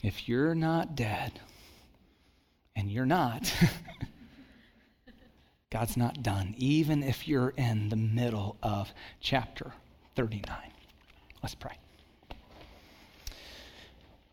If 0.00 0.28
you're 0.28 0.54
not 0.54 0.94
dead, 0.94 1.40
and 2.80 2.90
you're 2.90 3.06
not, 3.06 3.52
God's 5.70 5.98
not 5.98 6.22
done, 6.22 6.54
even 6.56 7.02
if 7.02 7.28
you're 7.28 7.50
in 7.50 7.90
the 7.90 7.96
middle 7.96 8.56
of 8.62 8.92
chapter 9.20 9.72
39. 10.16 10.56
Let's 11.42 11.54
pray. 11.54 11.76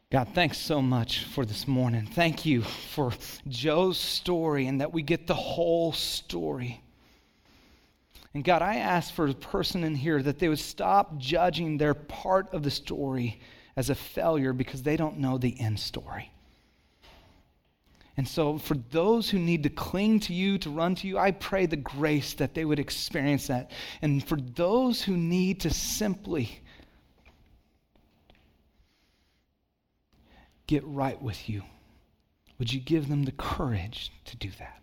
God, 0.10 0.30
thanks 0.34 0.58
so 0.58 0.82
much 0.82 1.26
for 1.26 1.46
this 1.46 1.68
morning. 1.68 2.06
Thank 2.06 2.46
you 2.46 2.62
for 2.62 3.12
Joe's 3.50 3.98
story 3.98 4.68
and 4.68 4.80
that 4.80 4.94
we 4.94 5.02
get 5.02 5.28
the 5.28 5.36
whole 5.36 5.92
story. 5.92 6.82
And 8.34 8.46
God, 8.46 8.62
I 8.62 8.76
ask 8.78 9.14
for 9.14 9.28
a 9.28 9.34
person 9.34 9.84
in 9.84 9.94
here 9.94 10.24
that 10.24 10.40
they 10.40 10.48
would 10.48 10.60
stop 10.60 11.18
judging 11.18 11.78
their 11.78 11.94
part 11.94 12.54
of 12.54 12.64
the 12.64 12.72
story 12.72 13.42
as 13.76 13.90
a 13.90 13.96
failure 13.96 14.54
because 14.54 14.84
they 14.84 14.96
don't 14.96 15.18
know 15.18 15.38
the 15.38 15.60
end 15.60 15.82
story. 15.82 16.32
And 18.18 18.28
so, 18.28 18.58
for 18.58 18.76
those 18.90 19.30
who 19.30 19.38
need 19.38 19.64
to 19.64 19.70
cling 19.70 20.20
to 20.22 20.34
you, 20.34 20.58
to 20.60 20.72
run 20.72 20.96
to 20.96 21.08
you, 21.08 21.20
I 21.20 21.32
pray 21.32 21.68
the 21.68 21.78
grace 21.78 22.34
that 22.36 22.56
they 22.56 22.66
would 22.66 22.80
experience 22.80 23.48
that. 23.48 23.72
And 24.02 24.28
for 24.28 24.38
those 24.38 25.04
who 25.04 25.16
need 25.16 25.60
to 25.62 25.70
simply 25.70 26.62
get 30.68 30.84
right 30.86 31.20
with 31.22 31.50
you? 31.50 31.64
Would 32.60 32.72
you 32.72 32.80
give 32.80 33.08
them 33.08 33.24
the 33.24 33.32
courage 33.32 34.12
to 34.26 34.38
do 34.38 34.50
that? 34.60 34.82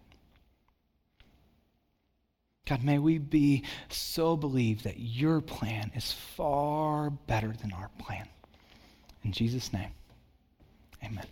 God, 2.66 2.82
may 2.82 2.98
we 2.98 3.18
be 3.18 3.64
so 3.90 4.36
believe 4.36 4.84
that 4.84 4.98
your 4.98 5.42
plan 5.42 5.92
is 5.94 6.12
far 6.12 7.10
better 7.10 7.52
than 7.60 7.72
our 7.72 7.90
plan. 7.98 8.26
In 9.22 9.32
Jesus' 9.32 9.72
name, 9.72 9.90
amen. 11.04 11.26